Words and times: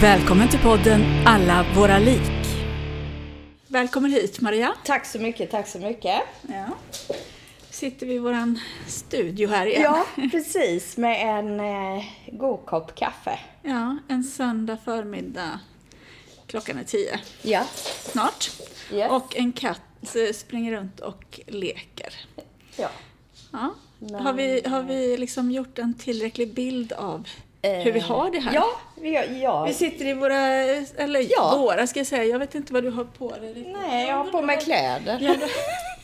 Välkommen 0.00 0.48
till 0.48 0.58
podden 0.58 1.02
Alla 1.26 1.66
våra 1.76 1.98
lik. 1.98 2.20
Välkommen 3.66 4.10
hit 4.10 4.40
Maria. 4.40 4.74
Tack 4.84 5.06
så 5.06 5.18
mycket, 5.18 5.50
tack 5.50 5.68
så 5.68 5.78
mycket. 5.78 6.20
Ja. 6.48 6.66
Sitter 7.70 8.06
vi 8.06 8.14
i 8.14 8.18
våran 8.18 8.58
studio 8.86 9.48
här 9.48 9.66
igen. 9.66 9.82
Ja, 9.82 10.06
precis. 10.30 10.96
Med 10.96 11.38
en 11.38 11.60
eh, 11.60 12.04
god 12.32 12.66
kopp 12.66 12.94
kaffe. 12.94 13.38
Ja, 13.62 13.96
en 14.08 14.24
söndag 14.24 14.78
förmiddag. 14.84 15.60
Klockan 16.46 16.78
är 16.78 16.84
tio 16.84 17.20
Ja. 17.42 17.64
snart. 18.12 18.50
Yes. 18.92 19.10
Och 19.10 19.36
en 19.36 19.52
katt 19.52 20.16
eh, 20.28 20.32
springer 20.34 20.72
runt 20.72 21.00
och 21.00 21.40
leker. 21.46 22.14
ja. 22.76 22.88
Ja. 23.52 23.74
Men- 23.98 24.14
Har, 24.14 24.32
vi, 24.32 24.62
har 24.66 24.82
vi 24.82 25.16
liksom 25.16 25.50
gjort 25.50 25.78
en 25.78 25.94
tillräcklig 25.94 26.54
bild 26.54 26.92
av 26.92 27.28
hur 27.62 27.92
vi 27.92 28.00
har 28.00 28.30
det 28.30 28.38
här? 28.38 28.50
Eh, 28.50 28.54
Ja, 28.54 28.66
vi, 29.00 29.40
ja. 29.42 29.64
Vi 29.64 29.74
sitter 29.74 30.06
i 30.06 30.12
våra, 30.14 30.36
eller 30.96 31.26
Ja. 31.30 31.56
våra 31.58 31.86
ska 31.86 32.00
jag 32.00 32.06
säga, 32.06 32.24
jag 32.24 32.38
vet 32.38 32.54
inte 32.54 32.72
vad 32.72 32.82
du 32.84 32.90
har 32.90 33.04
på 33.04 33.30
dig. 33.36 33.52
riktigt. 33.54 33.72
Nej, 33.88 34.08
jag 34.08 34.16
har 34.16 34.24
på 34.24 34.42
mig 34.42 34.58
kläder. 34.60 35.18
Jag, 35.20 35.36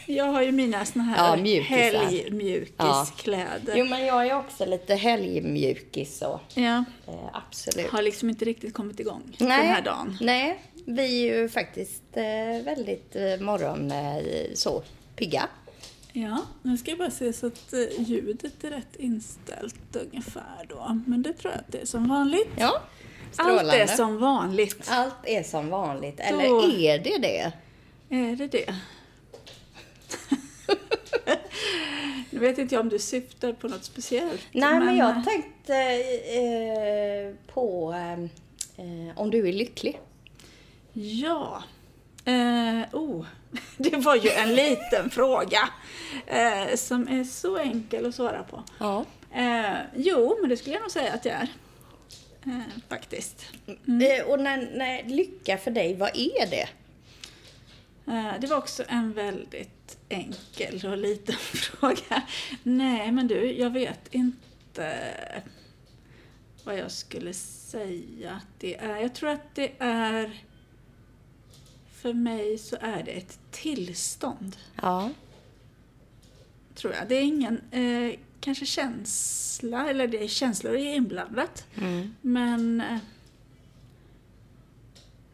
jag 0.07 0.25
har 0.25 0.43
ju 0.43 0.53
mina 0.53 0.85
såna 0.85 1.05
här 1.05 1.29
Ja, 1.37 1.43
mjukisar. 1.43 1.77
helgmjukiskläder. 1.79 3.75
Jo, 3.77 3.85
men 3.85 4.07
jag 4.07 4.27
är 4.27 4.39
också 4.39 4.65
lite 4.65 4.95
helgmjukis 4.95 6.19
så. 6.19 6.41
Ja, 6.55 6.85
Eh, 7.07 7.15
absolut. 7.33 7.91
har 7.91 8.03
liksom 8.03 8.29
inte 8.31 8.45
riktigt 8.45 8.75
kommit 8.75 9.01
igång 9.01 9.23
Nej. 9.39 9.59
den 9.59 9.69
här 9.69 9.83
dagen. 9.83 10.19
Nej, 10.21 10.59
vi 10.87 11.03
är 11.31 11.37
ju 11.37 11.49
faktiskt 11.49 12.03
eh, 12.13 12.65
väldigt 12.65 13.17
eh, 13.17 13.41
morgon 13.41 13.91
eh, 13.91 14.23
så 14.55 14.83
pigga. 15.17 15.49
Ja, 16.17 16.39
nu 16.63 16.77
ska 16.79 16.91
jag 16.91 16.99
bara 16.99 17.11
se 17.11 17.33
så 17.33 17.47
att 17.47 17.73
eh, 17.73 18.01
ljudet 18.03 18.65
är 18.65 18.71
rätt 18.71 18.97
inställt 18.97 19.97
ungefär 19.97 20.67
då. 20.69 21.01
Men 21.07 21.23
det 21.23 21.33
tror 21.33 21.53
jag 21.53 21.61
att 21.61 21.73
det 21.73 21.79
är 21.81 21.87
som 21.87 22.09
vanligt. 22.09 22.49
Ja, 22.57 22.83
Allt 23.37 23.49
strålande. 23.49 23.77
är 23.83 23.87
som 23.87 24.19
vanligt. 24.19 24.87
Allt 24.91 25.15
är 25.25 25.43
som 25.43 25.69
vanligt. 25.69 26.17
Då- 26.17 26.23
Eller 26.25 26.79
är 26.81 26.99
det 26.99 27.19
det? 27.19 27.53
Är 28.09 28.37
det 28.37 28.47
det? 28.47 28.75
nu 32.31 32.39
vet 32.39 32.59
inte 32.59 32.75
jag 32.75 32.81
om 32.83 32.89
du 32.89 32.99
syftar 32.99 33.53
på 33.53 33.69
något 33.69 33.85
speciellt. 33.85 34.41
Nej, 34.53 34.79
men, 34.81 34.89
eh, 34.89 34.95
jag 34.99 35.25
tänkte 35.25 35.75
eh, 36.39 37.55
på 37.55 37.95
eh, 38.77 39.19
om 39.21 39.31
du 39.31 39.49
är 39.49 39.53
lycklig. 39.53 40.01
Ja. 40.93 41.63
Eh, 42.25 42.83
oh, 42.93 43.27
det 43.77 43.97
var 43.97 44.17
ju 44.17 44.31
en 44.31 44.55
liten 44.55 45.11
fråga 45.11 45.69
eh, 46.27 46.77
som 46.77 47.09
är 47.09 47.25
så 47.25 47.59
enkel 47.59 48.07
att 48.07 48.15
svara 48.15 48.43
på. 48.43 48.63
Ja. 48.79 49.05
Eh, 49.35 49.77
jo, 49.97 50.39
men 50.41 50.51
det 50.51 50.57
skulle 50.57 50.75
jag 50.75 50.83
nog 50.83 50.91
säga 50.91 51.13
att 51.13 51.25
jag 51.25 51.35
är. 51.35 51.49
Eh, 52.47 52.61
faktiskt. 52.89 53.47
Eh, 53.67 54.27
och 54.27 54.41
när, 54.41 54.77
när, 54.77 55.09
lycka 55.09 55.59
för 55.59 55.71
dig, 55.71 55.95
vad 55.95 56.11
är 56.17 56.47
det? 56.51 56.69
Eh, 58.13 58.41
det 58.41 58.47
var 58.47 58.57
också 58.57 58.85
en 58.89 59.13
väldigt 59.13 59.99
enkel 60.09 60.87
och 60.87 60.99
liten 60.99 61.35
fråga. 61.39 62.23
Nej, 62.63 63.13
men 63.13 63.27
du, 63.27 63.53
jag 63.53 63.71
vet 63.71 64.15
inte 64.15 64.99
vad 66.65 66.79
jag 66.79 66.91
skulle 66.91 67.33
säga 67.33 68.31
att 68.31 68.61
det 68.61 68.77
är. 68.77 68.97
Jag 68.97 69.15
tror 69.15 69.31
att 69.31 69.55
det 69.55 69.73
är... 69.79 70.45
För 72.05 72.13
mig 72.13 72.59
så 72.59 72.77
är 72.81 73.03
det 73.03 73.11
ett 73.11 73.39
tillstånd. 73.51 74.57
Ja. 74.83 75.11
tror 76.75 76.93
jag. 76.95 77.09
Det 77.09 77.15
är 77.15 77.23
ingen 77.23 77.61
eh, 77.71 78.19
kanske 78.41 78.67
känsla, 78.67 79.91
eller 79.91 80.09
det 80.09 80.25
är 80.25 80.29
känslor 80.29 80.75
är 80.75 80.95
inblandat. 80.95 81.67
Mm. 81.77 82.15
Men 82.21 82.81
eh, 82.81 82.99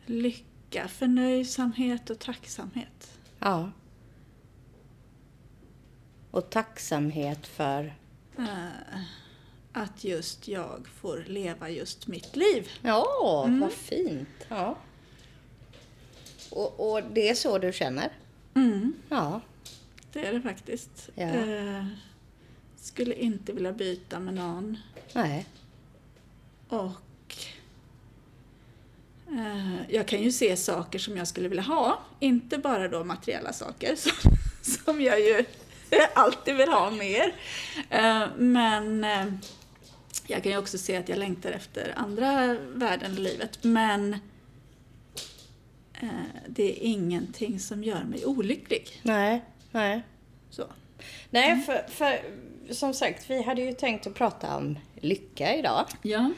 lycka, 0.06 0.88
förnöjsamhet 0.88 2.10
och 2.10 2.18
tacksamhet. 2.18 3.18
Ja. 3.38 3.70
Och 6.30 6.50
tacksamhet 6.50 7.46
för... 7.46 7.94
Eh, 8.38 9.00
att 9.72 10.04
just 10.04 10.48
jag 10.48 10.86
får 10.86 11.24
leva 11.26 11.70
just 11.70 12.06
mitt 12.06 12.36
liv. 12.36 12.68
Ja, 12.82 13.44
Mm. 13.46 13.60
vad 13.60 13.72
fint. 13.72 14.28
Ja. 14.48 14.76
Och, 16.50 16.90
och 16.92 17.02
det 17.12 17.28
är 17.28 17.34
så 17.34 17.58
du 17.58 17.72
känner? 17.72 18.10
Mm, 18.54 18.92
Ja. 19.08 19.40
det 20.12 20.26
är 20.26 20.32
det 20.32 20.40
faktiskt. 20.42 21.08
Ja. 21.14 21.22
Eh, 21.24 21.84
skulle 22.76 23.14
inte 23.14 23.52
vilja 23.52 23.72
byta 23.72 24.20
med 24.20 24.34
någon. 24.34 24.78
Nej. 25.12 25.46
Och 26.68 27.36
eh, 29.28 29.82
jag 29.88 30.08
kan 30.08 30.22
ju 30.22 30.32
se 30.32 30.56
saker 30.56 30.98
som 30.98 31.16
jag 31.16 31.28
skulle 31.28 31.48
vilja 31.48 31.62
ha, 31.62 32.00
inte 32.20 32.58
bara 32.58 32.88
då 32.88 33.04
materiella 33.04 33.52
saker 33.52 33.96
som, 33.96 34.32
som 34.62 35.00
jag 35.00 35.20
ju 35.20 35.44
alltid 36.14 36.56
vill 36.56 36.68
ha 36.68 36.90
mer. 36.90 37.34
Eh, 37.90 38.26
men 38.36 39.04
eh, 39.04 39.26
jag 40.26 40.42
kan 40.42 40.52
ju 40.52 40.58
också 40.58 40.78
se 40.78 40.96
att 40.96 41.08
jag 41.08 41.18
längtar 41.18 41.50
efter 41.50 41.92
andra 41.96 42.56
värden 42.74 43.12
i 43.12 43.20
livet. 43.20 43.58
Men 43.64 44.16
det 46.48 46.70
är 46.70 46.76
ingenting 46.86 47.60
som 47.60 47.84
gör 47.84 48.04
mig 48.04 48.24
olycklig. 48.26 49.00
Nej. 49.02 49.42
Nej. 49.70 50.02
Så. 50.50 50.64
Nej, 51.30 51.62
för, 51.66 51.84
för 51.88 52.20
som 52.74 52.94
sagt, 52.94 53.30
vi 53.30 53.42
hade 53.42 53.62
ju 53.62 53.72
tänkt 53.72 54.06
att 54.06 54.14
prata 54.14 54.56
om 54.56 54.78
lycka 55.00 55.56
idag. 55.56 55.86
Ja. 56.02 56.30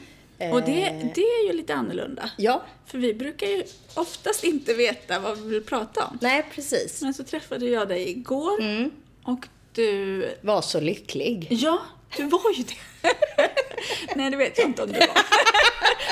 Och 0.51 0.61
det, 0.61 0.83
Eh. 0.83 1.05
det 1.15 1.21
är 1.21 1.47
ju 1.47 1.53
lite 1.53 1.73
annorlunda. 1.75 2.29
Ja. 2.37 2.63
För 2.85 2.97
vi 2.97 3.13
brukar 3.13 3.47
ju 3.47 3.63
oftast 3.93 4.43
inte 4.43 4.73
veta 4.73 5.19
vad 5.19 5.37
vi 5.41 5.49
vill 5.49 5.63
prata 5.63 6.05
om. 6.05 6.17
Nej, 6.21 6.45
precis. 6.51 7.01
Men 7.01 7.13
så 7.13 7.23
träffade 7.23 7.65
jag 7.65 7.87
dig 7.87 8.09
igår 8.09 8.61
Mm. 8.61 8.91
och 9.23 9.47
du... 9.73 10.25
Var 10.41 10.61
så 10.61 10.79
lycklig. 10.79 11.47
Ja, 11.49 11.79
du 12.17 12.23
var 12.23 12.51
ju 12.57 12.63
det. 12.63 12.75
Nej, 14.15 14.31
det 14.31 14.37
vet 14.37 14.57
jag 14.57 14.67
inte 14.67 14.83
om 14.83 14.91
du 14.91 14.99
var. 14.99 15.07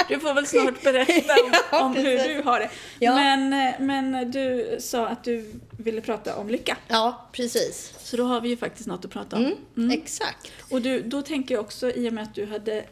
Du 0.07 0.19
får 0.19 0.34
väl 0.34 0.47
snart 0.47 0.84
berätta 0.84 1.34
om, 1.44 1.53
Ja, 1.72 1.84
om 1.85 1.96
hur 1.96 2.18
du 2.28 2.41
har 2.41 2.59
det. 2.59 2.69
Ja. 3.00 3.16
Men, 3.16 3.50
men 3.88 4.31
du 4.31 4.78
sa 4.79 5.07
att 5.07 5.24
du 5.24 5.53
ville 5.78 6.02
prata 6.02 6.35
om 6.38 6.50
lycka. 6.50 6.78
Ja, 6.88 7.29
precis. 7.31 7.94
Så 8.00 8.18
då 8.18 8.24
har 8.24 8.41
vi 8.41 8.50
ju 8.50 8.57
faktiskt 8.57 8.88
något 8.88 9.06
att 9.06 9.12
prata 9.12 9.35
om. 9.35 9.56
Mm. 9.78 9.91
Exakt. 9.91 10.52
Och 10.69 10.81
du, 10.81 11.02
då 11.02 11.22
tänker 11.22 11.56
jag 11.56 11.63
också, 11.63 11.91
i 11.91 12.09
och 12.09 12.13
med 12.13 12.24
att 12.24 12.35
du 12.35 12.46
hade 12.46 12.84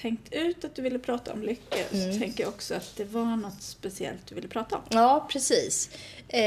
tänkt 0.00 0.32
ut 0.32 0.64
att 0.64 0.74
du 0.74 0.82
ville 0.82 0.98
prata 0.98 1.32
om 1.32 1.42
lycka, 1.42 1.76
Mm. 1.92 2.12
så 2.12 2.18
tänker 2.20 2.42
jag 2.44 2.48
också 2.48 2.74
att 2.74 2.96
det 2.96 3.04
var 3.04 3.24
något 3.36 3.62
speciellt 3.62 4.26
du 4.26 4.34
ville 4.34 4.48
prata 4.48 4.76
om. 4.76 4.82
Ja, 4.88 5.26
precis. 5.30 5.90
Eh, 6.28 6.40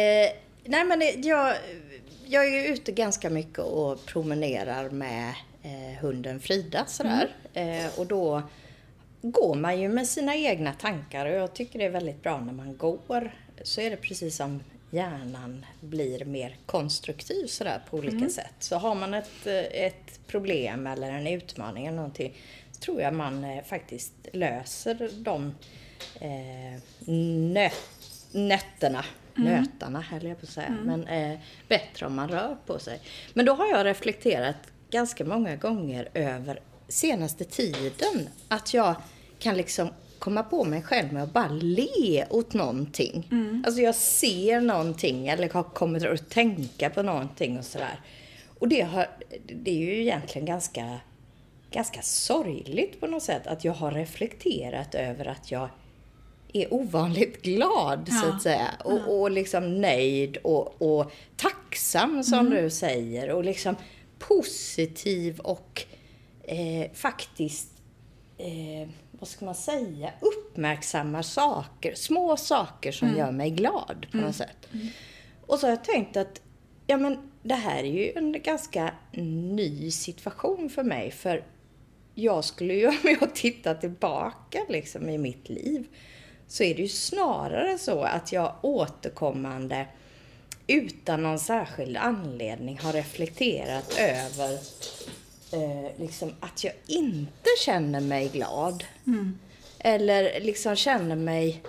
nej, 0.63 0.83
men 0.85 1.01
jag, 1.23 1.55
jag 2.25 2.45
är 2.47 2.49
ju 2.61 2.65
ute 2.73 2.91
ganska 2.91 3.29
mycket 3.29 3.59
och 3.59 4.05
promenerar 4.05 4.89
med 4.89 5.33
eh, 5.63 6.01
hunden 6.01 6.39
Frida 6.39 6.85
sådär. 6.85 7.29
Eh, 7.53 7.99
och 7.99 8.07
då 8.07 8.41
går 9.21 9.55
man 9.55 9.81
ju 9.81 9.89
med 9.89 10.07
sina 10.07 10.35
egna 10.35 10.73
tankar 10.73 11.25
och 11.25 11.31
jag 11.31 11.53
tycker 11.53 11.79
det 11.79 11.85
är 11.85 11.89
väldigt 11.89 12.23
bra 12.23 12.39
när 12.39 12.53
man 12.53 12.77
går. 12.77 13.35
Så 13.63 13.81
är 13.81 13.89
det 13.89 13.97
precis 13.97 14.35
som 14.35 14.63
hjärnan 14.91 15.65
blir 15.81 16.25
mer 16.25 16.57
konstruktiv 16.65 17.47
sådär 17.47 17.81
på 17.89 17.97
olika 17.97 18.29
sätt. 18.29 18.53
Så 18.59 18.75
har 18.77 18.95
man 18.95 19.13
ett, 19.13 19.47
eh, 19.47 19.83
ett 19.85 20.19
problem 20.27 20.87
eller 20.87 21.11
en 21.11 21.27
utmaning 21.27 21.85
eller 21.85 21.97
någonting 21.97 22.33
så 22.71 22.81
tror 22.81 23.01
jag 23.01 23.13
man 23.13 23.43
eh, 23.43 23.63
faktiskt 23.63 24.13
löser 24.33 25.09
de 25.23 25.55
eh, 26.21 26.81
nö, 27.53 27.69
nötterna, 28.31 29.05
nötarna 29.35 30.01
höll 30.01 30.25
jag 30.25 30.39
på 30.39 30.45
att 30.45 30.49
säga, 30.49 30.77
men 30.83 31.07
eh, 31.07 31.39
bättre 31.67 32.05
om 32.05 32.15
man 32.15 32.29
rör 32.29 32.57
på 32.65 32.79
sig. 32.79 32.99
Men 33.33 33.45
då 33.45 33.53
har 33.53 33.67
jag 33.67 33.85
reflekterat 33.85 34.57
ganska 34.91 35.25
många 35.25 35.55
gånger 35.55 36.09
över 36.13 36.59
senaste 36.87 37.43
tiden 37.43 38.29
att 38.47 38.73
jag 38.73 38.95
kan 39.39 39.57
liksom 39.57 39.89
komma 40.19 40.43
på 40.43 40.63
mig 40.65 40.81
själv 40.81 41.13
med 41.13 41.23
att 41.23 41.33
bara 41.33 41.47
le 41.49 42.25
åt 42.29 42.53
någonting. 42.53 43.27
Alltså 43.65 43.81
jag 43.81 43.95
ser 43.95 44.61
någonting 44.61 45.27
eller 45.27 45.49
har 45.49 45.63
kommit 45.63 46.05
att 46.05 46.29
tänka 46.29 46.89
på 46.89 47.01
någonting 47.03 47.57
och 47.57 47.65
sådär. 47.65 47.99
Och 48.59 48.67
det, 48.67 48.81
har, 48.81 49.07
det 49.47 49.71
är 49.71 49.75
ju 49.75 50.01
egentligen 50.01 50.45
ganska 50.45 50.99
ganska 51.71 52.01
sorgligt 52.01 52.99
på 52.99 53.07
något 53.07 53.23
sätt 53.23 53.47
att 53.47 53.63
jag 53.65 53.73
har 53.73 53.91
reflekterat 53.91 54.95
över 54.95 55.25
att 55.25 55.51
jag 55.51 55.69
är 56.53 56.73
ovanligt 56.73 57.41
glad 57.41 58.09
så 58.21 58.27
Ja. 58.27 58.33
att 58.35 58.41
säga. 58.41 58.67
Och, 58.83 59.19
och 59.21 59.31
liksom 59.31 59.81
nöjd 59.81 60.37
och, 60.37 60.81
och 60.81 61.11
tacksam 61.37 62.23
som 62.23 62.49
du 62.49 62.69
säger. 62.69 63.29
Och 63.31 63.43
liksom 63.43 63.75
positiv 64.19 65.39
och 65.39 65.85
eh, 66.43 66.91
faktiskt, 66.93 67.71
eh, 68.37 68.89
vad 69.11 69.27
ska 69.27 69.45
man 69.45 69.55
säga, 69.55 70.13
uppmärksammar 70.19 71.21
saker, 71.21 71.95
små 71.95 72.37
saker 72.37 72.91
som 72.91 73.17
gör 73.17 73.31
mig 73.31 73.49
glad 73.49 74.07
på 74.11 74.17
något 74.17 74.35
sätt. 74.35 74.67
Och 75.45 75.59
så 75.59 75.65
har 75.65 75.71
jag 75.71 75.83
tänkt 75.83 76.17
att 76.17 76.41
ja, 76.87 76.97
men 76.97 77.31
det 77.43 77.55
här 77.55 77.83
är 77.83 77.91
ju 77.93 78.11
en 78.15 78.41
ganska 78.41 78.93
ny 79.51 79.91
situation 79.91 80.69
för 80.69 80.83
mig. 80.83 81.11
För 81.11 81.43
jag 82.15 82.43
skulle 82.43 82.73
ju, 82.73 82.87
om 82.87 82.95
jag 83.19 83.35
tittar 83.35 83.75
tillbaka 83.75 84.59
liksom 84.69 85.09
i 85.09 85.17
mitt 85.17 85.49
liv, 85.49 85.87
så 86.47 86.63
är 86.63 86.75
det 86.75 86.81
ju 86.81 86.87
snarare 86.87 87.77
så 87.77 88.01
att 88.01 88.31
jag 88.31 88.55
återkommande 88.61 89.87
utan 90.69 91.23
någon 91.23 91.39
särskild 91.39 91.97
anledning 91.97 92.79
har 92.79 92.93
reflekterat 92.93 93.97
över 93.99 94.53
eh, 95.51 95.99
liksom 95.99 96.33
att 96.39 96.63
jag 96.63 96.73
inte 96.87 97.49
känner 97.65 97.99
mig 98.01 98.29
glad. 98.29 98.83
Eller 99.79 100.39
liksom 100.39 100.75
känner 100.75 101.15
mig 101.15 101.61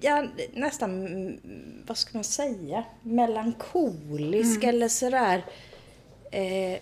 ja, 0.00 0.26
nästan, 0.52 1.06
mm, 1.06 1.40
vad 1.86 1.96
ska 1.98 2.10
man 2.18 2.24
säga, 2.24 2.84
melankolisk 3.02 4.64
eller 4.64 4.88
sådär. 4.88 5.44
Eh, 6.32 6.78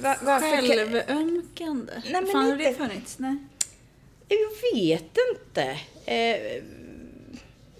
va, 0.00 0.16
varför 0.22 0.56
kan- 0.56 0.66
Självömkande. 0.68 1.92
Nej, 2.04 2.12
men 2.22 2.26
Fan, 2.26 2.50
har 2.50 2.56
det 2.56 2.74
funnits? 2.74 3.18
Nej. 3.18 3.36
Jag 4.28 4.72
vet 4.80 5.16
inte. 5.32 5.78
Eh, 6.06 6.62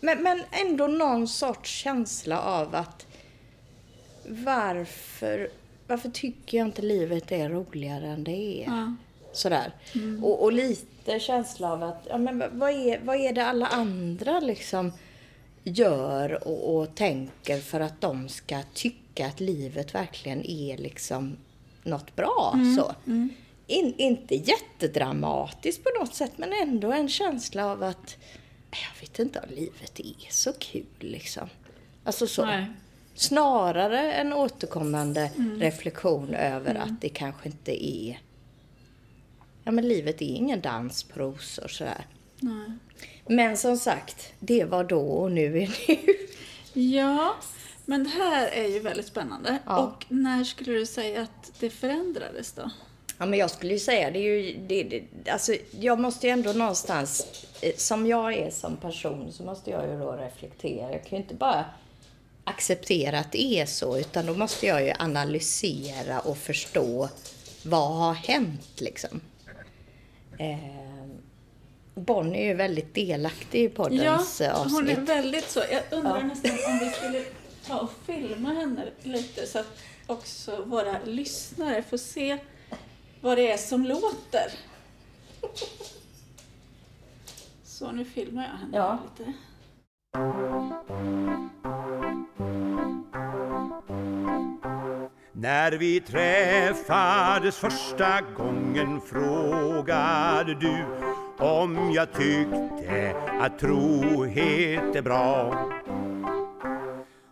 men, 0.05 0.23
men 0.23 0.43
ändå 0.51 0.87
någon 0.87 1.29
sorts 1.29 1.71
känsla 1.71 2.41
av 2.41 2.75
att 2.75 3.07
varför, 4.29 5.51
varför 5.87 6.09
tycker 6.09 6.59
jag 6.59 6.67
inte 6.67 6.83
livet 6.83 7.33
är 7.33 7.49
roligare 7.49 8.07
än 8.07 8.25
det 8.25 8.63
är? 8.63 8.67
Ja. 8.67 8.95
Sådär. 9.33 9.73
Och, 10.23 10.43
och 10.43 10.53
lite 10.53 11.21
känsla 11.21 11.73
av 11.73 11.83
att, 11.83 12.07
ja 12.11 12.19
men 12.19 12.43
vad 12.53 12.71
är, 12.71 13.01
vad 13.05 13.17
är 13.17 13.33
det 13.33 13.47
alla 13.47 13.67
andra 13.67 14.41
liksom 14.41 14.93
gör 15.63 16.49
och, 16.49 16.77
och 16.77 16.95
tänker 16.95 17.59
för 17.59 17.81
att 17.81 18.01
de 18.01 18.29
ska 18.29 18.63
tycka 18.75 19.27
att 19.27 19.41
livet 19.41 19.95
verkligen 19.95 20.47
är 20.47 20.79
liksom 20.79 21.37
något 21.83 22.17
bra 22.17 22.55
så. 22.77 22.95
In, 23.67 23.95
inte 23.97 24.35
jättedramatiskt 24.35 25.85
på 25.85 25.91
något 26.01 26.15
sätt 26.15 26.33
men 26.37 26.53
ändå 26.53 26.93
en 26.93 27.09
känsla 27.09 27.67
av 27.73 27.83
att 27.83 28.17
jag 28.73 29.01
vet 29.01 29.19
inte 29.19 29.41
om 29.41 29.55
livet 29.55 30.01
är 30.01 30.33
så 30.33 30.53
kul 30.53 30.87
liksom. 30.99 31.49
Alltså 32.05 32.27
så. 32.27 32.45
Nej. 32.45 32.67
Snarare 33.15 34.13
en 34.13 34.33
återkommande 34.33 35.31
reflektion 35.59 36.35
över 36.35 36.75
att 36.75 37.01
det 37.01 37.09
kanske 37.09 37.49
inte 37.49 37.85
är... 37.87 38.21
Ja, 39.65 39.73
men 39.73 39.89
livet 39.89 40.23
är 40.23 40.27
ingen 40.27 40.61
dans 40.61 41.07
rosor 41.15 41.69
sådär. 41.69 42.07
Nej. 42.41 42.73
Men 43.27 43.57
som 43.57 43.77
sagt, 43.77 44.33
det 44.39 44.65
var 44.65 44.85
då 44.85 45.01
och 45.01 45.33
nu 45.33 45.63
är 45.63 45.75
nu. 45.89 45.97
Ja, 46.73 47.35
men 47.87 48.05
det 48.05 48.11
här 48.11 48.49
är 48.49 48.69
ju 48.69 48.81
väldigt 48.81 49.07
spännande. 49.07 49.59
Ja. 49.67 49.79
Och 49.79 50.05
när 50.09 50.45
skulle 50.45 50.73
du 50.73 50.87
säga 50.87 51.23
att 51.23 51.53
det 51.61 51.71
förändrades 51.71 52.53
då? 52.53 52.71
Ja, 53.23 53.27
men 53.27 53.39
jag 53.39 53.51
skulle 53.51 53.73
ju 53.73 53.79
säga, 53.79 54.11
det 54.11 54.19
är 54.19 54.23
ju... 54.23 54.57
Det, 54.67 54.83
det, 54.83 55.31
alltså, 55.31 55.55
jag 55.81 55.99
måste 56.01 56.27
ju 56.27 56.31
ändå 56.33 56.53
någonstans, 56.53 57.27
eh, 57.61 57.73
som 57.77 58.07
jag 58.07 58.35
är 58.35 58.51
som 58.51 58.77
person, 58.77 59.33
så 59.33 59.43
måste 59.43 59.71
jag 59.71 59.89
ju 59.89 59.99
då 59.99 60.13
reflektera. 60.13 60.93
Jag 60.93 61.05
kan 61.05 61.19
ju 61.19 61.23
inte 61.23 61.35
bara 61.35 61.65
acceptera 62.45 63.19
att 63.19 63.33
det 63.33 63.43
är 63.43 63.67
så, 63.67 63.99
utan 63.99 64.27
då 64.27 64.35
måste 64.35 64.67
jag 64.67 64.83
ju 64.85 64.93
analysera 64.99 66.21
och 66.21 66.39
förstå 66.39 67.09
vad 67.65 67.91
har 67.97 68.15
hänt 68.15 68.81
liksom. 68.81 69.21
Eh, 70.39 71.07
Bonnie 71.95 72.39
är 72.43 72.47
ju 72.47 72.55
väldigt 72.55 72.95
delaktig 72.95 73.65
i 73.65 73.69
poddens 73.69 74.41
Ja, 74.41 74.47
eh, 74.47 74.53
hon 74.57 74.67
avsnitt. 74.77 74.99
är 74.99 75.03
väldigt 75.03 75.51
så. 75.51 75.61
Jag 75.71 75.99
undrar 75.99 76.19
Ja. 76.21 76.27
nästan 76.27 76.51
om 76.73 76.79
vi 76.79 76.91
skulle 76.91 77.25
ta 77.67 77.79
och 77.81 77.91
filma 78.07 78.49
henne 78.55 78.85
lite 79.03 79.47
så 79.47 79.59
att 79.59 79.67
också 80.07 80.63
våra 80.67 80.97
lyssnare 81.05 81.83
får 81.83 81.97
se 81.97 82.39
vad 83.23 83.39
det 83.39 83.53
är 83.53 83.57
som 83.57 83.85
låter. 83.85 84.53
Så, 87.65 87.93
nu 87.93 88.05
filmar 88.05 88.43
jag 88.43 88.51
henne 88.59 88.77
Ja. 88.77 88.99
lite. 89.19 89.33
När 95.33 95.73
vi 95.73 96.01
träffades 96.01 97.57
första 97.57 98.21
gången 98.37 99.01
frågade 99.01 100.55
du 100.55 100.85
om 101.39 101.93
jag 101.95 102.13
tyckte 102.13 103.15
att 103.41 103.59
trohet 103.59 104.97
är 104.97 105.03
bra. 105.03 105.55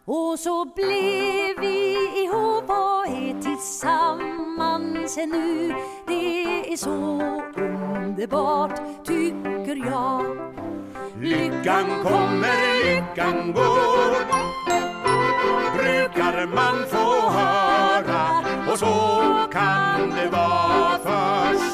Och 0.04 0.38
så 0.38 0.64
blev 0.64 1.60
vi 1.60 1.96
ihop 2.24 2.64
och 2.70 3.06
tillsammans 3.60 5.18
ännu. 5.18 5.74
Det 6.06 6.72
är 6.72 6.76
så 6.76 6.90
underbart 7.56 8.80
tycker 9.04 9.76
jag. 9.86 10.24
Lyckan 11.20 11.86
kommer, 12.02 12.84
lyckan 12.84 13.52
går. 13.52 14.14
Brukar 15.76 16.46
man 16.46 16.86
få 16.86 17.30
höra 17.30 18.44
och 18.72 18.78
så 18.78 18.94
kan 19.52 20.10
det 20.10 20.28
vara 20.28 20.98
först 21.04 21.69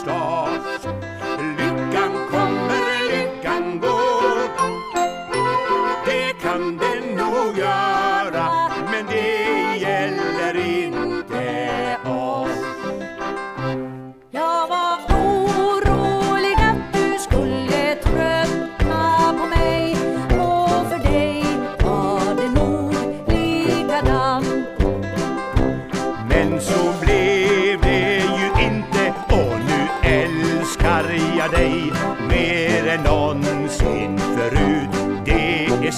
Det 35.86 35.94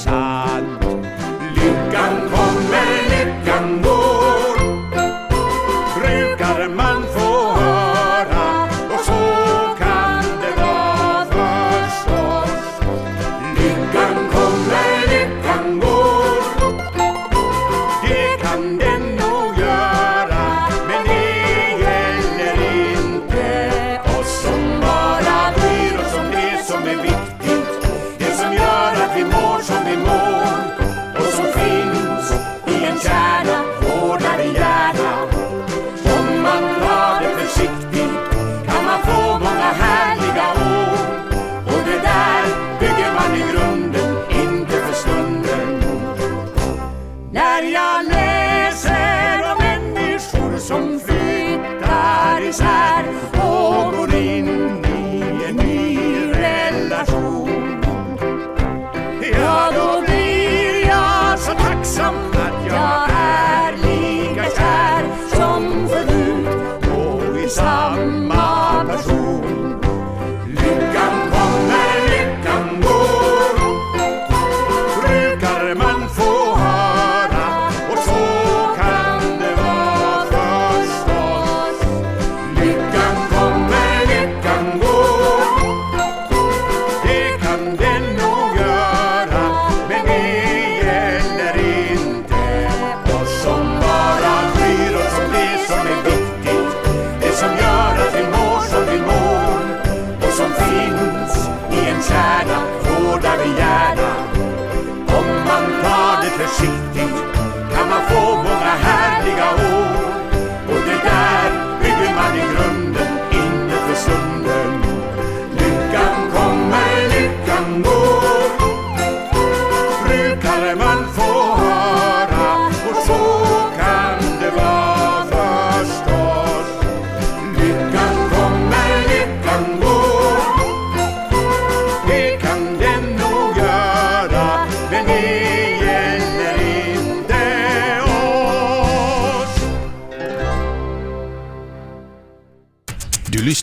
cama 107.75 107.97
é 107.97 108.09
fogo 108.09 108.48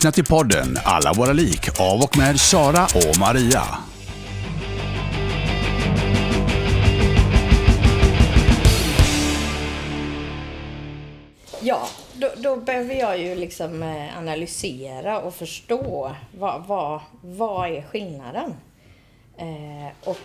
lyssnar 0.06 0.12
till 0.12 0.24
podden 0.24 0.78
Alla 0.84 1.12
våra 1.12 1.32
lik 1.32 1.80
av 1.80 2.00
och 2.00 2.16
med 2.18 2.40
Sara 2.40 2.84
och 2.84 3.18
Maria. 3.18 3.62
Ja, 11.60 11.88
då, 12.14 12.30
då 12.36 12.56
behöver 12.56 12.94
jag 12.94 13.18
ju 13.18 13.34
liksom 13.34 13.82
eh, 13.82 14.18
analysera 14.18 15.20
och 15.20 15.34
förstå 15.34 16.12
vad, 16.38 16.66
vad, 16.66 17.00
vad 17.22 17.70
är 17.70 17.82
skillnaden. 17.82 18.54
Eh, 19.38 20.08
och 20.08 20.18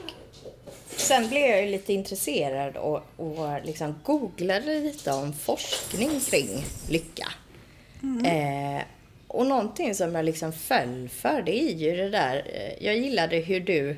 sen 0.97 1.27
blev 1.29 1.41
jag 1.41 1.61
ju 1.61 1.71
lite 1.71 1.93
intresserad 1.93 2.77
och, 2.77 3.01
och 3.17 3.65
liksom 3.65 3.95
googlade 4.03 4.79
lite 4.79 5.11
om 5.11 5.33
forskning 5.33 6.19
kring 6.19 6.65
lycka. 6.89 7.27
Eh, 8.25 8.81
och 9.33 9.45
någonting 9.45 9.95
som 9.95 10.15
jag 10.15 10.25
liksom 10.25 10.53
föll 10.53 11.09
för, 11.09 11.41
det 11.41 11.63
är 11.63 11.73
ju 11.73 11.95
det 11.95 12.09
där, 12.09 12.47
eh, 12.53 12.85
jag 12.85 12.97
gillade 12.97 13.37
hur 13.37 13.59
du, 13.59 13.97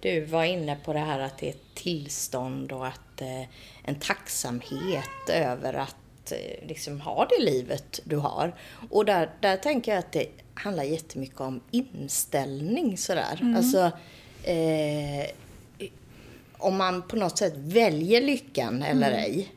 du 0.00 0.20
var 0.20 0.44
inne 0.44 0.76
på 0.84 0.92
det 0.92 0.98
här 0.98 1.20
att 1.20 1.38
det 1.38 1.46
är 1.46 1.50
ett 1.50 1.74
tillstånd 1.74 2.72
och 2.72 2.86
att 2.86 3.20
eh, 3.20 3.42
en 3.82 3.94
tacksamhet 4.00 5.30
över 5.32 5.74
att 5.74 6.32
eh, 6.32 6.68
liksom 6.68 7.00
ha 7.00 7.26
det 7.26 7.44
livet 7.44 8.00
du 8.04 8.16
har. 8.16 8.54
Och 8.90 9.04
där, 9.04 9.30
där 9.40 9.56
tänker 9.56 9.92
jag 9.92 9.98
att 9.98 10.12
det 10.12 10.26
handlar 10.54 10.84
jättemycket 10.84 11.40
om 11.40 11.60
inställning 11.70 12.98
sådär. 12.98 13.54
Alltså, 13.56 13.90
eh, 14.42 15.30
om 16.58 16.76
man 16.76 17.02
på 17.02 17.16
något 17.16 17.38
sätt 17.38 17.54
väljer 17.56 18.20
lyckan 18.20 18.82
eller 18.82 19.12
ej. 19.12 19.48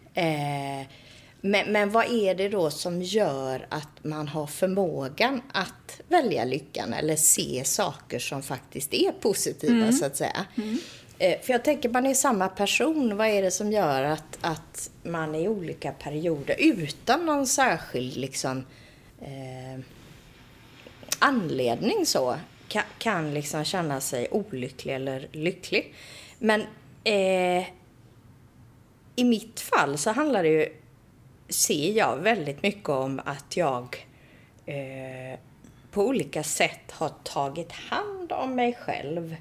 Men, 1.41 1.71
men 1.71 1.89
vad 1.91 2.05
är 2.11 2.35
det 2.35 2.49
då 2.49 2.69
som 2.69 3.01
gör 3.01 3.67
att 3.69 4.03
man 4.03 4.27
har 4.27 4.47
förmågan 4.47 5.41
att 5.51 6.01
välja 6.07 6.45
lyckan 6.45 6.93
eller 6.93 7.15
se 7.15 7.63
saker 7.65 8.19
som 8.19 8.43
faktiskt 8.43 8.93
är 8.93 9.11
positiva 9.11 9.91
så 9.91 10.05
att 10.05 10.17
säga? 10.17 10.45
Eh, 11.17 11.41
för 11.41 11.53
jag 11.53 11.63
tänker, 11.63 11.89
man 11.89 12.05
är 12.05 12.13
samma 12.13 12.47
person. 12.47 13.17
Vad 13.17 13.27
är 13.27 13.41
det 13.41 13.51
som 13.51 13.71
gör 13.71 14.03
att, 14.03 14.37
att 14.41 14.91
man 15.03 15.35
i 15.35 15.47
olika 15.47 15.91
perioder 15.91 16.55
utan 16.59 17.25
någon 17.25 17.47
särskild 17.47 18.17
liksom, 18.17 18.65
eh, 19.21 19.83
anledning 21.19 22.05
så 22.05 22.35
kan, 22.67 22.83
kan 22.97 23.33
liksom 23.33 23.63
känna 23.65 24.01
sig 24.01 24.27
olycklig 24.31 24.95
eller 24.95 25.27
lycklig. 25.31 25.93
Men 26.39 26.61
eh, 27.03 27.65
i 29.15 29.23
mitt 29.23 29.59
fall 29.59 29.97
så 29.97 30.11
handlar 30.11 30.43
det 30.43 30.49
ju, 30.49 30.80
ser 31.51 31.91
jag 31.97 32.17
väldigt 32.17 32.63
mycket 32.63 32.89
om 32.89 33.21
att 33.25 33.57
jag 33.57 34.07
eh, 34.65 35.39
på 35.91 36.01
olika 36.07 36.43
sätt 36.43 36.91
har 36.91 37.09
tagit 37.23 37.71
hand 37.71 38.31
om 38.31 38.55
mig 38.55 38.73
själv 38.73 39.35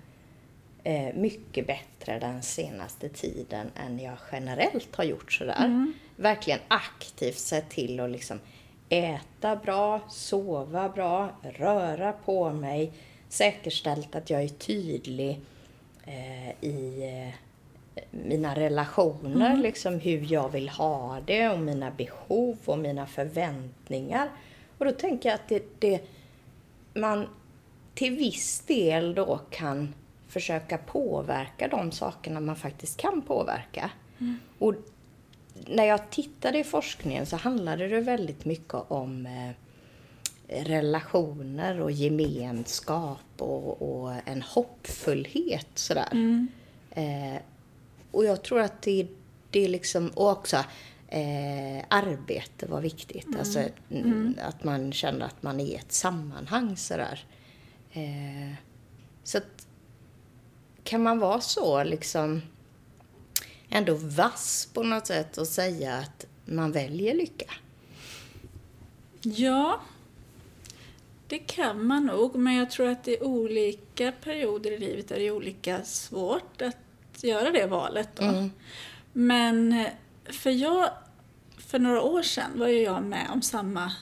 eh, 0.84 1.14
mycket 1.14 1.66
bättre 1.66 2.18
den 2.18 2.42
senaste 2.42 3.08
tiden 3.08 3.70
än 3.76 3.98
jag 3.98 4.16
generellt 4.32 4.96
har 4.96 5.04
gjort 5.04 5.32
sådär. 5.32 5.92
Verkligen 6.16 6.60
aktivt 6.68 7.38
sett 7.38 7.70
till 7.70 8.00
att 8.00 8.10
liksom 8.10 8.40
äta 8.88 9.56
bra, 9.56 10.00
sova 10.08 10.88
bra, 10.88 11.30
röra 11.42 12.12
på 12.12 12.52
mig, 12.52 12.92
säkerställt 13.28 14.14
att 14.14 14.30
jag 14.30 14.42
är 14.42 14.48
tydlig 14.48 15.40
eh, 16.04 16.50
i 16.64 17.02
eh, 17.02 17.34
mina 18.10 18.54
relationer, 18.54 19.56
liksom 19.56 20.00
hur 20.00 20.32
jag 20.32 20.48
vill 20.48 20.68
ha 20.68 21.18
det 21.26 21.48
och 21.48 21.58
mina 21.58 21.90
behov 21.90 22.56
och 22.64 22.78
mina 22.78 23.06
förväntningar. 23.06 24.28
Och 24.78 24.84
då 24.84 24.92
tänker 24.92 25.28
jag 25.28 25.34
att 25.34 25.48
det, 25.48 25.62
det 25.78 26.00
man 26.94 27.26
till 27.94 28.16
viss 28.16 28.60
del 28.60 29.14
då 29.14 29.40
kan 29.50 29.94
försöka 30.28 30.78
påverka 30.78 31.68
de 31.68 31.92
sakerna 31.92 32.40
man 32.40 32.56
faktiskt 32.56 32.96
kan 32.96 33.22
påverka. 33.22 33.90
Och 34.58 34.74
när 35.66 35.84
jag 35.84 36.10
tittade 36.10 36.58
i 36.58 36.64
forskningen 36.64 37.26
så 37.26 37.36
handlade 37.36 37.88
det 37.88 38.00
väldigt 38.00 38.44
mycket 38.44 38.74
om 38.74 39.26
eh, 39.26 39.50
relationer 40.64 41.80
och 41.80 41.92
gemenskap 41.92 43.18
och, 43.38 43.82
och 43.82 44.12
en 44.24 44.42
hoppfullhet 44.42 45.68
sådär. 45.74 46.08
Eh, 46.90 47.36
och 48.10 48.24
jag 48.24 48.42
tror 48.42 48.60
att 48.60 48.82
det, 48.82 49.06
det 49.50 49.64
är 49.64 49.68
liksom, 49.68 50.08
och 50.08 50.30
också 50.30 50.56
eh, 51.08 51.84
arbete 51.88 52.66
var 52.66 52.80
viktigt. 52.80 53.26
Alltså 53.38 53.62
mm, 53.90 54.34
att 54.42 54.64
man 54.64 54.92
känner 54.92 55.26
att 55.26 55.42
man 55.42 55.60
är 55.60 55.64
i 55.64 55.74
ett 55.74 55.92
sammanhang 55.92 56.76
sådär. 56.76 57.24
Eh, 57.92 58.54
så 59.24 59.38
att, 59.38 59.66
kan 60.84 61.02
man 61.02 61.18
vara 61.18 61.40
så 61.40 61.84
liksom 61.84 62.42
ändå 63.68 63.94
vass 63.94 64.68
på 64.74 64.82
något 64.82 65.06
sätt 65.06 65.38
och 65.38 65.46
säga 65.48 65.94
att 65.94 66.26
man 66.44 66.72
väljer 66.72 67.14
lycka? 67.14 67.50
Ja, 69.22 69.80
det 71.28 71.38
kan 71.38 71.86
man 71.86 72.06
nog, 72.06 72.36
men 72.36 72.54
jag 72.54 72.70
tror 72.70 72.88
att 72.88 73.08
i 73.08 73.18
olika 73.20 74.12
perioder 74.12 74.72
i 74.72 74.78
livet 74.78 75.10
är 75.10 75.18
det 75.18 75.30
olika 75.30 75.84
svårt 75.84 76.62
att 76.62 76.76
göra 77.26 77.50
det 77.50 77.66
valet. 77.66 78.08
Då. 78.16 78.24
Men 79.12 79.72
eh, 79.72 79.86
för 80.32 80.50
jag, 80.50 80.90
för 81.58 81.78
några 81.78 82.02
år 82.02 82.22
sedan 82.22 82.50
var 82.54 82.68
ju 82.68 82.82
jag 82.82 83.02
med 83.02 83.26
om 83.32 83.42
samma 83.42 83.92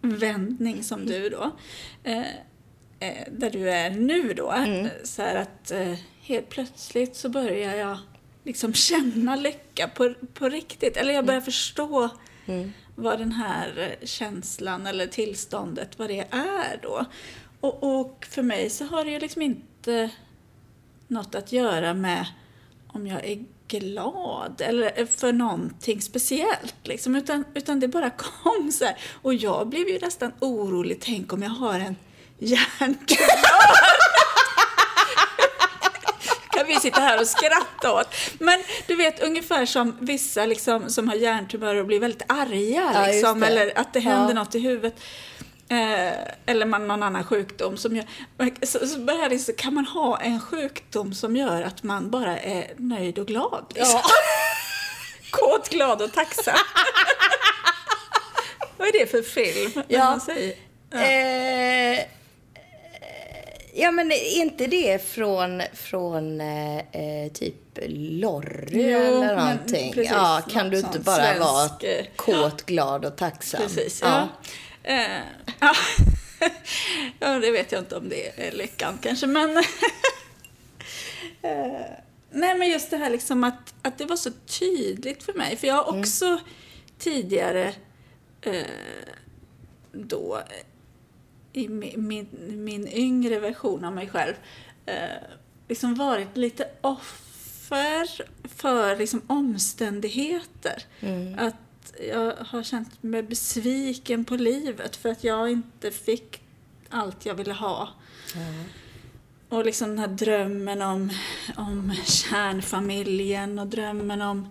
vändning 0.00 0.82
som 0.82 1.06
du 1.06 1.28
då. 1.28 1.50
Eh, 2.04 2.26
eh, 3.00 3.28
där 3.30 3.50
du 3.50 3.70
är 3.70 3.90
nu 3.90 4.34
då. 4.34 4.54
Så 5.04 5.22
här 5.22 5.34
att 5.36 5.70
eh, 5.70 5.94
helt 6.20 6.48
plötsligt 6.48 7.16
så 7.16 7.28
börjar 7.28 7.74
jag 7.74 7.98
liksom 8.44 8.74
känna 8.74 9.36
lycka 9.36 9.88
på, 9.88 10.14
på 10.34 10.48
riktigt. 10.48 10.96
Eller 10.96 11.14
jag 11.14 11.26
börjar 11.26 11.40
förstå 11.40 12.08
vad 12.94 13.18
den 13.18 13.32
här 13.32 13.96
känslan 14.04 14.86
eller 14.86 15.06
tillståndet, 15.06 15.98
vad 15.98 16.08
det 16.08 16.26
är 16.30 16.80
då. 16.82 17.04
Och, 17.60 18.00
och 18.00 18.26
för 18.30 18.42
mig 18.42 18.70
så 18.70 18.84
har 18.84 19.04
det 19.04 19.10
ju 19.10 19.18
liksom 19.18 19.42
inte 19.42 20.10
något 21.08 21.34
att 21.34 21.52
göra 21.52 21.94
med 21.94 22.26
om 22.98 23.06
jag 23.06 23.24
är 23.24 23.44
glad 23.68 24.60
eller 24.60 25.06
för 25.06 25.32
någonting 25.32 26.02
speciellt. 26.02 26.74
Liksom. 26.82 27.16
Utan, 27.16 27.44
utan 27.54 27.80
det 27.80 27.88
bara 27.88 28.10
kom 28.10 28.72
så 28.72 28.84
här. 28.84 28.96
Och 29.22 29.34
jag 29.34 29.68
blev 29.68 29.88
ju 29.88 29.98
nästan 29.98 30.32
orolig. 30.40 30.98
Tänk 31.00 31.32
om 31.32 31.42
jag 31.42 31.50
har 31.50 31.74
en 31.80 31.96
hjärntumör. 32.38 32.98
kan 36.50 36.66
vi 36.66 36.74
sitta 36.80 37.00
här 37.00 37.20
och 37.20 37.26
skratta 37.26 37.92
åt. 37.92 38.08
Men 38.38 38.62
du 38.86 38.96
vet 38.96 39.22
ungefär 39.22 39.66
som 39.66 39.96
vissa 40.00 40.46
liksom, 40.46 40.90
som 40.90 41.08
har 41.08 41.14
hjärntumörer 41.16 41.80
och 41.80 41.86
blir 41.86 42.00
väldigt 42.00 42.22
arga. 42.28 42.90
Ja, 42.94 43.06
Liksom, 43.06 43.42
eller 43.42 43.78
att 43.78 43.92
det 43.92 44.00
händer 44.00 44.28
Ja. 44.34 44.34
något 44.34 44.54
i 44.54 44.58
huvudet. 44.58 45.00
Eh, 45.70 46.12
eller 46.46 46.66
man 46.66 46.88
någon 46.88 47.02
annan 47.02 47.24
sjukdom 47.24 47.76
som 47.76 47.96
gör... 47.96 48.04
Så, 48.66 48.86
så 48.86 48.98
börjar 48.98 49.28
det, 49.28 49.38
så 49.38 49.52
kan 49.52 49.74
man 49.74 49.86
ha 49.86 50.20
en 50.20 50.40
sjukdom 50.40 51.14
som 51.14 51.36
gör 51.36 51.62
att 51.62 51.82
man 51.82 52.10
bara 52.10 52.38
är 52.38 52.72
nöjd 52.76 53.18
och 53.18 53.26
glad. 53.26 53.64
Liksom. 53.74 54.00
Kåt, 55.30 55.68
glad 55.68 56.02
och 56.02 56.12
tacksam. 56.12 56.54
Vad 58.76 58.88
är 58.88 58.92
det 58.92 59.06
för 59.06 59.22
film? 59.22 59.82
Ja. 59.88 60.20
Ja. 60.90 61.00
Eh, 61.00 62.00
ja, 63.74 63.90
men 63.90 64.12
är 64.12 64.36
inte 64.40 64.66
det 64.66 65.08
från, 65.08 65.62
från 65.74 66.40
eh, 66.40 66.78
eh, 66.78 67.32
typ 67.34 67.54
Lorry 67.88 68.90
Jo, 68.90 68.98
eller 68.98 69.36
någonting? 69.36 69.92
precis, 69.92 70.12
ja, 70.12 70.42
kan 70.50 70.70
du 70.70 70.78
inte 70.78 70.98
bara 70.98 71.16
svensk, 71.16 71.40
vara 71.40 71.90
eh, 71.92 72.06
kåt, 72.16 72.66
glad 72.66 73.04
och 73.04 73.16
tacksam? 73.16 73.60
Precis, 73.62 74.00
ja. 74.02 74.18
Eh, 74.18 74.24
ja. 75.60 75.74
ja, 77.18 77.38
det 77.38 77.50
vet 77.50 77.72
jag 77.72 77.80
inte 77.80 77.96
om 77.96 78.08
det 78.08 78.46
är 78.46 78.52
lyckan 78.52 78.98
kanske, 79.02 79.26
men... 79.26 79.56
eh, 81.42 81.86
nej, 82.30 82.58
men 82.58 82.68
just 82.68 82.90
det 82.90 82.96
här 82.96 83.10
liksom 83.10 83.44
att, 83.44 83.74
att 83.82 83.98
det 83.98 84.04
var 84.04 84.16
så 84.16 84.30
tydligt 84.30 85.22
för 85.22 85.32
mig. 85.32 85.56
För 85.56 85.66
jag 85.66 85.74
har 85.74 85.98
också 85.98 86.40
tidigare 86.98 87.74
eh, 88.40 88.64
då 89.92 90.42
i 91.52 91.68
min, 91.68 92.08
min, 92.08 92.28
min 92.64 92.88
yngre 92.88 93.38
version 93.38 93.84
av 93.84 93.92
mig 93.92 94.08
själv 94.08 94.34
eh, 94.86 95.22
liksom 95.68 95.94
varit 95.94 96.36
lite 96.36 96.68
offer 96.80 98.24
för 98.48 98.96
liksom 98.96 99.22
omständigheter. 99.26 100.82
Att 101.36 101.54
jag 102.08 102.34
har 102.34 102.62
känt 102.62 103.02
mig 103.02 103.22
besviken 103.22 104.24
på 104.24 104.36
livet 104.36 104.96
för 104.96 105.08
att 105.08 105.24
jag 105.24 105.50
inte 105.50 105.90
fick 105.90 106.42
allt 106.88 107.26
jag 107.26 107.34
ville 107.34 107.52
ha. 107.52 107.88
Och 109.48 109.64
liksom 109.64 109.88
den 109.88 109.98
här 109.98 110.08
drömmen 110.08 110.82
om, 110.82 111.10
om 111.56 111.94
kärnfamiljen 112.04 113.58
och 113.58 113.66
drömmen 113.66 114.22
om, 114.22 114.48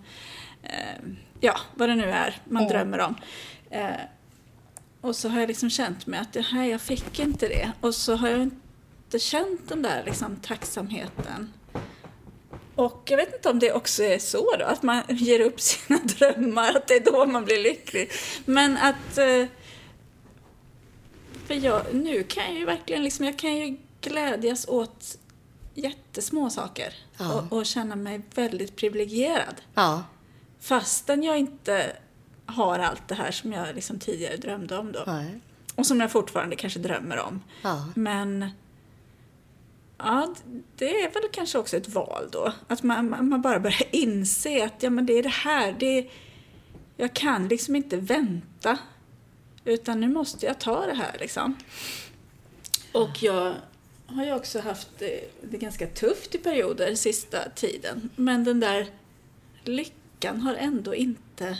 eh, 0.62 1.02
ja, 1.40 1.60
vad 1.74 1.88
det 1.88 1.94
nu 1.94 2.10
är 2.10 2.36
man 2.44 2.68
drömmer 2.68 2.98
om. 2.98 3.14
Eh, 3.70 3.90
och 5.00 5.16
så 5.16 5.28
har 5.28 5.40
jag 5.40 5.48
liksom 5.48 5.70
känt 5.70 6.06
mig 6.06 6.20
att 6.20 6.32
det 6.32 6.40
här, 6.40 6.64
jag 6.64 6.80
fick 6.80 7.18
inte 7.18 7.48
det. 7.48 7.72
Och 7.80 7.94
så 7.94 8.16
har 8.16 8.28
jag 8.28 8.42
inte 8.42 9.18
känt 9.18 9.68
den 9.68 9.82
där 9.82 10.02
liksom 10.04 10.36
tacksamheten. 10.36 11.52
Och 12.74 13.02
jag 13.10 13.16
vet 13.16 13.34
inte 13.34 13.50
om 13.50 13.58
det 13.58 13.72
också 13.72 14.02
är 14.02 14.18
så 14.18 14.56
då, 14.56 14.64
att 14.64 14.82
man 14.82 15.02
ger 15.08 15.40
upp 15.40 15.60
sina 15.60 15.98
drömmar, 16.04 16.76
att 16.76 16.86
det 16.88 16.94
är 16.94 17.12
då 17.12 17.26
man 17.26 17.44
blir 17.44 17.62
lycklig. 17.62 18.10
Men 18.44 18.76
att... 18.76 19.18
eh, 19.18 19.44
För 21.46 21.54
jag, 21.54 21.82
nu 21.94 22.22
kan 22.22 22.44
jag 22.44 22.54
ju 22.54 22.64
verkligen 22.64 23.02
liksom, 23.04 23.24
jag 23.24 23.38
kan 23.38 23.56
ju 23.56 23.76
glädjas 24.00 24.68
åt 24.68 25.18
jättesmå 25.74 26.50
saker. 26.50 26.94
Ja. 27.18 27.34
Och, 27.50 27.58
och 27.58 27.66
känna 27.66 27.96
mig 27.96 28.20
väldigt 28.34 28.76
privilegierad. 28.76 29.54
Ja. 29.74 30.04
Fastän 30.60 31.22
jag 31.22 31.38
inte 31.38 31.96
har 32.46 32.78
allt 32.78 33.08
det 33.08 33.14
här 33.14 33.30
som 33.30 33.52
jag 33.52 33.74
liksom 33.74 33.98
tidigare 33.98 34.36
drömde 34.36 34.78
om 34.78 34.92
då. 34.92 35.04
Nej. 35.06 35.40
Och 35.74 35.86
som 35.86 36.00
jag 36.00 36.12
fortfarande 36.12 36.56
kanske 36.56 36.78
drömmer 36.78 37.18
om. 37.18 37.42
Ja. 37.62 37.86
Men 37.94 38.50
ja, 39.98 40.34
det 40.76 41.02
är 41.02 41.10
väl 41.10 41.22
kanske 41.32 41.58
också 41.58 41.76
ett 41.76 41.88
val 41.88 42.28
då. 42.32 42.52
Att 42.68 42.82
man, 42.82 43.28
man 43.28 43.42
bara 43.42 43.60
börjar 43.60 43.82
inse 43.90 44.64
att 44.64 44.82
ja, 44.82 44.90
men 44.90 45.06
det 45.06 45.12
är 45.12 45.22
det 45.22 45.28
här. 45.28 45.76
Det 45.78 45.98
är, 45.98 46.10
jag 46.96 47.14
kan 47.14 47.48
liksom 47.48 47.76
inte 47.76 47.96
vänta. 47.96 48.78
Utan 49.64 50.00
nu 50.00 50.08
måste 50.08 50.46
jag 50.46 50.58
ta 50.58 50.86
det 50.86 50.94
här 50.94 51.16
liksom. 51.20 51.56
Och 52.92 53.22
jag 53.22 53.54
har 54.06 54.24
ju 54.24 54.34
också 54.34 54.60
haft 54.60 54.88
det, 54.98 55.20
det 55.42 55.58
ganska 55.58 55.86
tufft 55.86 56.34
i 56.34 56.38
perioder 56.38 56.94
sista 56.94 57.50
tiden. 57.50 58.10
Men 58.16 58.44
den 58.44 58.60
där 58.60 58.86
lyckan 59.64 60.40
har 60.40 60.54
ändå 60.54 60.94
inte 60.94 61.58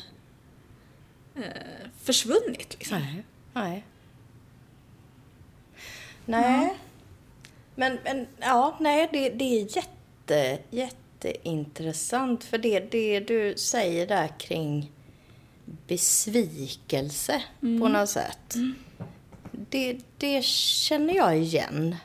eh, 1.35 1.43
försvunnit. 2.03 2.77
Liksom. 2.79 2.99
Nej. 2.99 3.25
Nej. 3.53 3.85
Nej. 6.25 6.79
Men, 7.79 7.99
men 8.05 8.27
ja, 8.41 8.77
nej, 8.81 9.09
det, 9.13 9.31
det 9.31 9.45
är 9.45 9.77
jätte, 9.77 10.59
jätteintressant. 10.71 12.45
För 12.45 12.59
det, 12.59 12.81
det 12.81 13.21
du 13.21 13.55
säger 13.57 14.07
där 14.07 14.29
kring 14.39 14.93
besvikelse 15.87 17.43
på 17.61 17.89
något 17.89 18.09
sätt. 18.09 18.55
Det, 19.53 19.99
det 20.19 20.45
känner 20.45 21.15
jag 21.15 21.39
igen. 21.39 21.97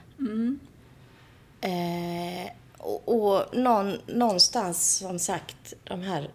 Eh, 1.62 2.52
och 2.78 3.08
och 3.08 3.58
någon, 3.58 3.98
någonstans, 4.08 4.98
som 4.98 5.20
sagt, 5.20 5.74
de 5.84 6.02
här 6.02 6.30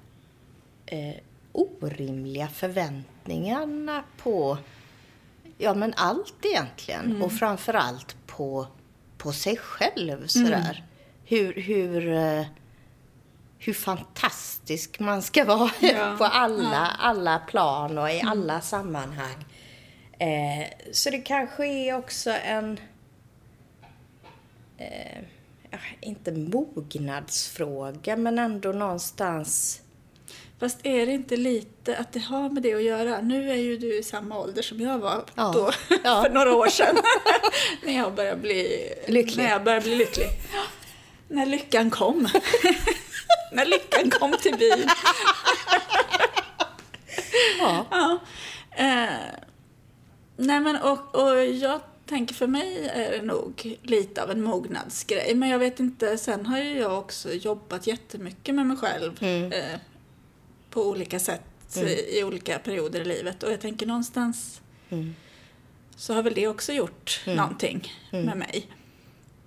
eh, 0.86 1.14
orimliga 1.52 2.48
förväntningarna 2.48 4.04
på 4.22 4.58
ja, 5.58 5.74
men 5.74 5.94
allt 5.96 6.44
egentligen. 6.44 7.22
Och 7.22 7.32
framför 7.32 7.74
allt 7.74 8.16
på, 8.26 8.66
på 9.18 9.32
sig 9.32 9.56
själv. 9.56 10.26
Sådär. 10.26 10.84
Hur, 11.24 11.52
hur, 11.54 12.12
eh, 12.12 12.46
hur 13.58 13.72
fantastisk 13.72 15.00
man 15.00 15.22
ska 15.22 15.44
vara 15.44 15.70
Ja, 15.80 16.14
på 16.18 16.24
alla, 16.24 16.86
alla 16.98 17.38
plan 17.38 17.98
och 17.98 18.10
i 18.10 18.22
alla 18.26 18.60
sammanhang. 18.60 19.44
Eh, 20.18 20.66
så 20.92 21.10
det 21.10 21.18
kanske 21.18 21.66
är 21.66 21.96
också 21.96 22.30
en 22.30 22.80
eh, 24.78 25.22
ja, 25.70 25.78
inte 26.00 26.32
mognadsfråga, 26.32 28.16
men 28.16 28.38
ändå 28.38 28.72
någonstans... 28.72 29.82
Fast 30.60 30.78
är 30.86 31.06
det 31.06 31.12
inte 31.12 31.36
lite 31.36 31.96
att 31.96 32.12
det 32.12 32.18
har 32.20 32.50
med 32.50 32.62
det 32.62 32.74
att 32.74 32.82
göra? 32.82 33.20
Nu 33.20 33.50
är 33.50 33.54
ju 33.56 33.76
du 33.78 33.98
i 33.98 34.02
samma 34.02 34.38
ålder 34.38 34.62
som 34.62 34.80
jag 34.80 34.98
var 34.98 35.24
Ja. 35.34 35.52
då, 35.54 35.70
Ja. 36.04 36.22
för 36.22 36.30
några 36.30 36.54
år 36.54 36.66
sedan. 36.68 36.96
när 37.84 37.96
jag 37.96 38.14
började 38.14 38.40
bli 38.40 38.92
Lycklig. 39.06 39.42
När 39.44 39.50
jag 39.50 39.64
började 39.64 39.84
bli 39.84 39.94
lycklig. 39.96 40.26
När 41.28 41.46
lyckan 41.46 41.90
kom. 41.90 42.22
när 43.52 43.66
lyckan 43.66 44.10
kom 44.10 44.32
till 44.42 44.54
byn. 44.58 44.88
Ja. 47.58 48.18
Eh, 48.70 49.08
nej 50.36 50.60
men 50.60 50.76
och, 50.76 51.14
och 51.14 51.44
jag 51.44 51.80
tänker 52.06 52.34
för 52.34 52.46
mig 52.46 52.88
är 52.94 53.10
det 53.10 53.22
nog 53.22 53.76
lite 53.82 54.22
av 54.22 54.30
en 54.30 54.42
mognadsgrej. 54.42 55.34
Men 55.34 55.48
jag 55.48 55.58
vet 55.58 55.80
inte, 55.80 56.18
sen 56.18 56.46
har 56.46 56.58
ju 56.58 56.78
jag 56.78 56.98
också 56.98 57.32
jobbat 57.32 57.86
jättemycket 57.86 58.54
med 58.54 58.66
mig 58.66 58.76
själv. 58.76 59.22
Eh, 59.22 59.78
på 60.70 60.88
olika 60.88 61.18
sätt 61.18 61.76
i, 61.76 62.18
i 62.18 62.24
olika 62.24 62.58
perioder 62.58 63.00
i 63.00 63.04
livet. 63.04 63.42
Och 63.42 63.52
jag 63.52 63.60
tänker 63.60 63.86
någonstans 63.86 64.60
så 65.96 66.14
har 66.14 66.22
väl 66.22 66.34
det 66.34 66.48
också 66.48 66.72
gjort 66.72 67.22
någonting 67.26 67.92
med 68.10 68.36
mig. 68.36 68.66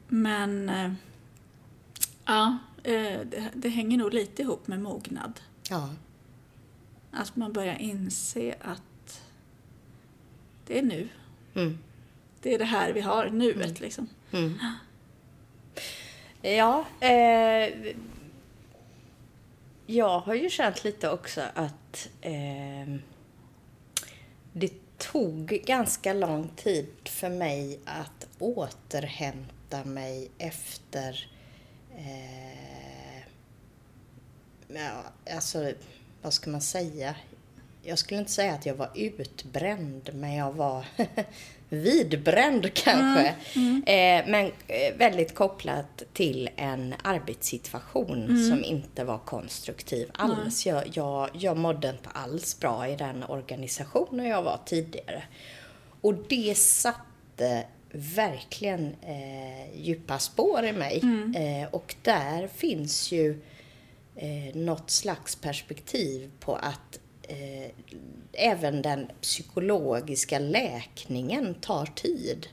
Men 0.07 0.69
eh, 0.69 0.91
ja, 2.25 2.57
eh, 2.83 3.19
det, 3.25 3.49
det 3.53 3.69
hänger 3.69 3.97
nog 3.97 4.13
lite 4.13 4.41
ihop 4.41 4.67
med 4.67 4.81
mognad. 4.81 5.39
ja. 5.69 5.89
Att 7.13 7.35
man 7.35 7.53
börjar 7.53 7.75
inse 7.75 8.55
att 8.61 9.21
det 10.67 10.79
är 10.79 10.83
nu. 10.83 11.09
Mm. 11.53 11.77
Det 12.41 12.53
är 12.53 12.59
det 12.59 12.65
här 12.65 12.93
vi 12.93 13.01
har, 13.01 13.29
nuet 13.29 13.79
liksom. 13.79 14.07
Ja, 16.41 16.85
eh, 16.99 17.95
jag 19.91 20.19
har 20.19 20.33
ju 20.33 20.49
känt 20.49 20.83
lite 20.83 21.09
också 21.09 21.41
att 21.53 22.09
eh, 22.21 22.95
det 24.53 24.73
tog 24.97 25.47
ganska 25.47 26.13
lång 26.13 26.49
tid 26.55 26.87
för 27.05 27.29
mig 27.29 27.79
att 27.85 28.27
återhämta 28.39 29.83
mig 29.83 30.31
efter 30.37 31.29
eh, 31.97 33.23
ja, 34.67 35.03
alltså, 35.33 35.73
vad 36.21 36.33
ska 36.33 36.49
man 36.49 36.61
säga? 36.61 37.15
Jag 37.83 37.99
skulle 37.99 38.19
inte 38.19 38.31
säga 38.31 38.53
att 38.53 38.65
jag 38.65 38.75
var 38.75 38.89
utbränd, 38.95 40.09
men 40.13 40.33
jag 40.35 40.51
var 40.51 40.85
vidbränd 41.69 42.73
kanske. 42.73 43.27
Eh, 43.85 44.27
men 44.27 44.45
eh, 44.67 44.95
väldigt 44.97 45.35
kopplat 45.35 46.03
till 46.13 46.49
en 46.55 46.95
arbetssituation 47.03 48.49
som 48.49 48.63
inte 48.63 49.03
var 49.03 49.17
konstruktiv 49.17 50.09
alls. 50.13 50.65
Jag, 50.65 50.83
jag, 50.93 51.29
jag 51.33 51.57
mådde 51.57 51.89
inte 51.89 52.09
alls 52.09 52.59
bra 52.59 52.87
i 52.87 52.95
den 52.95 53.23
organisationen 53.23 54.25
jag 54.25 54.43
var 54.43 54.59
tidigare. 54.65 55.23
Och 56.01 56.13
det 56.29 56.57
satte 56.57 57.65
verkligen 57.93 58.95
eh, 59.01 59.81
djupa 59.81 60.19
spår 60.19 60.65
i 60.65 60.71
mig. 60.71 61.01
Eh, 61.35 61.69
och 61.71 61.95
där 62.01 62.47
finns 62.47 63.11
ju 63.11 63.41
eh, 64.15 64.55
något 64.55 64.89
slags 64.89 65.35
perspektiv 65.35 66.31
på 66.39 66.55
att 66.55 66.99
eh, 67.31 67.71
även 68.33 68.81
den 68.81 69.07
psykologiska 69.21 70.39
läkningen 70.39 71.53
tar 71.53 71.85
tid. 71.85 72.47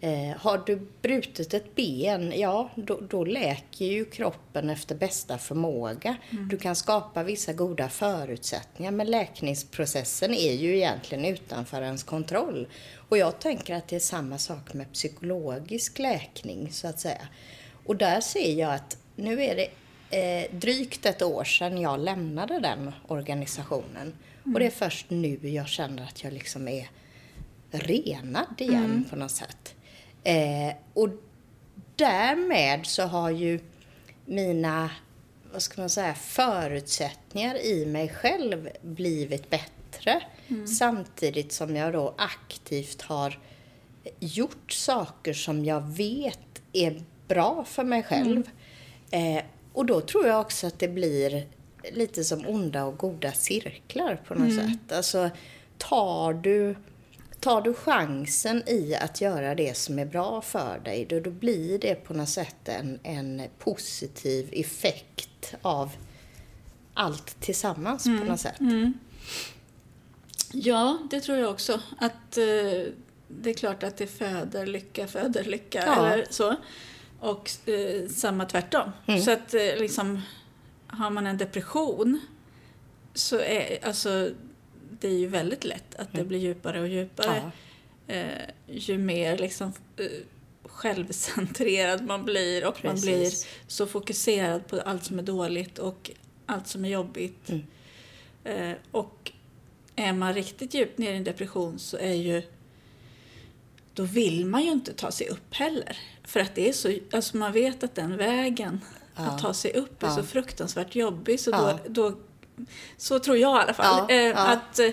Eh, 0.00 0.36
har 0.36 0.62
du 0.66 0.88
brutit 1.02 1.54
ett 1.54 1.74
ben, 1.74 2.32
ja 2.36 2.70
då, 2.76 3.00
då 3.00 3.24
läker 3.24 3.84
ju 3.84 4.04
kroppen 4.04 4.70
efter 4.70 4.94
bästa 4.94 5.38
förmåga. 5.38 6.16
Du 6.50 6.58
kan 6.58 6.76
skapa 6.76 7.22
vissa 7.22 7.52
goda 7.52 7.88
förutsättningar 7.88 8.92
men 8.92 9.06
läkningsprocessen 9.06 10.34
är 10.34 10.52
ju 10.52 10.76
egentligen 10.76 11.24
utanför 11.24 11.82
ens 11.82 12.02
kontroll. 12.02 12.68
Och 13.08 13.18
jag 13.18 13.38
tänker 13.38 13.74
att 13.74 13.88
det 13.88 13.96
är 13.96 14.00
samma 14.00 14.38
sak 14.38 14.74
med 14.74 14.92
psykologisk 14.92 15.98
läkning 15.98 16.72
så 16.72 16.88
att 16.88 17.00
säga. 17.00 17.28
Och 17.86 17.96
där 17.96 18.20
ser 18.20 18.52
jag 18.52 18.74
att 18.74 18.96
nu 19.16 19.42
är 19.42 19.56
det 19.56 19.68
eh, 20.12 20.50
drygt 20.50 21.06
ett 21.06 21.22
år 21.22 21.44
sedan 21.44 21.80
jag 21.80 22.00
lämnade 22.00 22.60
den 22.60 22.92
organisationen. 23.06 24.14
Och 24.44 24.58
det 24.58 24.66
är 24.66 24.70
först 24.70 25.10
nu 25.10 25.48
jag 25.48 25.68
känner 25.68 26.02
att 26.02 26.24
jag 26.24 26.32
liksom 26.32 26.68
är 26.68 26.90
renad 27.70 28.54
igen 28.58 29.04
på 29.10 29.16
något 29.16 29.30
sätt. 29.30 29.74
Eh, 30.24 30.74
och 30.94 31.08
därmed 31.96 32.86
så 32.86 33.02
har 33.02 33.30
ju 33.30 33.60
mina, 34.24 34.90
vad 35.52 35.62
ska 35.62 35.80
man 35.80 35.90
säga, 35.90 36.14
förutsättningar 36.14 37.64
i 37.64 37.86
mig 37.86 38.08
själv 38.08 38.68
blivit 38.82 39.50
bättre. 39.50 40.22
Samtidigt 40.66 41.52
som 41.52 41.76
jag 41.76 41.92
då 41.92 42.14
aktivt 42.18 43.02
har 43.02 43.38
gjort 44.20 44.72
saker 44.72 45.32
som 45.32 45.64
jag 45.64 45.80
vet 45.80 46.62
är 46.72 47.02
bra 47.28 47.64
för 47.64 47.84
mig 47.84 48.02
själv. 48.02 48.50
Eh, 49.10 49.44
och 49.72 49.86
då 49.86 50.00
tror 50.00 50.26
jag 50.26 50.40
också 50.40 50.66
att 50.66 50.78
det 50.78 50.88
blir 50.88 51.46
lite 51.92 52.24
som 52.24 52.46
onda 52.46 52.84
och 52.84 52.98
goda 52.98 53.32
cirklar 53.32 54.20
på 54.26 54.34
något 54.34 54.54
sätt. 54.54 54.92
Alltså, 54.92 55.30
tar 55.78 56.32
du, 56.32 56.76
tar 57.40 57.62
du 57.62 57.74
chansen 57.74 58.62
i 58.66 58.94
att 58.94 59.20
göra 59.20 59.54
det 59.54 59.76
som 59.76 59.98
är 59.98 60.04
bra 60.04 60.40
för 60.42 60.80
dig, 60.84 61.06
då, 61.08 61.20
då 61.20 61.30
blir 61.30 61.78
det 61.78 61.94
på 61.94 62.14
något 62.14 62.28
sätt 62.28 62.56
en, 62.68 62.98
en 63.02 63.42
positiv 63.58 64.48
effekt 64.52 65.54
av 65.62 65.90
allt 66.94 67.40
tillsammans 67.40 68.04
på 68.04 68.10
något 68.10 68.40
sätt. 68.40 68.58
Ja, 70.52 70.98
det 71.10 71.20
tror 71.20 71.38
jag 71.38 71.50
också. 71.50 71.80
Att 71.98 72.38
eh, 72.38 72.44
det 73.28 73.50
är 73.50 73.54
klart 73.54 73.82
att 73.82 73.96
det 73.96 74.06
föder 74.06 74.66
lycka, 74.66 75.06
föder 75.06 75.44
lycka 75.44 75.82
Ja. 75.86 76.06
eller 76.12 76.26
så. 76.30 76.56
Och 77.22 77.50
eh, 77.68 78.08
samma 78.08 78.44
tvärtom. 78.44 78.92
Mm. 79.06 79.20
Så 79.20 79.30
att 79.30 79.54
eh, 79.54 79.60
liksom, 79.60 80.20
har 80.86 81.10
man 81.10 81.26
en 81.26 81.38
depression 81.38 82.20
så 83.14 83.40
är 83.40 83.86
alltså 83.86 84.30
det 85.00 85.08
är 85.08 85.18
ju 85.18 85.26
väldigt 85.26 85.64
lätt 85.64 85.94
att 85.94 86.12
det 86.12 86.24
blir 86.24 86.38
djupare 86.38 86.80
och 86.80 86.88
djupare. 86.88 87.36
Mm. 87.36 87.50
Ja. 88.06 88.14
Eh, 88.14 88.48
ju 88.66 88.98
mer 88.98 89.38
liksom 89.38 89.72
eh, 89.96 90.06
självcentrerad 90.64 92.06
man 92.06 92.24
blir 92.24 92.66
och 92.66 92.84
man 92.84 92.94
Precis. 92.94 93.04
blir 93.04 93.30
så 93.66 93.86
fokuserad 93.86 94.66
på 94.66 94.80
allt 94.80 95.04
som 95.04 95.18
är 95.18 95.22
dåligt 95.22 95.78
och 95.78 96.10
allt 96.46 96.66
som 96.66 96.84
är 96.84 96.88
jobbigt. 96.88 97.50
Mm. 97.50 97.62
Eh, 98.44 98.76
och 98.90 99.32
är 99.96 100.12
man 100.12 100.34
riktigt 100.34 100.74
djupt 100.74 100.98
ner 100.98 101.12
i 101.12 101.16
en 101.16 101.24
depression 101.24 101.78
så 101.78 101.96
är 101.96 102.14
ju 102.14 102.42
då 103.94 104.02
vill 104.02 104.46
man 104.46 104.62
ju 104.64 104.70
inte 104.72 104.92
ta 104.92 105.10
sig 105.10 105.28
upp 105.28 105.54
heller. 105.54 105.96
För 106.24 106.40
att 106.40 106.54
det 106.54 106.68
är 106.68 106.72
så, 106.72 106.94
alltså 107.12 107.36
man 107.36 107.52
vet 107.52 107.84
att 107.84 107.94
den 107.94 108.16
vägen 108.16 108.80
Ja. 109.16 109.22
att 109.22 109.38
ta 109.42 109.54
sig 109.54 109.72
upp 109.72 110.02
är 110.02 110.06
Ja. 110.06 110.16
så 110.16 110.22
fruktansvärt 110.22 110.94
jobbig. 110.96 111.40
Så, 111.40 111.50
då, 111.50 111.78
då, 111.88 112.18
så 112.96 113.18
tror 113.18 113.36
jag 113.36 113.60
i 113.60 113.62
alla 113.62 113.74
fall. 113.74 114.10
Eh. 114.10 114.50
Att 114.50 114.78
eh, 114.78 114.90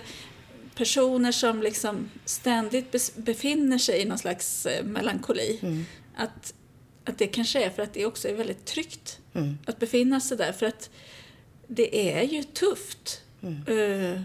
personer 0.76 1.32
som 1.32 1.62
liksom 1.64 2.10
ständigt 2.26 3.16
befinner 3.16 3.78
sig 3.78 4.02
i 4.02 4.06
någon 4.06 4.18
slags 4.20 4.66
eh, 4.66 4.84
melankoli, 4.86 5.60
Mm. 5.62 5.86
att, 6.18 6.54
att 7.06 7.18
det 7.18 7.28
kanske 7.28 7.64
är 7.64 7.70
för 7.70 7.84
att 7.84 7.94
det 7.94 8.06
också 8.06 8.28
är 8.28 8.34
väldigt 8.34 8.66
tryggt 8.66 9.20
Mm. 9.34 9.58
att 9.66 9.80
befinna 9.80 10.20
sig 10.20 10.38
där. 10.38 10.52
För 10.52 10.66
att 10.66 10.90
det 11.68 12.12
är 12.18 12.24
ju 12.24 12.44
tufft 12.44 13.22
Mm. 13.42 14.24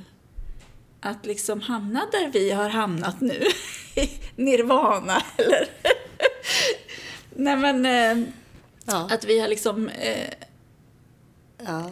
Att 1.05 1.27
liksom 1.27 1.61
hamna 1.61 2.07
där 2.12 2.29
vi 2.33 2.51
har 2.51 2.69
hamnat 2.69 3.21
nu, 3.21 3.43
i 3.95 4.11
nirvana 4.37 5.23
eller... 5.37 5.69
Nej 7.37 7.57
men, 7.57 7.87
eh, 7.87 8.27
Ja. 8.87 9.09
att 9.11 9.25
vi 9.25 9.40
har 9.40 9.49
liksom... 9.49 9.88
Eh, 9.88 10.29
Ja. 11.67 11.90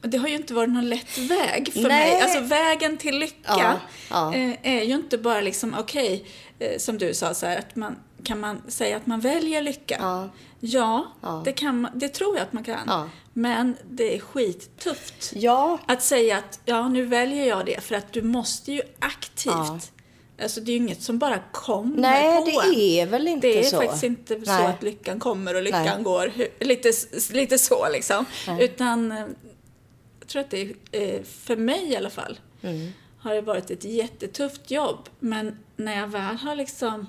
det 0.00 0.18
har 0.18 0.28
ju 0.28 0.34
inte 0.34 0.54
varit 0.54 0.70
någon 0.70 0.88
lätt 0.88 1.18
väg 1.18 1.72
för 1.72 1.80
Nej. 1.80 1.88
mig. 2.12 2.22
Alltså 2.22 2.40
vägen 2.40 2.96
till 2.96 3.18
lycka 3.18 3.80
Ja, 4.10 4.34
eh, 4.34 4.52
är 4.62 4.82
ju 4.82 4.94
inte 4.94 5.18
bara 5.18 5.40
liksom, 5.40 5.74
okej, 5.78 6.24
eh, 6.58 6.78
som 6.78 6.98
du 6.98 7.14
sa 7.14 7.34
så 7.34 7.46
här, 7.46 7.58
att 7.58 7.76
man, 7.76 7.96
kan 8.24 8.40
man 8.40 8.62
säga 8.68 8.96
att 8.96 9.06
man 9.06 9.20
väljer 9.20 9.62
lycka? 9.62 9.96
Ja. 10.00 10.28
Ja, 10.60 11.06
Ja. 11.20 11.42
Det, 11.44 11.52
kan 11.52 11.80
man, 11.80 11.90
det 11.94 12.08
tror 12.08 12.36
jag 12.36 12.42
att 12.42 12.52
man 12.52 12.64
kan. 12.64 12.78
Ja. 12.86 13.08
Men 13.32 13.76
det 13.90 14.14
är 14.16 14.20
skittufft. 14.20 15.32
Ja. 15.34 15.78
Att 15.86 16.02
säga 16.02 16.38
att 16.38 16.60
ja, 16.64 16.88
nu 16.88 17.04
väljer 17.04 17.46
jag 17.48 17.66
det 17.66 17.80
för 17.84 17.94
att 17.94 18.12
du 18.12 18.22
måste 18.22 18.72
ju 18.72 18.82
aktivt. 18.98 19.92
Alltså 20.42 20.60
det 20.60 20.70
är 20.70 20.72
ju 20.72 20.78
inget 20.82 21.02
som 21.02 21.18
bara 21.18 21.38
kommer 21.52 21.96
Nej, 21.96 22.38
på 22.40 22.44
det 22.62 22.66
en. 22.68 22.74
är 22.74 23.06
väl 23.06 23.28
inte 23.28 23.46
Det 23.46 23.58
är 23.58 23.62
så. 23.70 23.76
faktiskt 23.76 24.04
inte 24.04 24.34
så 24.44 24.52
Nej. 24.52 24.66
att 24.66 24.82
lyckan 24.82 25.20
kommer 25.20 25.54
och 25.54 25.62
lyckan 25.62 25.84
Nej. 25.84 26.02
går. 26.02 26.32
Lite, 26.64 26.92
lite 27.32 27.58
så 27.58 27.88
liksom. 27.92 28.24
Nej. 28.46 28.64
Utan 28.64 29.12
eh, 29.12 29.26
jag 30.20 30.28
tror 30.28 30.40
att 30.42 30.50
det 30.50 30.60
är, 30.62 30.74
eh, 30.92 31.22
för 31.22 31.56
mig 31.56 31.92
i 31.92 31.96
alla 31.96 32.10
fall, 32.10 32.38
Mm. 32.62 32.92
har 33.18 33.34
det 33.34 33.40
varit 33.40 33.70
ett 33.70 33.84
jättetufft 33.84 34.70
jobb. 34.70 35.08
Men 35.20 35.58
när 35.76 36.00
jag 36.00 36.06
väl 36.08 36.36
har 36.36 36.54
liksom 36.56 37.06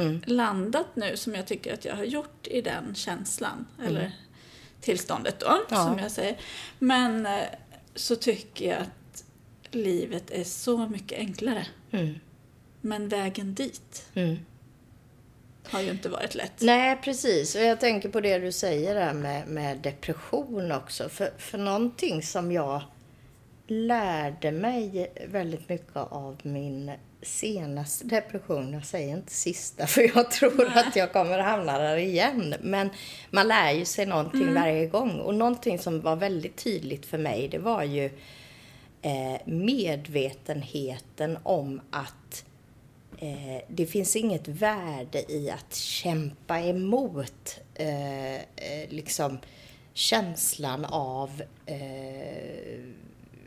Mm. 0.00 0.22
landat 0.26 0.86
nu, 0.94 1.16
som 1.16 1.34
jag 1.34 1.46
tycker 1.46 1.74
att 1.74 1.84
jag 1.84 1.96
har 1.96 2.04
gjort 2.04 2.46
i 2.46 2.60
den 2.60 2.94
känslan, 2.94 3.66
eller 3.86 4.12
tillståndet 4.80 5.40
då, 5.40 5.64
Ja. 5.70 5.76
som 5.86 5.98
jag 5.98 6.10
säger. 6.10 6.36
Men 6.78 7.26
eh, 7.26 7.40
så 7.94 8.16
tycker 8.16 8.68
jag 8.70 8.78
att 8.80 9.24
livet 9.70 10.30
är 10.30 10.44
så 10.44 10.78
mycket 10.88 11.18
enklare. 11.18 11.66
Mm. 11.90 12.14
Men 12.80 13.08
vägen 13.08 13.54
dit 13.54 14.06
Mm. 14.14 14.36
har 15.64 15.80
ju 15.80 15.90
inte 15.90 16.08
varit 16.08 16.34
lätt. 16.34 16.60
Nej, 16.60 16.98
precis. 17.04 17.54
Och 17.54 17.60
jag 17.62 17.80
tänker 17.80 18.08
på 18.08 18.20
det 18.20 18.38
du 18.38 18.52
säger 18.52 18.94
där 18.94 19.12
med, 19.12 19.48
med 19.48 19.78
depression 19.78 20.72
också. 20.72 21.08
För, 21.08 21.30
för 21.38 21.58
någonting 21.58 22.22
som 22.22 22.52
jag 22.52 22.82
lärde 23.66 24.52
mig 24.52 25.12
väldigt 25.28 25.68
mycket 25.68 25.96
av 25.96 26.36
min 26.42 26.92
senaste 27.22 28.04
depression. 28.04 28.72
Jag 28.72 28.86
säger 28.86 29.16
inte 29.16 29.32
sista 29.32 29.86
för 29.86 30.16
jag 30.16 30.30
tror 30.30 30.66
att 30.74 30.96
jag 30.96 31.12
kommer 31.12 31.38
hamna 31.38 31.78
där 31.78 31.96
igen. 31.96 32.54
Men 32.60 32.90
man 33.30 33.48
lär 33.48 33.72
ju 33.72 33.84
sig 33.84 34.06
någonting 34.06 34.54
varje 34.54 34.86
gång. 34.86 35.20
Och 35.20 35.34
någonting 35.34 35.78
som 35.78 36.00
var 36.00 36.16
väldigt 36.16 36.56
tydligt 36.56 37.06
för 37.06 37.18
mig 37.18 37.48
det 37.48 37.58
var 37.58 37.82
ju 37.82 38.10
eh, 39.02 39.40
medvetenheten 39.44 41.38
om 41.42 41.80
att 41.90 42.44
eh, 43.18 43.62
det 43.68 43.86
finns 43.86 44.16
inget 44.16 44.48
värde 44.48 45.32
i 45.32 45.50
att 45.50 45.74
kämpa 45.74 46.60
emot 46.60 47.60
eh, 47.74 48.34
eh, 48.34 48.88
liksom 48.88 49.38
känslan 49.92 50.84
av 50.84 51.42
eh, 51.66 52.80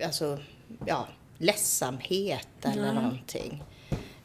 alltså, 0.05 0.39
ja, 0.85 1.07
ledsamhet 1.43 2.47
eller 2.61 2.93
någonting. 2.93 3.63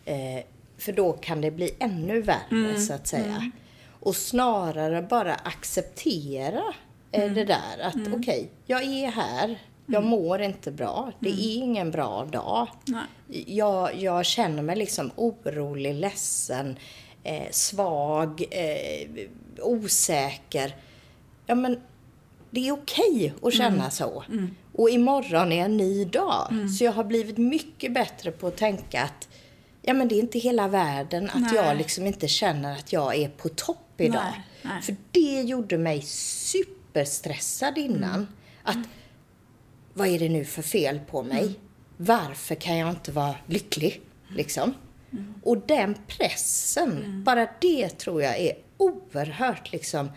Eh, 0.04 0.44
för 0.78 0.92
då 0.92 1.12
kan 1.12 1.40
det 1.40 1.50
bli 1.50 1.70
ännu 1.78 2.20
värre 2.22 2.80
så 2.80 2.92
att 2.92 3.06
säga. 3.06 3.50
Och 4.00 4.16
snarare 4.16 5.02
bara 5.02 5.34
acceptera 5.34 6.62
eh, 7.12 7.32
det 7.32 7.44
där 7.44 7.78
att 7.82 7.94
okej, 8.14 8.50
jag 8.66 8.82
är 8.82 9.08
här, 9.10 9.58
jag 9.86 10.04
mår 10.04 10.42
inte 10.42 10.70
bra, 10.70 11.12
det 11.20 11.28
är 11.28 11.56
ingen 11.56 11.90
bra 11.90 12.24
dag. 12.24 12.68
Nej. 12.84 13.04
Jag, 13.56 13.94
jag 14.00 14.26
känner 14.26 14.62
mig 14.62 14.76
liksom 14.76 15.10
orolig, 15.16 15.94
ledsen, 15.94 16.78
eh, 17.24 17.50
svag, 17.50 18.44
eh, 18.50 19.08
osäker. 19.62 20.76
Ja, 21.46 21.54
men 21.54 21.80
det 22.50 22.68
är 22.68 22.72
okej 22.72 23.34
att 23.42 23.54
känna 23.54 23.90
så. 23.90 24.24
Och 24.78 24.90
imorgon 24.90 25.52
är 25.52 25.64
en 25.64 25.76
ny 25.76 26.04
dag. 26.04 26.70
Så 26.78 26.84
jag 26.84 26.92
har 26.92 27.04
blivit 27.04 27.38
mycket 27.38 27.92
bättre 27.92 28.30
på 28.30 28.46
att 28.46 28.56
tänka 28.56 29.02
att 29.02 29.28
ja, 29.82 29.94
men 29.94 30.08
det 30.08 30.14
är 30.14 30.20
inte 30.20 30.38
hela 30.38 30.68
världen 30.68 31.30
att 31.30 31.40
Nej. 31.40 31.54
jag 31.54 31.76
liksom 31.76 32.06
inte 32.06 32.28
känner 32.28 32.72
att 32.72 32.92
jag 32.92 33.16
är 33.16 33.28
på 33.28 33.48
topp 33.48 33.92
idag. 33.96 34.22
Nej, 34.24 34.42
nej. 34.62 34.82
För 34.82 34.96
det 35.12 35.42
gjorde 35.42 35.78
mig 35.78 36.02
superstressad 36.02 37.78
innan. 37.78 38.26
Att 38.62 38.88
vad 39.94 40.08
är 40.08 40.18
det 40.18 40.28
nu 40.28 40.44
för 40.44 40.62
fel 40.62 41.00
på 41.10 41.22
mig? 41.22 41.54
Varför 41.96 42.54
kan 42.54 42.76
jag 42.76 42.90
inte 42.90 43.12
vara 43.12 43.34
lycklig? 43.46 44.00
Liksom. 44.28 44.74
Och 45.42 45.58
den 45.58 45.96
pressen, 46.06 47.22
bara 47.24 47.48
det 47.60 47.88
tror 47.88 48.22
jag 48.22 48.38
är 48.38 48.52
oerhört 48.76 49.72
liksom, 49.72 50.10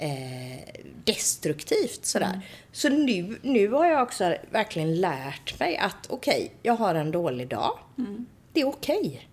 eh, 0.00 0.82
destruktivt. 1.04 2.04
Sådär. 2.06 2.40
Så 2.72 2.88
nu, 2.88 3.38
nu 3.42 3.68
har 3.68 3.86
jag 3.86 4.02
också 4.02 4.34
verkligen 4.50 5.00
lärt 5.00 5.60
mig 5.60 5.76
att 5.76 6.06
okej, 6.08 6.52
jag 6.62 6.74
har 6.74 6.94
en 6.94 7.10
dålig 7.10 7.48
dag. 7.48 7.78
Det 8.52 8.60
är 8.60 8.68
okej. 8.68 9.28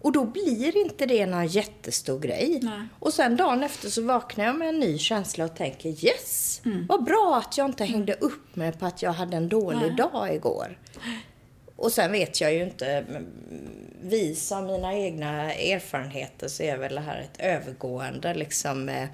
Och 0.00 0.12
då 0.12 0.24
blir 0.24 0.76
inte 0.76 1.06
det 1.06 1.26
någon 1.26 1.46
jättestor 1.46 2.18
grej. 2.18 2.60
Nej. 2.62 2.88
Och 2.98 3.14
sen 3.14 3.36
dagen 3.36 3.62
efter 3.62 3.88
så 3.88 4.02
vaknar 4.02 4.44
jag 4.44 4.56
med 4.56 4.68
en 4.68 4.80
ny 4.80 4.98
känsla 4.98 5.44
och 5.44 5.56
tänker 5.56 6.04
yes, 6.04 6.60
vad 6.88 7.04
bra 7.04 7.42
att 7.44 7.58
jag 7.58 7.68
inte 7.68 7.84
hängde 7.84 8.14
upp 8.14 8.56
mig 8.56 8.72
på 8.72 8.86
att 8.86 9.02
jag 9.02 9.12
hade 9.12 9.36
en 9.36 9.48
dålig 9.48 9.78
Nej. 9.80 9.96
dag 9.96 10.34
igår. 10.34 10.78
Och 11.82 11.92
sen 11.92 12.12
vet 12.12 12.40
jag 12.40 12.54
ju 12.54 12.62
inte, 12.62 13.04
men 13.08 13.26
vis 14.02 14.52
av 14.52 14.64
mina 14.64 14.94
egna 14.94 15.52
erfarenheter 15.54 16.48
så 16.48 16.62
är 16.62 16.76
väl 16.76 16.94
det 16.94 17.00
här 17.00 17.20
ett 17.20 17.40
övergående 17.40 18.34
liksom 18.34 18.88
eh, 18.88 19.08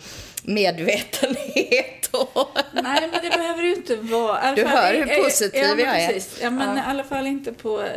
medvetenhet. 0.44 2.06
Och 2.12 2.48
Nej, 2.72 3.08
men 3.12 3.22
det 3.22 3.30
behöver 3.30 3.62
ju 3.62 3.74
inte 3.74 3.96
vara... 3.96 4.54
Du 4.54 4.64
hör 4.64 4.94
hur 4.94 5.10
eh, 5.10 5.24
positiv 5.24 5.60
ja, 5.62 5.78
jag 5.78 6.00
är. 6.00 6.12
Precis. 6.12 6.40
Ja, 6.42 6.50
men 6.50 6.76
Ja. 6.76 6.82
i 6.82 6.86
alla 6.86 7.04
fall 7.04 7.26
inte 7.26 7.52
på, 7.52 7.82
eh, 7.82 7.88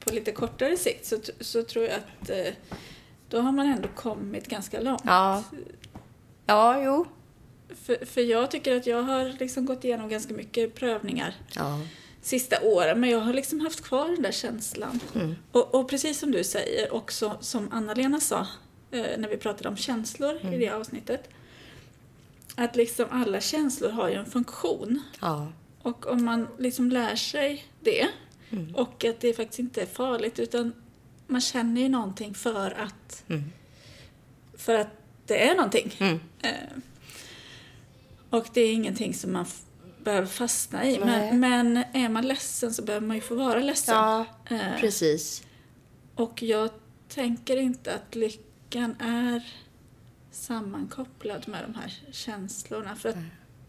på 0.00 0.14
lite 0.14 0.32
kortare 0.32 0.76
sikt 0.76 1.06
så, 1.06 1.16
så 1.40 1.62
tror 1.62 1.84
jag 1.84 1.94
att 1.94 2.30
då 3.28 3.40
har 3.40 3.52
man 3.52 3.66
ändå 3.66 3.88
kommit 3.88 4.46
ganska 4.48 4.80
långt. 4.80 5.02
ja. 5.04 5.42
ja, 6.46 6.82
jo. 6.82 7.06
För, 7.84 8.06
för 8.06 8.20
jag 8.20 8.50
tycker 8.50 8.76
att 8.76 8.86
jag 8.86 9.02
har 9.02 9.38
liksom 9.40 9.66
gått 9.66 9.84
igenom 9.84 10.08
ganska 10.08 10.34
mycket 10.34 10.74
prövningar 10.74 11.34
Ja. 11.56 11.80
Sista 12.24 12.60
åren, 12.62 13.00
men 13.00 13.10
jag 13.10 13.20
har 13.20 13.32
liksom 13.32 13.60
haft 13.60 13.80
kvar 13.84 14.08
den 14.08 14.22
där 14.22 14.32
känslan. 14.32 15.00
Mm. 15.14 15.34
Och, 15.52 15.74
och 15.74 15.88
precis 15.88 16.18
som 16.18 16.30
du 16.30 16.44
säger, 16.44 16.94
också 16.94 17.36
som 17.40 17.68
Anna-Lena 17.72 18.20
sa 18.20 18.46
eh, 18.90 19.06
när 19.18 19.28
vi 19.28 19.36
pratade 19.36 19.68
om 19.68 19.76
känslor 19.76 20.38
Mm. 20.40 20.54
i 20.54 20.58
det 20.58 20.68
avsnittet, 20.68 21.28
att 22.54 22.76
liksom 22.76 23.06
alla 23.10 23.40
känslor 23.40 23.90
har 23.90 24.08
ju 24.08 24.14
en 24.14 24.26
funktion. 24.26 25.02
Ja. 25.20 25.52
Och 25.82 26.06
om 26.06 26.24
man 26.24 26.48
liksom 26.58 26.90
lär 26.90 27.16
sig 27.16 27.64
det 27.80 28.08
Mm. 28.50 28.74
och 28.74 29.04
att 29.04 29.20
det 29.20 29.32
faktiskt 29.36 29.58
inte 29.58 29.82
är 29.82 29.86
farligt 29.86 30.38
utan 30.38 30.72
man 31.26 31.40
känner 31.40 31.80
ju 31.80 31.88
någonting 31.88 32.34
för 32.34 32.70
att 32.70 33.24
Mm. 33.28 33.42
för 34.58 34.74
att 34.74 34.88
det 35.26 35.48
är 35.48 35.54
någonting. 35.54 35.96
Mm. 35.98 36.20
Eh, 36.42 36.50
och 38.30 38.46
det 38.54 38.60
är 38.60 38.72
ingenting 38.72 39.14
som 39.14 39.32
man 39.32 39.46
behöver 40.04 40.26
fastna 40.26 40.84
i. 40.86 40.98
Men, 40.98 41.40
men 41.40 41.76
är 41.92 42.08
man 42.08 42.26
ledsen 42.28 42.74
så 42.74 42.82
behöver 42.82 43.06
man 43.06 43.16
ju 43.16 43.22
få 43.22 43.34
vara 43.34 43.58
ledsen. 43.60 43.94
Ja, 43.94 44.26
Eh, 44.50 44.80
precis. 44.80 45.42
Och 46.14 46.42
jag 46.42 46.70
tänker 47.08 47.56
inte 47.56 47.94
att 47.94 48.14
lyckan 48.14 48.96
är 49.00 49.42
sammankopplad 50.30 51.48
med 51.48 51.62
de 51.62 51.74
här 51.74 51.92
känslorna. 52.12 52.96
För 52.96 53.08
att 53.08 53.16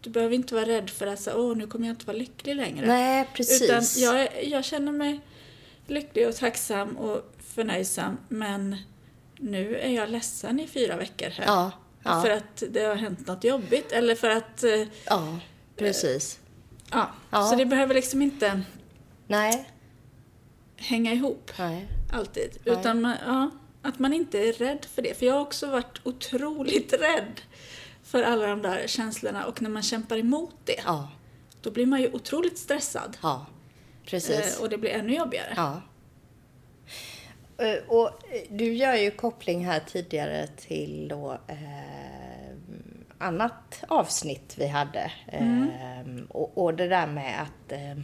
du 0.00 0.10
behöver 0.10 0.34
inte 0.34 0.54
vara 0.54 0.66
rädd 0.66 0.90
för 0.90 1.06
att 1.06 1.20
säga, 1.20 1.36
åh 1.36 1.56
nu 1.56 1.66
kommer 1.66 1.86
jag 1.86 1.92
inte 1.92 2.06
vara 2.06 2.16
lycklig 2.16 2.56
längre. 2.56 2.86
Nej, 2.86 3.28
precis. 3.34 3.62
Utan 3.62 3.82
jag, 3.96 4.44
jag 4.44 4.64
känner 4.64 4.92
mig 4.92 5.20
lycklig 5.86 6.28
och 6.28 6.36
tacksam 6.36 6.96
och 6.96 7.34
förnöjsam 7.54 8.16
men 8.28 8.76
nu 9.38 9.76
är 9.76 9.90
jag 9.90 10.10
ledsen 10.10 10.60
i 10.60 10.66
fyra 10.66 10.96
veckor 10.96 11.30
här. 11.30 11.44
Ja, 11.46 11.70
ja. 12.02 12.22
För 12.22 12.30
att 12.30 12.62
det 12.70 12.80
har 12.82 12.94
hänt 12.94 13.26
något 13.26 13.44
jobbigt 13.44 13.92
eller 13.92 14.14
för 14.14 14.30
att... 14.30 14.64
eh, 14.64 14.82
Ja, 15.04 15.38
precis. 15.76 16.40
Ja. 16.90 17.10
Ja. 17.30 17.42
Så 17.46 17.56
det 17.56 17.66
behöver 17.66 17.94
liksom 17.94 18.22
inte 18.22 18.62
Nej, 19.26 19.70
hänga 20.76 21.12
ihop 21.12 21.52
nej. 21.58 21.86
alltid. 22.12 22.58
Nej. 22.64 22.78
Utan 22.80 23.00
man, 23.00 23.16
ja, 23.26 23.50
att 23.82 23.98
man 23.98 24.12
inte 24.12 24.38
är 24.48 24.52
rädd 24.52 24.84
för 24.94 25.02
det. 25.02 25.18
För 25.18 25.26
jag 25.26 25.34
har 25.34 25.40
också 25.40 25.66
varit 25.70 26.00
otroligt 26.04 26.92
rädd 27.00 27.40
för 28.02 28.22
alla 28.22 28.46
de 28.46 28.62
där 28.62 28.86
känslorna 28.86 29.44
och 29.46 29.62
när 29.62 29.70
man 29.70 29.82
kämpar 29.82 30.16
emot 30.18 30.54
det 30.64 30.80
Ja, 30.84 31.08
då 31.62 31.70
blir 31.70 31.86
man 31.86 32.00
ju 32.00 32.12
otroligt 32.12 32.58
stressad. 32.58 33.16
ja. 33.22 33.46
Precis. 34.06 34.56
Eh, 34.56 34.62
Och 34.62 34.68
det 34.68 34.78
blir 34.78 34.90
ännu 34.90 35.14
jobbigare. 35.16 35.52
Ja. 35.56 35.82
Eh, 37.58 37.78
Och 37.88 38.10
du 38.50 38.74
gör 38.74 38.94
ju 38.94 39.10
koppling 39.10 39.64
här 39.66 39.80
tidigare 39.86 40.46
till 40.46 41.08
då 41.08 41.32
eh, 41.46 41.56
annat 43.18 43.84
avsnitt 43.88 44.54
vi 44.58 44.66
hade. 44.66 45.12
Eh, 45.26 46.24
och, 46.28 46.64
och 46.64 46.74
det 46.74 46.88
där 46.88 47.06
med 47.06 47.42
att 47.42 47.72
eh, 47.72 48.02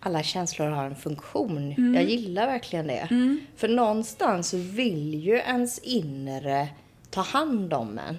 alla 0.00 0.22
känslor 0.22 0.66
har 0.66 0.84
en 0.84 0.96
funktion. 0.96 1.74
Jag 1.94 2.04
gillar 2.04 2.46
verkligen 2.46 2.86
det. 2.86 3.08
För 3.56 3.68
någonstans 3.68 4.54
vill 4.54 5.14
ju 5.14 5.34
ens 5.36 5.78
inre 5.78 6.68
ta 7.10 7.20
hand 7.20 7.72
om 7.74 7.98
en. 7.98 8.18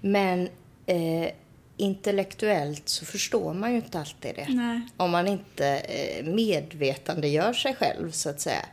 Men 0.00 0.48
eh, 0.86 1.28
intellektuellt 1.76 2.88
så 2.88 3.04
förstår 3.04 3.54
man 3.54 3.70
ju 3.70 3.76
inte 3.76 3.98
alltid 3.98 4.34
det. 4.34 4.46
Nej. 4.48 4.80
Om 4.96 5.10
man 5.10 5.28
inte 5.28 5.66
eh, 5.76 6.24
medvetandegör 6.24 7.52
sig 7.52 7.74
själv 7.74 8.10
så 8.10 8.30
att 8.30 8.40
säga. 8.40 8.66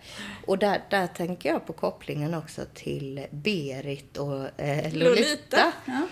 Och 0.48 0.58
där, 0.58 0.82
där 0.90 1.08
tänker 1.08 1.50
jag 1.50 1.66
på 1.68 1.74
kopplingen 1.74 2.34
också 2.34 2.62
till 2.74 3.26
Berit 3.32 4.18
och 4.18 4.60
eh, 4.62 4.94
Lolita. 4.94 5.10
Lolita, 5.10 5.72
ja. 5.86 6.08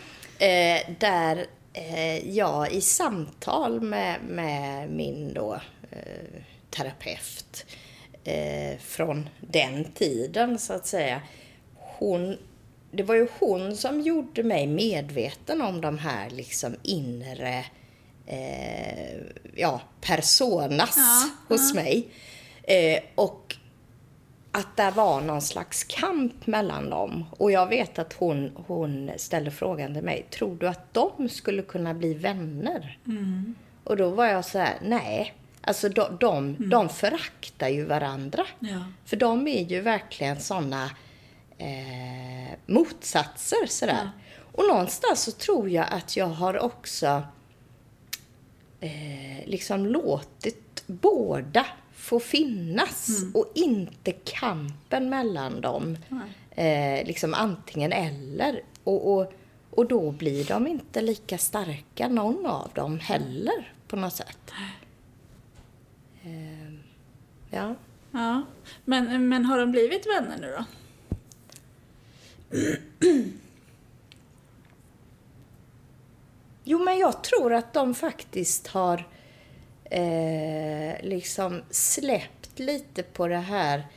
Eh, 0.45 0.95
där 0.99 1.45
eh, 1.73 2.29
jag 2.29 2.71
i 2.71 2.81
samtal 2.81 3.81
med, 3.81 4.19
med 4.23 4.89
min 4.89 5.33
då, 5.33 5.61
eh, 5.91 6.41
terapeut 6.69 7.65
eh, 8.23 8.77
från 8.79 9.29
den 9.39 9.91
tiden 9.91 10.59
så 10.59 10.73
att 10.73 10.87
säga. 10.87 11.21
Hon, 11.75 12.37
det 12.91 13.03
var 13.03 13.15
ju 13.15 13.27
hon 13.39 13.75
som 13.75 14.01
gjorde 14.01 14.43
mig 14.43 14.67
medveten 14.67 15.61
om 15.61 15.81
de 15.81 15.97
här 15.97 16.29
liksom 16.29 16.75
inre 16.83 17.65
eh, 18.25 19.19
ja, 19.55 19.81
personas 20.01 20.97
Ja, 20.97 21.29
hos 21.47 21.73
mig. 21.73 22.07
Eh, 22.63 22.99
och 23.15 23.55
att 24.51 24.77
det 24.77 24.91
var 24.95 25.21
någon 25.21 25.41
slags 25.41 25.83
kamp 25.83 26.47
mellan 26.47 26.89
dem. 26.89 27.25
Och 27.31 27.51
jag 27.51 27.67
vet 27.67 27.99
att 27.99 28.13
hon, 28.13 28.51
hon 28.67 29.11
ställde 29.17 29.51
frågan 29.51 29.93
till 29.93 30.03
mig, 30.03 30.25
tror 30.31 30.55
du 30.55 30.67
att 30.67 30.93
de 30.93 31.29
skulle 31.29 31.61
kunna 31.61 31.93
bli 31.93 32.13
vänner? 32.13 32.97
Och 33.83 33.97
då 33.97 34.09
var 34.09 34.25
jag 34.25 34.45
så 34.45 34.59
här, 34.59 34.77
nej. 34.81 35.33
Alltså 35.61 35.89
de, 35.89 36.17
de, 36.19 36.55
de 36.69 36.89
föraktar 36.89 37.67
ju 37.67 37.85
varandra. 37.85 38.45
Ja. 38.59 38.83
För 39.05 39.17
de 39.17 39.47
är 39.47 39.63
ju 39.63 39.81
verkligen 39.81 40.39
såna 40.39 40.89
eh, 41.59 42.57
motsatser 42.65 43.65
sådär. 43.67 44.09
Och 44.51 44.67
någonstans 44.67 45.23
så 45.23 45.31
tror 45.31 45.69
jag 45.69 45.87
att 45.91 46.17
jag 46.17 46.27
har 46.27 46.59
också 46.59 47.23
eh, 48.79 49.45
liksom 49.45 49.85
låtit 49.85 50.83
båda 50.87 51.65
få 51.93 52.19
finnas 52.19 53.09
och 53.33 53.51
inte 53.55 54.11
kampen 54.11 55.09
mellan 55.09 55.61
dem. 55.61 55.97
Eh, 56.51 57.07
liksom 57.07 57.33
antingen 57.33 57.91
eller. 57.91 58.61
Och, 58.83 59.13
och, 59.13 59.33
och 59.69 59.87
då 59.87 60.11
blir 60.11 60.45
de 60.45 60.67
inte 60.67 61.01
lika 61.01 61.37
starka, 61.37 62.07
någon 62.07 62.45
av 62.45 62.71
dem 62.73 62.99
heller, 62.99 63.73
på 63.87 63.95
något 63.95 64.13
sätt. 64.13 64.51
Eh, 66.23 66.73
ja. 67.49 67.75
Ja. 68.11 68.41
Men, 68.85 69.29
men 69.29 69.45
har 69.45 69.59
de 69.59 69.71
blivit 69.71 70.07
vänner 70.07 70.37
nu 70.41 70.55
då? 70.57 70.65
Jo, 76.63 76.79
men 76.79 76.97
jag 76.97 77.23
tror 77.23 77.53
att 77.53 77.73
de 77.73 77.95
faktiskt 77.95 78.67
har 78.67 79.07
eh, 79.83 81.01
liksom 81.03 81.61
släppt 81.69 82.59
lite 82.59 83.03
på 83.03 83.27
det 83.27 83.37
här 83.37 83.87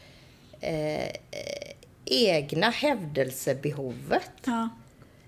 eh, 0.61 1.17
egna 2.05 2.71
hävdelsebehovet. 2.71 4.31
Ja. 4.45 4.69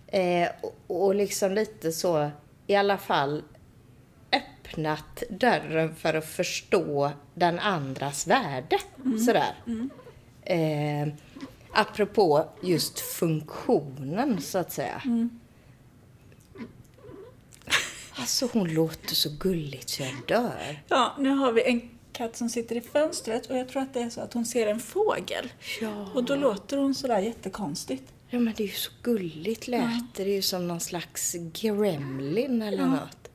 Eh, 0.06 0.48
och, 0.60 0.74
och 0.86 1.14
liksom 1.14 1.52
lite 1.52 1.92
så, 1.92 2.30
i 2.66 2.74
alla 2.74 2.98
fall 2.98 3.42
öppnat 4.32 5.22
dörren 5.30 5.94
för 5.94 6.14
att 6.14 6.26
förstå 6.26 7.10
den 7.34 7.58
andras 7.58 8.26
värde. 8.26 8.78
Sådär. 9.26 9.54
Eh, 10.42 11.08
apropå 11.74 12.48
just 12.62 13.00
funktionen, 13.00 14.40
så 14.40 14.58
att 14.58 14.72
säga. 14.72 15.02
Alltså 18.16 18.48
hon 18.52 18.74
låter 18.74 19.14
så 19.14 19.28
gulligt 19.40 19.88
så 19.88 20.02
jag 20.02 20.14
dör. 20.26 20.82
ja, 20.88 21.16
nu 21.18 21.30
har 21.30 21.52
vi 21.52 21.62
en 21.62 21.90
katt 22.12 22.36
som 22.36 22.48
sitter 22.48 22.76
i 22.76 22.80
fönstret 22.80 23.46
och 23.46 23.56
jag 23.56 23.68
tror 23.68 23.82
att 23.82 23.94
det 23.94 24.00
är 24.00 24.10
så 24.10 24.20
att 24.20 24.32
hon 24.32 24.46
ser 24.46 24.66
en 24.66 24.80
fågel. 24.80 25.52
Ja. 25.80 26.08
Och 26.14 26.24
då 26.24 26.36
låter 26.36 26.76
hon 26.76 26.94
sådär 26.94 27.18
jättekonstigt. 27.18 28.12
Ja 28.30 28.38
men 28.38 28.54
det 28.56 28.62
är 28.62 28.66
ju 28.66 28.72
så 28.72 28.90
gulligt 29.02 29.68
lät 29.68 30.14
det. 30.14 30.22
är 30.22 30.26
ju 30.26 30.42
som 30.42 30.68
någon 30.68 30.80
slags 30.80 31.36
gremlin 31.52 32.62
eller 32.62 32.86
något. 32.86 33.30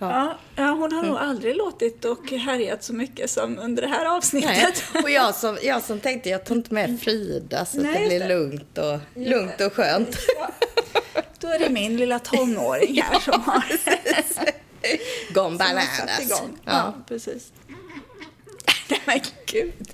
Ja, 0.00 0.38
ja 0.56 0.70
hon 0.70 0.92
har 0.92 1.02
nog 1.02 1.16
aldrig 1.16 1.56
låtit 1.56 2.04
och 2.04 2.30
härjat 2.30 2.84
så 2.84 2.92
mycket 2.92 3.30
som 3.30 3.58
under 3.58 3.82
det 3.82 3.88
här 3.88 3.98
Nej. 4.04 4.08
avsnittet. 4.08 4.84
Och 5.02 5.10
jag 5.10 5.34
som, 5.34 5.58
jag 5.62 5.82
som 5.82 6.00
tänkte 6.00 6.28
jag 6.28 6.44
tar 6.44 6.54
inte 6.54 6.74
med 6.74 7.00
Frida 7.00 7.64
så 7.64 7.76
att 7.76 7.82
Nej, 7.82 8.00
det 8.02 8.06
blir 8.08 8.20
det. 8.20 8.28
lugnt 8.28 8.78
och, 8.78 8.98
lugnt 9.14 9.60
och 9.60 9.72
skönt. 9.72 10.16
Då 11.38 11.48
är 11.48 11.58
det 11.58 11.70
min 11.70 11.96
lilla 11.96 12.18
tonåring 12.18 13.02
här 13.02 13.20
som 13.20 13.40
har, 13.46 13.64
Gone 15.34 15.56
bananas. 15.58 16.20
igång. 16.20 16.58
Ja, 16.64 16.72
Ja. 16.72 16.94
precis. 17.08 17.52
Nej 18.88 19.00
men 19.06 19.20
gud. 19.46 19.88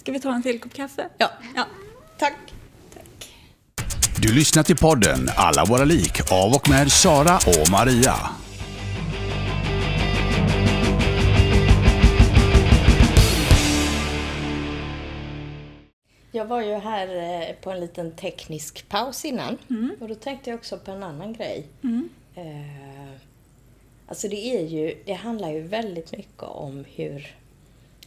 Ska 0.00 0.12
vi 0.12 0.20
ta 0.20 0.34
en 0.34 0.42
till 0.42 0.60
kopp 0.60 0.74
kaffe? 0.74 1.08
Ja. 1.18 1.30
ja. 1.56 1.66
Tack. 2.18 2.34
Tack. 2.94 3.30
Du 4.22 4.34
lyssnar 4.34 4.62
till 4.62 4.76
podden 4.76 5.30
Alla 5.36 5.64
våra 5.64 5.84
lik 5.84 6.32
av 6.32 6.52
och 6.54 6.68
med 6.68 6.92
Sara 6.92 7.36
och 7.36 7.70
Maria. 7.70 8.14
Var 16.48 16.62
ju 16.62 16.74
här 16.74 17.08
eh, 17.16 17.54
på 17.54 17.70
en 17.70 17.80
liten 17.80 18.12
teknisk 18.12 18.88
paus 18.88 19.24
innan. 19.24 19.58
Och 20.00 20.08
då 20.08 20.14
tänkte 20.14 20.50
jag 20.50 20.58
också 20.58 20.78
på 20.78 20.90
en 20.90 21.02
annan 21.02 21.32
grej. 21.32 21.66
Eh, 22.34 23.12
alltså 24.06 24.28
det 24.28 24.56
är 24.56 24.66
ju, 24.66 25.02
det 25.04 25.12
handlar 25.12 25.50
ju 25.50 25.60
väldigt 25.60 26.12
mycket 26.12 26.42
om 26.42 26.84
hur, 26.94 27.36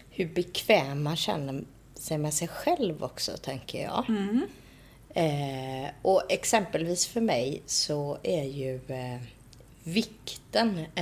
hur 0.09 0.27
bekväm 0.27 1.03
man 1.03 1.15
känner 1.15 1.63
sig 1.95 2.17
med 2.17 2.33
sig 2.33 2.47
själv 2.47 3.03
också, 3.03 3.31
tänker 3.37 3.83
jag. 3.83 4.05
Eh, 5.13 5.89
och 6.01 6.23
exempelvis 6.29 7.07
för 7.07 7.21
mig 7.21 7.61
så 7.65 8.17
är 8.23 8.43
ju 8.43 8.75
eh, 8.75 9.21
vikten 9.83 10.85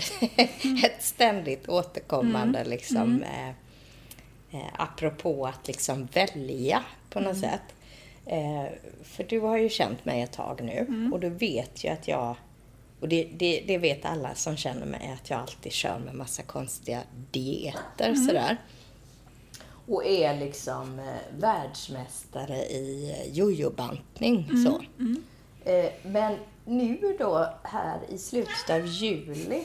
ett 0.84 1.04
ständigt 1.04 1.70
återkommande 1.70 2.64
liksom 2.64 3.24
eh, 3.24 3.50
eh, 4.52 4.68
apropå 4.74 5.46
att 5.48 5.68
liksom 5.68 6.08
välja 6.14 6.84
på 7.10 7.20
något 7.20 7.38
sätt. 7.38 7.62
Eh, 8.26 8.66
för 9.04 9.24
du 9.24 9.40
har 9.40 9.58
ju 9.58 9.70
känt 9.70 10.06
mig 10.06 10.22
ett 10.22 10.32
tag 10.32 10.62
nu 10.64 11.10
och 11.14 11.20
du 11.20 11.30
vet 11.30 11.84
ju 11.84 11.90
att 11.90 12.08
jag, 12.08 12.36
och 13.00 13.10
det, 13.10 13.28
det, 13.38 13.64
det 13.68 13.78
vet 13.78 14.06
alla 14.06 14.36
som 14.36 14.58
känner 14.58 14.86
mig, 14.86 15.18
att 15.22 15.30
jag 15.30 15.40
alltid 15.40 15.72
kör 15.72 16.00
med 16.00 16.16
massa 16.16 16.44
konstiga 16.44 17.02
dieter 17.32 18.16
sådär. 18.16 18.58
och 19.88 20.06
är 20.06 20.38
liksom 20.40 21.00
eh, 21.00 21.40
världsmästare 21.40 22.58
i 22.58 23.12
eh, 23.12 23.34
jojobantning. 23.38 24.50
Så. 24.66 24.84
Eh, 25.72 25.92
men 26.04 26.36
nu 26.66 27.16
då 27.20 27.48
här 27.64 28.00
i 28.10 28.18
slutet 28.18 28.70
av 28.70 28.86
juli 28.86 29.64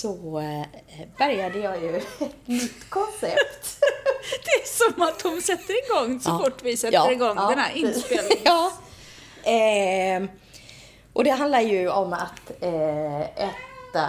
så 0.00 0.38
eh, 0.40 0.66
började 1.18 1.58
jag 1.58 1.82
ju 1.82 1.96
ett 2.20 2.46
nytt 2.46 2.90
koncept. 2.90 3.78
Det 4.44 4.50
är 4.50 4.66
som 4.92 5.02
att 5.02 5.18
de 5.22 5.40
sätter 5.40 5.84
igång 5.84 6.20
så 6.20 6.30
Ja. 6.30 6.38
fort 6.38 6.62
vi 6.62 6.76
sätter 6.76 6.94
Ja, 6.94 7.12
igång 7.12 7.36
ja, 7.36 7.48
den 7.48 7.58
här 7.58 7.76
inspelningen. 7.76 8.42
ja. 8.44 8.72
Eh, 9.50 10.24
och 11.12 11.24
det 11.24 11.30
handlar 11.30 11.60
ju 11.60 11.88
om 11.90 12.12
att 12.12 12.62
eh, 12.62 13.20
äta, 13.20 14.08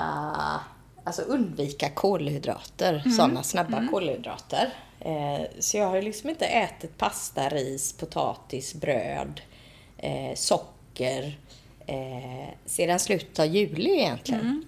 alltså 1.04 1.22
undvika 1.22 1.90
kolhydrater, 1.90 3.04
sådana 3.18 3.44
snabba 3.44 3.88
kolhydrater. 3.92 4.74
Eh, 5.00 5.42
så 5.60 5.78
jag 5.78 5.86
har 5.88 5.96
ju 5.96 6.02
liksom 6.02 6.30
inte 6.30 6.46
ätit 6.46 6.98
pasta, 6.98 7.50
ris, 7.50 7.94
potatis, 7.94 8.74
bröd, 8.74 9.42
eh, 9.98 10.36
socker 10.36 11.40
eh, 11.88 12.50
sedan 12.66 13.00
slutet 13.00 13.40
av 13.40 13.46
juli 13.46 13.90
egentligen. 14.00 14.66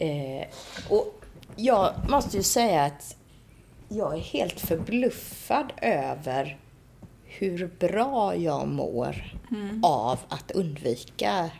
Eh, 0.00 0.46
och 0.88 1.24
jag 1.56 1.94
måste 2.08 2.36
ju 2.36 2.42
säga 2.42 2.82
att 2.84 3.16
jag 3.88 4.14
är 4.14 4.20
helt 4.20 4.60
förbluffad 4.60 5.72
över 5.82 6.58
hur 7.24 7.70
bra 7.78 8.36
jag 8.36 8.68
mår 8.68 9.34
av 9.82 10.18
att 10.28 10.50
undvika 10.50 11.50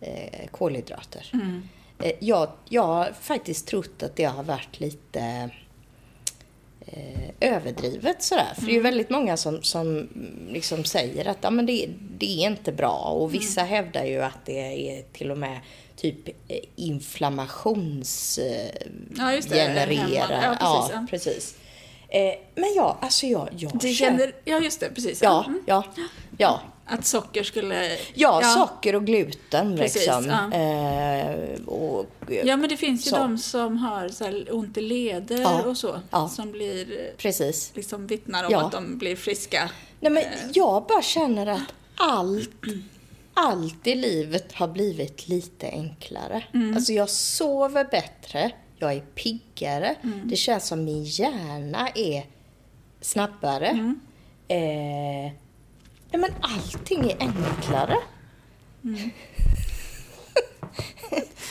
eh, 0.00 0.48
kolhydrater. 0.50 1.30
Eh, 2.02 2.12
jag, 2.20 2.48
jag 2.68 2.82
har 2.82 3.12
faktiskt 3.20 3.66
trott 3.66 4.02
att 4.02 4.16
det 4.16 4.24
har 4.24 4.42
varit 4.42 4.80
lite 4.80 5.50
eh, 6.80 7.30
överdrivet 7.40 8.22
sådär. 8.22 8.52
För 8.54 8.62
det 8.62 8.72
är 8.72 8.74
ju 8.74 8.80
väldigt 8.80 9.10
många 9.10 9.36
som, 9.36 9.62
som 9.62 9.86
mm, 9.86 10.48
liksom 10.50 10.84
säger 10.84 11.28
att 11.28 11.38
ja, 11.40 11.50
men 11.50 11.66
det, 11.66 11.88
det 12.18 12.44
är 12.44 12.46
inte 12.46 12.72
bra. 12.72 12.98
Och 12.98 13.34
vissa 13.34 13.62
hävdar 13.62 14.04
ju 14.04 14.22
att 14.22 14.44
det 14.44 14.90
är 14.90 15.02
till 15.12 15.30
och 15.30 15.38
med 15.38 15.60
typ 16.00 16.28
eh, 16.28 16.58
inflammations 16.76 18.38
eh, 18.38 18.70
Ja. 19.16 19.32
Ja, 19.32 20.56
precis, 20.60 20.94
ja. 20.94 21.06
precis. 21.10 21.54
Eh, 22.08 22.34
men 22.54 22.74
jag, 22.76 22.96
alltså 23.00 23.26
jag, 23.26 23.48
jag 23.56 23.72
Det 23.78 23.88
känner- 23.88 24.18
känner, 24.18 24.32
ja, 24.44 24.58
just 24.58 24.80
det. 24.80 24.90
Precis. 24.94 25.22
Ja, 25.22 25.44
Mm. 25.46 25.62
ja, 25.66 25.84
ja. 26.38 26.60
Att 26.90 27.04
socker 27.06 27.42
skulle... 27.42 27.96
Ja, 28.14 28.42
socker 28.42 28.94
och 28.96 29.06
gluten 29.06 29.76
Precis, 29.76 30.06
liksom. 30.06 30.26
ja. 30.52 30.58
Eh, 30.58 31.60
och, 31.66 32.06
Ja, 32.44 32.56
men 32.56 32.68
det 32.68 32.76
finns 32.76 33.06
ju 33.06 33.10
Så. 33.10 33.16
de 33.16 33.38
som 33.38 33.76
har 33.76 34.08
så 34.08 34.24
här 34.24 34.46
ont 34.50 34.76
i 34.76 34.80
leder 34.80 35.38
Ja, 35.40 35.62
och 35.62 35.76
så. 35.76 36.00
ja. 36.10 36.28
Som 36.28 36.52
blir, 36.52 37.00
eh, 37.00 37.16
Precis. 37.16 37.72
liksom 37.74 38.06
vittnar 38.06 38.44
om 38.44 38.52
Ja. 38.52 38.66
att 38.66 38.72
de 38.72 38.98
blir 38.98 39.16
friska. 39.16 39.70
Nej, 40.00 40.12
men 40.12 40.22
Eh. 40.22 40.28
jag 40.54 40.86
bara 40.88 41.02
känner 41.02 41.46
att 41.46 41.72
allt, 41.96 42.50
allt 43.38 43.86
i 43.86 43.94
livet 43.94 44.52
har 44.52 44.68
blivit 44.68 45.28
lite 45.28 45.68
enklare. 45.68 46.44
Mm. 46.54 46.76
Alltså 46.76 46.92
jag 46.92 47.10
sover 47.10 47.84
bättre, 47.84 48.50
jag 48.76 48.92
är 48.92 49.00
piggare, 49.00 49.94
Mm. 50.04 50.28
det 50.28 50.36
känns 50.36 50.66
som 50.66 50.84
min 50.84 51.04
hjärna 51.04 51.88
är 51.94 52.26
snabbare. 53.00 53.66
Mm. 53.68 54.00
Eh, 54.48 55.32
nej, 56.10 56.20
men 56.20 56.30
allting 56.40 57.10
är 57.10 57.16
enklare. 57.20 57.96
Mm. 58.84 59.10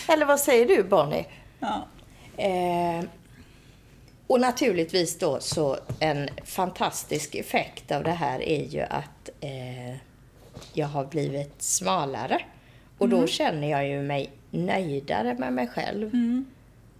Eller 0.09 0.25
vad 0.25 0.39
säger 0.39 0.65
du 0.67 0.83
Bonnie? 0.83 1.25
Ja. 1.59 1.87
Eh, 2.43 3.03
och 4.27 4.39
naturligtvis 4.41 5.19
då 5.19 5.39
så 5.39 5.77
en 5.99 6.29
fantastisk 6.45 7.35
effekt 7.35 7.91
av 7.91 8.03
det 8.03 8.11
här 8.11 8.41
är 8.41 8.65
ju 8.65 8.81
att 8.81 9.29
eh, 9.41 9.95
jag 10.73 10.87
har 10.87 11.05
blivit 11.05 11.61
smalare. 11.61 12.41
Och 12.97 13.09
då 13.09 13.27
känner 13.27 13.69
jag 13.69 13.87
ju 13.89 14.01
mig 14.01 14.31
nöjdare 14.51 15.35
med 15.39 15.53
mig 15.53 15.67
själv. 15.67 16.11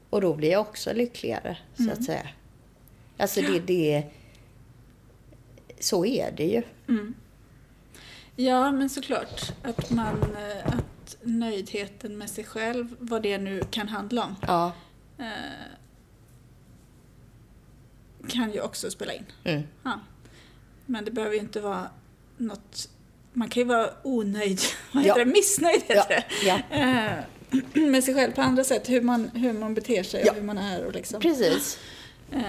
Och 0.10 0.22
då 0.22 0.34
blir 0.36 0.52
jag 0.52 0.62
också 0.62 0.93
lyckligare, 0.93 1.58
så 1.78 1.91
att 1.91 2.04
säga. 2.04 2.28
Alltså 3.17 3.41
det, 3.41 3.60
det... 3.60 4.04
Så 5.80 6.06
är 6.06 6.32
det 6.32 6.46
ju. 6.46 6.63
ja, 8.36 8.72
men 8.72 8.89
såklart. 8.89 9.54
Att 9.63 9.89
man... 9.91 10.22
eh, 10.36 10.67
Att 10.67 11.17
nöjdheten 11.22 12.17
med 12.17 12.30
sig 12.30 12.43
själv, 12.43 12.96
vad 13.00 13.24
det 13.24 13.38
nu 13.38 13.62
kan 13.72 13.88
handla 13.89 14.24
om, 14.26 14.36
Ja. 14.48 14.72
eh, 15.17 15.72
kan 18.30 18.52
ju 18.52 18.62
också 18.62 18.91
spela 18.91 19.13
in. 19.13 19.26
Mm. 19.43 19.63
Ja. 19.84 20.00
Men 20.86 21.06
det 21.06 21.12
behöver 21.12 21.36
ju 21.36 21.41
inte 21.41 21.62
vara 21.62 21.89
något... 22.38 22.89
Man 23.38 23.50
kan 23.50 23.62
ju 23.63 23.67
vara 23.69 23.89
onöjd, 24.04 24.60
vad 24.91 25.04
heter 25.04 25.19
Ja. 25.19 25.26
det? 25.26 25.32
Missnöjd 25.32 25.82
heter 25.82 25.95
Ja, 25.95 26.06
det. 26.10 26.23
ja. 26.45 26.78
Eh, 26.78 27.84
med 27.88 28.04
sig 28.04 28.13
själv 28.13 28.32
på 28.32 28.41
andra 28.41 28.63
sätt, 28.63 28.89
hur 28.89 29.02
man, 29.02 29.30
hur 29.30 29.54
man 29.54 29.73
beter 29.73 30.04
sig 30.04 30.23
Ja. 30.26 30.32
och 30.32 30.38
hur 30.38 30.43
man 30.43 30.58
är. 30.58 30.86
Och 30.86 30.93
liksom. 30.93 31.21
Precis. 31.21 31.80
Eh, 32.32 32.41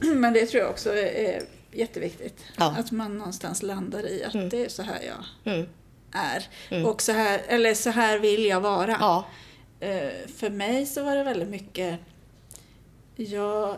Men 0.14 0.32
det 0.32 0.46
tror 0.46 0.62
jag 0.62 0.70
också 0.70 0.96
är, 0.96 1.42
jätteviktigt. 1.72 2.44
Ja. 2.56 2.74
Att 2.78 2.90
man 2.90 3.18
någonstans 3.18 3.62
landar 3.62 4.06
i 4.06 4.24
att 4.24 4.50
det 4.50 4.64
är 4.64 4.68
så 4.68 4.82
här 4.82 4.98
jag 5.02 5.52
Mm. 5.54 5.66
är. 6.12 6.48
Och 6.86 7.02
så 7.02 7.12
här, 7.12 7.40
eller 7.48 7.74
så 7.74 7.90
här 7.90 8.18
vill 8.18 8.44
jag 8.44 8.60
vara. 8.60 8.96
Ja. 9.00 9.24
Eh, 9.80 10.10
För 10.36 10.50
mig 10.50 10.86
så 10.86 11.02
var 11.04 11.16
det 11.16 11.22
väldigt 11.24 11.48
mycket... 11.48 11.98
Jag 13.16 13.76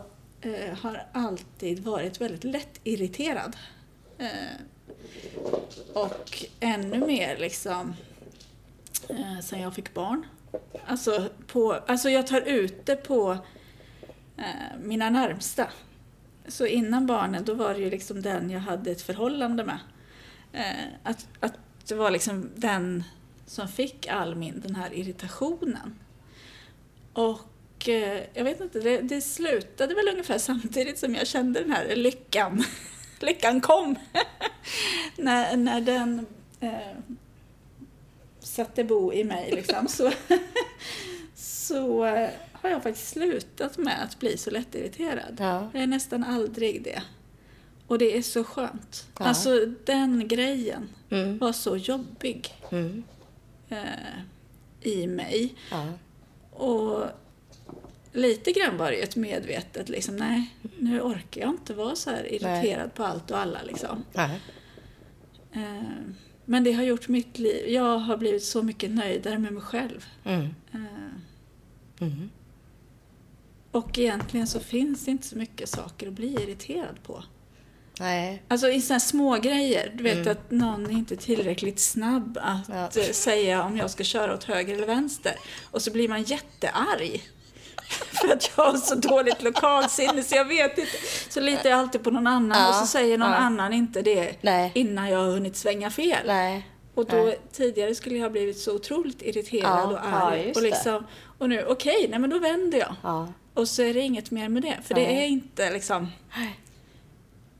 har 0.81 1.03
alltid 1.13 1.79
varit 1.79 2.21
väldigt 2.21 2.43
lätt 2.43 2.79
irriterad. 2.83 3.55
Eh, 4.17 4.27
och 5.93 6.45
ännu 6.59 7.05
mer 7.07 7.37
liksom 7.37 7.95
eh, 9.09 9.39
sen 9.43 9.61
jag 9.61 9.75
fick 9.75 9.93
barn. 9.93 10.25
Alltså, 10.85 11.29
på, 11.47 11.73
alltså 11.73 12.09
jag 12.09 12.27
tar 12.27 12.41
ut 12.41 12.85
det 12.85 12.95
på 12.95 13.37
eh, 14.37 14.77
mina 14.83 15.09
närmsta. 15.09 15.67
Så 16.47 16.65
innan 16.65 17.07
barnen, 17.07 17.45
då 17.45 17.53
var 17.53 17.73
det 17.73 17.79
ju 17.79 17.89
liksom 17.89 18.21
den 18.21 18.49
jag 18.49 18.59
hade 18.59 18.91
ett 18.91 19.01
förhållande 19.01 19.63
med. 19.63 19.79
Eh, 20.53 20.85
att, 21.03 21.27
att 21.39 21.53
det 21.87 21.95
var 21.95 22.11
liksom 22.11 22.49
den 22.55 23.03
som 23.45 23.67
fick 23.67 24.07
all 24.07 24.35
min, 24.35 24.61
den 24.61 24.75
här 24.75 24.93
irritationen. 24.93 25.99
Och 27.13 27.89
eh, 27.89 28.23
jag 28.33 28.43
vet 28.43 28.61
inte, 28.61 28.79
det, 28.79 28.97
det 29.01 29.21
slutade 29.21 29.95
väl 29.95 30.07
ungefär 30.07 30.37
samtidigt 30.37 30.99
som 30.99 31.15
jag 31.15 31.27
kände 31.27 31.59
den 31.59 31.71
här 31.71 31.95
lyckan. 31.95 32.63
lyckan 33.23 33.61
kom. 33.61 33.95
när, 35.17 35.57
när 35.57 35.81
den 35.81 36.25
eh, 36.59 36.97
satte 38.39 38.83
bo 38.83 39.13
i 39.13 39.23
mig 39.23 39.51
liksom. 39.51 39.87
Så, 39.87 40.11
så 41.35 42.05
eh, 42.05 42.29
har 42.53 42.69
jag 42.69 42.83
faktiskt 42.83 43.09
slutat 43.09 43.77
med 43.77 44.03
att 44.03 44.19
bli 44.19 44.37
så 44.37 44.49
lättirriterad. 44.51 45.35
Ja. 45.39 45.69
Jag 45.73 45.83
är 45.83 45.87
nästan 45.87 46.23
aldrig 46.23 46.83
det. 46.83 47.01
Och 47.87 47.97
det 47.97 48.17
är 48.17 48.21
så 48.21 48.43
skönt. 48.43 49.07
Ja. 49.19 49.25
Alltså 49.25 49.65
den 49.85 50.27
grejen 50.27 50.89
Mm. 51.09 51.37
var 51.37 51.51
så 51.51 51.77
jobbig 51.77 52.53
Mm. 52.71 53.03
eh, 53.69 53.77
i 54.81 55.07
mig. 55.07 55.55
Ja. 55.71 55.87
Och 56.51 57.05
lite 58.13 58.51
grann 58.51 58.77
var 58.77 58.91
det 58.91 58.97
ju 58.97 59.03
ett 59.03 59.15
medvetet 59.15 59.89
liksom, 59.89 60.15
nej, 60.15 60.55
nu 60.79 61.01
orkar 61.01 61.41
jag 61.41 61.49
inte 61.49 61.73
vara 61.73 61.95
så 61.95 62.09
här 62.09 62.33
irriterad 62.33 62.93
på 62.93 63.03
allt 63.03 63.31
och 63.31 63.37
alla 63.37 63.59
liksom. 63.63 64.03
Nej. 64.13 64.39
Eh, 65.53 65.83
men 66.45 66.63
det 66.63 66.71
har 66.71 66.83
gjort 66.83 67.07
mitt 67.07 67.39
liv, 67.39 67.69
jag 67.69 67.97
har 67.97 68.17
blivit 68.17 68.43
så 68.43 68.63
mycket 68.63 68.91
nöjdare 68.91 69.37
med 69.39 69.53
mig 69.53 69.63
själv. 69.63 70.05
Mm. 70.23 70.45
Eh, 70.73 70.79
Mm. 71.99 72.29
och 73.71 73.99
egentligen 73.99 74.47
så 74.47 74.59
finns 74.59 75.05
det 75.05 75.11
inte 75.11 75.27
så 75.27 75.37
mycket 75.37 75.69
saker 75.69 76.07
att 76.07 76.13
bli 76.13 76.33
irriterad 76.33 77.03
på. 77.03 77.23
Nej. 77.99 78.43
Alltså 78.47 78.69
i 78.69 78.81
sådana 78.81 78.99
små 78.99 79.37
grejer. 79.37 79.91
Du 79.95 80.03
vet 80.03 80.27
att 80.27 80.51
någon 80.51 80.85
är 80.85 80.91
inte 80.91 81.15
tillräckligt 81.15 81.79
snabb 81.79 82.37
att 82.41 82.69
Ja. 82.95 83.13
säga 83.13 83.63
om 83.63 83.77
jag 83.77 83.91
ska 83.91 84.03
köra 84.03 84.33
åt 84.33 84.43
höger 84.43 84.73
eller 84.75 84.87
vänster. 84.87 85.33
Och 85.71 85.81
så 85.81 85.91
blir 85.91 86.09
man 86.09 86.23
jättearg. 86.23 87.29
För 88.11 88.27
att 88.33 88.51
jag 88.57 88.63
har 88.63 88.77
så 88.77 88.95
dåligt 88.95 89.43
lokalsinne 89.43 90.23
så 90.23 90.35
jag 90.35 90.45
vet 90.45 90.77
inte. 90.77 90.91
Så 91.29 91.39
litar 91.39 91.69
jag 91.69 91.79
alltid 91.79 92.03
på 92.03 92.11
någon 92.11 92.27
annan 92.27 92.59
Ja, 92.61 92.69
och 92.69 92.75
så 92.75 92.85
säger 92.85 93.17
någon 93.17 93.29
ja. 93.31 93.35
annan 93.35 93.73
inte 93.73 94.01
det 94.01 94.35
Nej. 94.41 94.71
innan 94.75 95.09
jag 95.09 95.19
har 95.19 95.27
hunnit 95.31 95.55
svänga 95.55 95.89
fel. 95.89 96.27
Nej. 96.27 96.67
Och 96.95 97.05
då 97.05 97.15
Nej. 97.15 97.39
tidigare 97.51 97.95
skulle 97.95 98.15
jag 98.15 98.23
ha 98.23 98.29
blivit 98.29 98.57
så 98.59 98.75
otroligt 98.75 99.21
irriterad 99.21 99.63
Ja, 99.63 99.83
och 99.83 100.05
arg. 100.05 100.43
ja, 100.45 100.51
och, 100.55 100.61
liksom, 100.61 101.05
och 101.37 101.49
nu, 101.49 101.65
okej, 101.65 102.07
nej 102.09 102.19
men 102.19 102.29
då 102.29 102.39
vänder 102.39 102.77
jag. 102.79 102.95
Ja. 103.03 103.27
Och 103.53 103.67
så 103.67 103.81
är 103.81 103.93
det 103.93 103.99
inget 103.99 104.31
mer 104.31 104.49
med 104.49 104.61
det. 104.63 104.77
För 104.83 104.93
det 104.93 105.07
Nej. 105.07 105.23
är 105.23 105.27
inte 105.27 105.71
liksom 105.71 106.07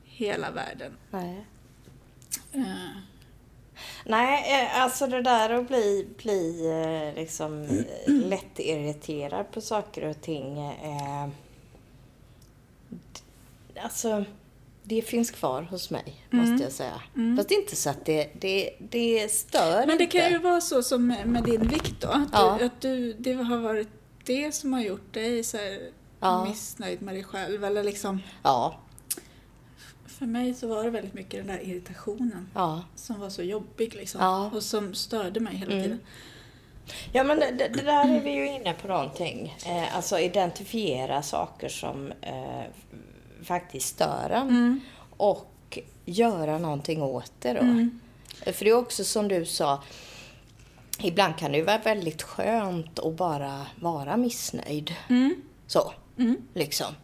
hela 0.04 0.50
världen. 0.50 0.92
Nej. 1.10 1.46
Eh, 2.52 2.62
Nej, 4.06 4.62
eh, 4.62 4.82
alltså 4.82 5.06
det 5.06 5.22
där 5.22 5.50
att 5.50 5.68
bli, 5.68 6.08
bli 6.22 6.66
eh, 6.70 7.20
liksom 7.20 7.62
eh, 7.62 8.12
lättirriterad 8.12 9.50
på 9.52 9.60
saker 9.60 10.04
och 10.08 10.20
ting. 10.20 10.58
eh, 10.58 11.28
alltså, 13.82 14.24
det 14.82 15.02
finns 15.02 15.30
kvar 15.30 15.62
hos 15.62 15.90
mig, 15.90 16.26
Mm. 16.32 16.50
måste 16.50 16.64
jag 16.64 16.72
säga. 16.72 17.02
Fast 17.36 17.48
det 17.48 17.54
är 17.54 17.60
inte 17.60 17.76
så 17.76 17.90
att 17.90 18.04
det, 18.04 18.30
det, 18.40 18.70
det 18.78 19.32
stör 19.32 19.86
Men 19.86 19.98
det 19.98 20.04
inte. 20.04 20.18
kan 20.18 20.30
ju 20.30 20.38
vara 20.38 20.60
så 20.60 20.82
som 20.82 21.06
med 21.06 21.26
med 21.26 21.42
din 21.44 21.68
vikt 21.68 22.00
då. 22.00 22.08
Att, 22.08 22.28
Ja. 22.32 22.56
du, 22.58 22.64
att 22.64 22.80
du, 22.80 23.12
det 23.12 23.32
har 23.32 23.56
varit 23.58 23.88
det 24.24 24.52
som 24.54 24.72
har 24.72 24.80
gjort 24.80 25.14
dig 25.14 25.44
så 25.44 25.56
här 25.56 25.90
Ja. 26.20 26.44
missnöjd 26.44 27.02
med 27.02 27.14
dig 27.14 27.24
själv. 27.24 27.64
Eller 27.64 27.82
liksom, 27.84 28.20
Ja, 28.42 28.74
för 30.22 30.26
mig 30.26 30.54
så 30.54 30.66
var 30.66 30.84
det 30.84 30.90
väldigt 30.90 31.14
mycket 31.14 31.46
den 31.46 31.56
där 31.56 31.64
irritationen 31.64 32.48
ja. 32.54 32.84
som 32.94 33.20
var 33.20 33.30
så 33.30 33.42
jobbig 33.42 33.94
liksom. 33.94 34.20
Ja. 34.20 34.40
Mm. 34.40 34.56
Och 34.56 34.62
som 34.62 34.94
störde 34.94 35.40
mig 35.40 35.56
hela 35.56 35.70
tiden. 35.70 36.00
Ja, 37.12 37.24
men 37.24 37.38
det, 37.38 37.52
det 37.52 37.82
där 37.82 38.16
är 38.16 38.20
vi 38.20 38.30
ju 38.30 38.48
inne 38.48 38.74
på 38.74 38.88
någonting. 38.88 39.56
Eh, 39.66 39.96
alltså 39.96 40.18
identifiera 40.18 41.22
saker 41.22 41.68
som 41.68 42.12
eh, 42.20 42.62
faktiskt 43.42 43.88
stör 43.88 44.30
en. 44.30 44.80
Och 45.16 45.78
göra 46.04 46.58
någonting 46.58 47.02
åt 47.02 47.32
det 47.38 47.52
då. 47.52 47.88
För 48.52 48.64
det 48.64 48.70
är 48.70 48.76
också 48.76 49.04
som 49.04 49.28
du 49.28 49.44
sa, 49.44 49.82
ibland 50.98 51.36
kan 51.36 51.52
det 51.52 51.58
ju 51.58 51.64
vara 51.64 51.78
väldigt 51.78 52.22
skönt 52.22 52.98
att 52.98 53.16
bara 53.16 53.66
vara 53.80 54.16
missnöjd. 54.16 54.94
Så, 55.66 55.92
liksom. 56.54 56.94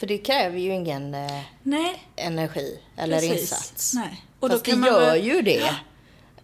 För 0.00 0.06
det 0.06 0.18
kräver 0.18 0.58
ju 0.58 0.74
ingen 0.74 1.14
eh, 1.14 1.40
Nej, 1.62 2.02
energi 2.16 2.80
eller 2.96 3.20
precis. 3.20 3.40
insats. 3.40 3.94
Nej. 3.94 4.24
Och 4.40 4.50
Fast 4.50 4.64
då 4.64 4.70
kan 4.70 4.80
det 4.80 4.90
man 4.90 5.00
gör 5.00 5.10
väl- 5.10 5.26
ju 5.26 5.42
det. 5.42 5.74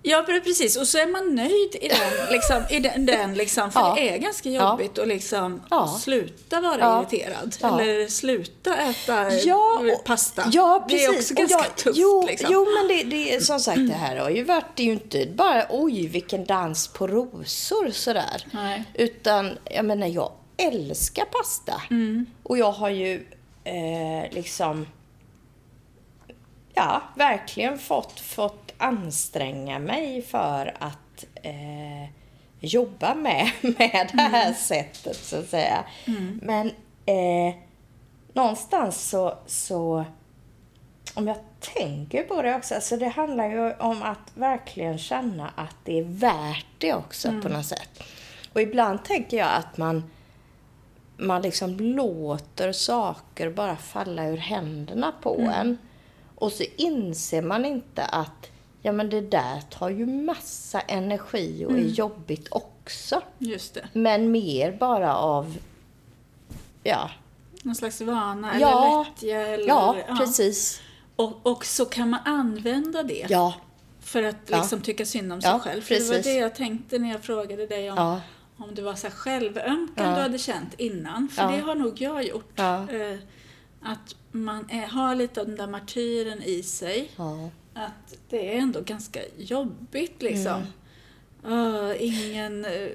Ja, 0.02 0.24
pre- 0.28 0.40
precis. 0.44 0.76
Och 0.76 0.88
så 0.88 0.98
är 0.98 1.06
man 1.06 1.34
nöjd 1.34 1.76
i 1.80 1.88
den, 1.88 2.26
liksom, 2.30 2.62
i 2.70 2.80
den, 2.80 3.06
den 3.06 3.34
liksom, 3.34 3.70
för 3.72 3.80
Ja. 3.80 3.94
det 3.96 4.10
är 4.14 4.18
ganska 4.18 4.48
Ja. 4.50 4.70
jobbigt 4.70 4.98
att 4.98 5.08
liksom 5.08 5.62
Ja. 5.70 5.98
sluta 6.02 6.60
vara 6.60 6.78
Ja. 6.80 7.00
irriterad. 7.10 7.56
Ja. 7.60 7.80
Eller 7.80 8.08
sluta 8.08 8.76
äta 8.76 9.32
Ja, 9.34 9.82
pasta. 10.04 10.44
Ja, 10.52 10.86
Det 10.88 11.04
är 11.04 11.08
precis. 11.08 11.20
också 11.30 11.34
ganska 11.34 11.58
jag, 11.68 11.76
tufft. 11.76 11.98
Jo, 11.98 12.24
liksom. 12.28 12.48
jo 12.52 12.66
men 12.78 12.88
det, 12.88 13.02
det 13.02 13.34
är 13.34 13.40
som 13.40 13.60
sagt 13.60 13.80
det 13.88 13.94
här 13.94 14.16
har 14.16 14.30
ju 14.30 14.44
varit, 14.44 14.66
det 14.76 14.82
är 14.82 14.86
ju 14.86 14.92
inte 14.92 15.26
bara 15.34 15.66
oj 15.70 16.06
vilken 16.06 16.44
dans 16.44 16.88
på 16.88 17.06
rosor 17.06 17.90
sådär. 17.90 18.46
Nej. 18.50 18.84
Utan, 18.94 19.58
jag 19.70 19.84
menar 19.84 20.06
jag 20.06 20.32
älskar 20.56 21.24
pasta. 21.24 21.82
Mm. 21.90 22.26
Och 22.42 22.58
jag 22.58 22.72
har 22.72 22.88
ju 22.90 23.26
eh, 23.66 24.30
liksom, 24.30 24.86
ja, 26.74 27.02
verkligen 27.14 27.78
fått, 27.78 28.20
fått 28.20 28.72
anstränga 28.78 29.78
mig 29.78 30.22
för 30.22 30.76
att 30.78 31.24
eh, 31.42 32.10
jobba 32.60 33.14
med, 33.14 33.50
med 33.60 34.10
det 34.12 34.22
här 34.22 34.52
sättet 34.52 35.16
så 35.16 35.38
att 35.38 35.48
säga. 35.48 35.84
Men 36.42 36.66
eh, 37.06 37.54
någonstans 38.32 39.08
så, 39.08 39.38
så 39.46 40.04
om 41.14 41.28
jag 41.28 41.36
tänker 41.60 42.22
på 42.22 42.42
det 42.42 42.54
också, 42.54 42.74
alltså 42.74 42.96
det 42.96 43.08
handlar 43.08 43.48
ju 43.48 43.72
om 43.72 44.02
att 44.02 44.30
verkligen 44.34 44.98
känna 44.98 45.50
att 45.56 45.76
det 45.84 45.98
är 45.98 46.04
värt 46.04 46.66
det 46.78 46.94
också 46.94 47.28
på 47.42 47.48
något 47.48 47.66
sätt. 47.66 48.02
Och 48.52 48.60
ibland 48.60 49.04
tänker 49.04 49.36
jag 49.36 49.54
att 49.54 49.78
man, 49.78 50.10
man 51.16 51.42
liksom 51.42 51.76
låter 51.76 52.72
saker 52.72 53.50
bara 53.50 53.76
falla 53.76 54.26
ur 54.28 54.36
händerna 54.36 55.12
på 55.22 55.38
en. 55.54 55.78
Och 56.34 56.52
så 56.52 56.64
inser 56.76 57.42
man 57.42 57.64
inte 57.64 58.04
att 58.04 58.50
ja, 58.82 58.92
men 58.92 59.10
det 59.10 59.20
där 59.20 59.60
tar 59.70 59.90
ju 59.90 60.06
massa 60.06 60.80
energi 60.80 61.64
och 61.68 61.72
är 61.72 61.76
jobbigt 61.82 62.48
också. 62.50 63.22
Just 63.38 63.74
det. 63.74 63.88
Men 63.92 64.30
mer 64.30 64.72
bara 64.72 65.16
av, 65.16 65.56
ja, 66.82 67.10
Någon 67.62 67.74
slags 67.74 68.00
vana 68.00 68.60
Ja. 68.60 68.68
eller 68.86 69.04
lättja. 69.10 69.40
Eller, 69.54 69.66
ja, 69.68 69.96
precis. 70.18 70.80
Och, 71.16 71.46
och 71.46 71.64
så 71.64 71.84
kan 71.84 72.10
man 72.10 72.20
använda 72.24 73.02
det 73.02 73.26
Ja, 73.28 73.54
för 74.00 74.22
att 74.22 74.36
Ja. 74.46 74.58
liksom 74.58 74.80
tycka 74.80 75.06
synd 75.06 75.32
om 75.32 75.42
sig 75.42 75.50
Ja, 75.50 75.58
själv. 75.58 75.82
För 75.82 75.94
det 75.94 76.00
var 76.00 76.08
precis. 76.08 76.24
det 76.26 76.38
jag 76.38 76.54
tänkte 76.54 76.98
när 76.98 77.10
jag 77.12 77.22
frågade 77.24 77.66
dig 77.66 77.90
om, 77.90 77.96
Ja. 77.96 78.20
Om 78.58 78.74
du 78.74 78.82
var 78.82 78.94
så 78.94 79.06
här 79.06 79.14
självömkad 79.14 80.16
du 80.16 80.20
hade 80.22 80.38
känt 80.38 80.74
innan. 80.80 81.28
För 81.28 81.42
Ja. 81.42 81.50
det 81.50 81.58
har 81.60 81.74
nog 81.74 82.00
jag 82.00 82.24
gjort. 82.26 82.52
Ja. 82.56 82.90
Eh, 82.90 83.18
att 83.82 84.16
man 84.32 84.70
är, 84.70 84.86
har 84.86 85.14
lite 85.14 85.40
av 85.40 85.46
den 85.46 85.56
där 85.56 85.66
martyren 85.66 86.42
i 86.42 86.62
sig. 86.62 87.10
ja. 87.16 87.50
Att 87.74 88.16
det 88.28 88.54
är 88.54 88.58
ändå 88.58 88.80
ganska 88.80 89.20
jobbigt 89.36 90.22
liksom. 90.22 90.62
Mm. 91.44 91.74
Ah, 91.74 91.94
ingen 91.94 92.64
eh, 92.64 92.88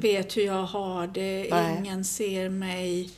vet 0.00 0.36
hur 0.36 0.42
jag 0.46 0.62
har 0.62 1.06
det, 1.06 1.46
Nej. 1.50 1.76
ingen 1.78 2.04
ser 2.04 2.48
mig 2.48 3.10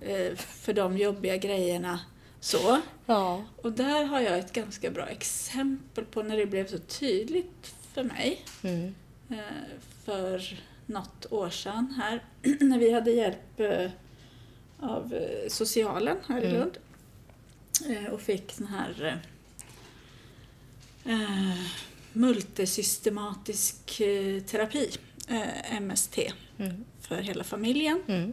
eh, 0.00 0.36
för 0.36 0.72
de 0.72 0.98
jobbiga 0.98 1.36
grejerna. 1.36 2.00
Så. 2.40 2.80
Ja. 3.06 3.44
Och 3.62 3.72
där 3.72 4.04
har 4.04 4.20
jag 4.20 4.38
ett 4.38 4.52
ganska 4.52 4.90
bra 4.90 5.06
exempel 5.06 6.04
på 6.04 6.22
när 6.22 6.36
det 6.36 6.46
blev 6.46 6.66
så 6.66 6.78
tydligt 6.78 7.74
för 7.94 8.02
mig. 8.04 8.40
Mm. 8.62 8.94
Eh, 9.30 9.36
för 10.04 10.58
något 10.90 11.32
år 11.32 11.50
sedan 11.50 11.94
här, 11.96 12.24
när 12.60 12.78
vi 12.78 12.92
hade 12.92 13.10
hjälp 13.10 13.60
eh, 13.60 13.90
av 14.80 15.14
eh, 15.14 15.48
socialen 15.48 16.16
här 16.26 16.40
i 16.40 16.52
Lund. 16.52 16.78
Eh, 17.88 18.12
och 18.12 18.20
fick 18.20 18.52
sån 18.52 18.66
här 18.66 19.20
eh, 21.04 21.60
multisystematisk 22.12 23.96
terapi, 24.46 24.90
eh, 25.28 25.80
MST, 25.80 26.18
för 27.00 27.16
hela 27.16 27.44
familjen. 27.44 28.02
Mm. 28.08 28.32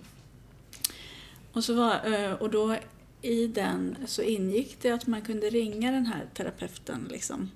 Och, 1.54 1.64
så 1.64 1.74
var, 1.74 2.02
och 2.42 2.50
då 2.50 2.78
i 3.22 3.48
den 3.48 3.98
så 4.06 4.22
ingick 4.22 4.78
det 4.82 4.92
att 4.92 5.08
man 5.08 5.22
kunde 5.22 5.50
ringa 5.50 5.92
den 5.92 6.06
här 6.06 6.26
terapeuten 6.34 7.08
liksom, 7.12 7.52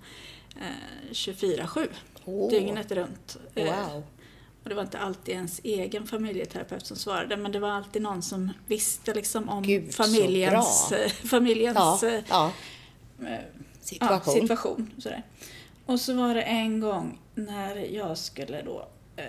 eh, 0.59 1.11
24-7, 1.11 1.89
Åh. 2.25 2.49
dygnet 2.49 2.91
runt. 2.91 3.37
Wow. 3.55 4.03
Och 4.63 4.69
det 4.69 4.75
var 4.75 4.81
inte 4.83 4.99
alltid 4.99 5.35
ens 5.35 5.61
egen 5.63 6.07
familjeterapeut 6.07 6.85
som 6.85 6.97
svarade, 6.97 7.37
men 7.37 7.51
det 7.51 7.59
var 7.59 7.69
alltid 7.69 8.01
någon 8.01 8.21
som 8.21 8.49
visste 8.67 9.13
liksom 9.13 9.49
om 9.49 9.63
Gud, 9.63 9.93
familjens, 9.93 10.91
eh, 10.91 11.09
familjens 11.11 11.77
Ja, 12.03 12.07
eh, 12.09 12.23
ja. 12.29 12.51
eh, 13.19 13.39
Situation. 13.81 14.35
Ja, 14.35 14.41
situation 14.41 14.91
sådär. 14.97 15.23
Och 15.85 15.99
så 15.99 16.13
var 16.13 16.35
det 16.35 16.41
en 16.41 16.79
gång 16.79 17.19
när 17.35 17.75
jag 17.75 18.17
skulle 18.17 18.61
då 18.61 18.87
eh, 19.15 19.25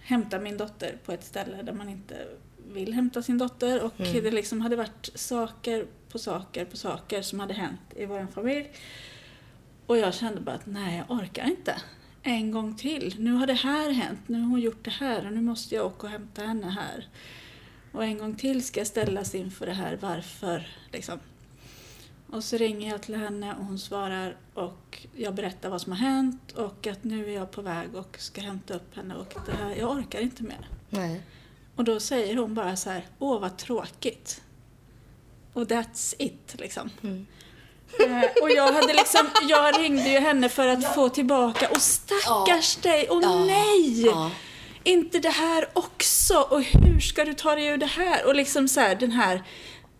hämta 0.00 0.38
min 0.38 0.56
dotter 0.56 0.96
på 1.04 1.12
ett 1.12 1.24
ställe 1.24 1.62
där 1.62 1.72
man 1.72 1.88
inte 1.88 2.26
vill 2.72 2.92
hämta 2.92 3.22
sin 3.22 3.38
dotter 3.38 3.82
och 3.82 4.00
Mm. 4.00 4.22
det 4.24 4.30
liksom 4.30 4.60
hade 4.60 4.76
varit 4.76 5.10
saker 5.14 5.86
på 6.08 6.18
saker 6.18 6.64
på 6.64 6.76
saker 6.76 7.22
som 7.22 7.40
hade 7.40 7.54
hänt 7.54 7.80
i 7.96 8.06
vår 8.06 8.26
familj. 8.34 8.70
Och 9.86 9.98
jag 9.98 10.14
kände 10.14 10.40
bara 10.40 10.54
att 10.56 10.66
nej, 10.66 11.04
jag 11.08 11.16
orkar 11.18 11.44
inte. 11.46 11.74
En 12.22 12.50
gång 12.50 12.74
till. 12.74 13.14
Nu 13.18 13.32
har 13.32 13.46
det 13.46 13.52
här 13.52 13.90
hänt. 13.90 14.20
Nu 14.26 14.40
har 14.40 14.48
hon 14.48 14.60
gjort 14.60 14.84
det 14.84 14.90
här 14.90 15.26
och 15.26 15.32
nu 15.32 15.40
måste 15.40 15.74
jag 15.74 15.86
åka 15.86 16.06
och 16.06 16.12
hämta 16.12 16.42
henne 16.42 16.70
här. 16.70 17.08
Och 17.92 18.04
en 18.04 18.18
gång 18.18 18.34
till 18.34 18.64
ska 18.64 18.80
jag 18.80 18.86
ställas 18.86 19.34
inför 19.34 19.66
det 19.66 19.72
här. 19.72 19.98
Varför? 20.00 20.66
Liksom. 20.92 21.18
Och 22.26 22.44
så 22.44 22.56
ringer 22.56 22.90
jag 22.90 23.02
till 23.02 23.14
henne 23.14 23.54
och 23.54 23.64
hon 23.64 23.78
svarar 23.78 24.36
och 24.54 25.06
jag 25.16 25.34
berättar 25.34 25.68
vad 25.70 25.80
som 25.80 25.92
har 25.92 25.98
hänt 25.98 26.52
och 26.52 26.86
att 26.86 27.04
nu 27.04 27.26
är 27.26 27.34
jag 27.34 27.50
på 27.50 27.62
väg 27.62 27.94
och 27.94 28.16
ska 28.18 28.40
hämta 28.40 28.74
upp 28.74 28.96
henne 28.96 29.14
och 29.14 29.34
det 29.46 29.52
här, 29.52 29.76
jag 29.76 29.90
orkar 29.90 30.20
inte 30.20 30.42
mer. 30.42 30.68
Nej. 30.90 31.22
Och 31.76 31.84
då 31.84 32.00
säger 32.00 32.36
hon 32.36 32.54
bara 32.54 32.76
så 32.76 32.90
här, 32.90 33.06
åh 33.18 33.40
vad 33.40 33.56
tråkigt. 33.56 34.42
Och 35.52 35.62
that's 35.62 36.14
it 36.18 36.54
liksom. 36.58 36.90
Eh, 37.02 37.20
och 38.42 38.50
jag 38.50 38.72
hade 38.72 38.92
liksom, 38.92 39.26
jag 39.48 39.80
ringde 39.80 40.08
ju 40.08 40.18
henne 40.18 40.48
för 40.48 40.66
att 40.68 40.94
få 40.94 41.08
tillbaka, 41.08 41.68
och 41.68 41.82
stackars 41.82 42.76
dig, 42.76 43.08
och 43.08 43.22
Ja. 43.22 43.44
nej! 43.44 44.02
Ja. 44.06 44.30
Inte 44.84 45.18
det 45.18 45.30
här 45.30 45.68
också, 45.72 46.34
och 46.50 46.62
hur 46.62 47.00
ska 47.00 47.24
du 47.24 47.34
ta 47.34 47.54
dig 47.54 47.66
ur 47.66 47.76
det 47.76 47.86
här? 47.86 48.26
Och 48.26 48.34
liksom 48.34 48.68
så 48.68 48.80
här, 48.80 48.94
den 48.94 49.12
här, 49.12 49.42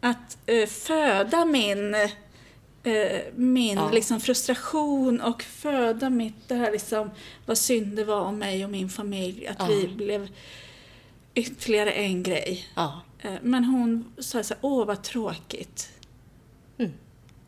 att 0.01 0.39
eh, 0.47 0.67
föda 0.69 1.45
min, 1.45 1.95
eh, 1.95 3.21
min 3.35 3.77
Ja. 3.77 3.91
liksom 3.91 4.21
frustration 4.21 5.21
och 5.21 5.43
föda 5.43 6.11
mitt, 6.11 6.49
det 6.49 6.55
här 6.55 6.73
liksom, 6.73 7.11
vad 7.47 7.59
synd 7.59 7.97
det 7.97 8.05
var 8.05 8.21
om 8.21 8.39
mig 8.39 8.65
och 8.65 8.71
min 8.71 8.89
familj, 8.89 9.47
att 9.47 9.57
Ja. 9.59 9.67
vi 9.67 9.89
blev 9.89 10.29
ytterligare 11.35 11.91
en 11.93 12.23
grej. 12.23 12.67
Ja. 12.75 13.01
Eh, 13.23 13.33
Men 13.43 13.65
hon 13.65 14.13
sa 14.19 14.43
så 14.43 14.55
här, 14.55 14.59
åh 14.61 14.87
vad 14.87 15.03
tråkigt. 15.03 15.89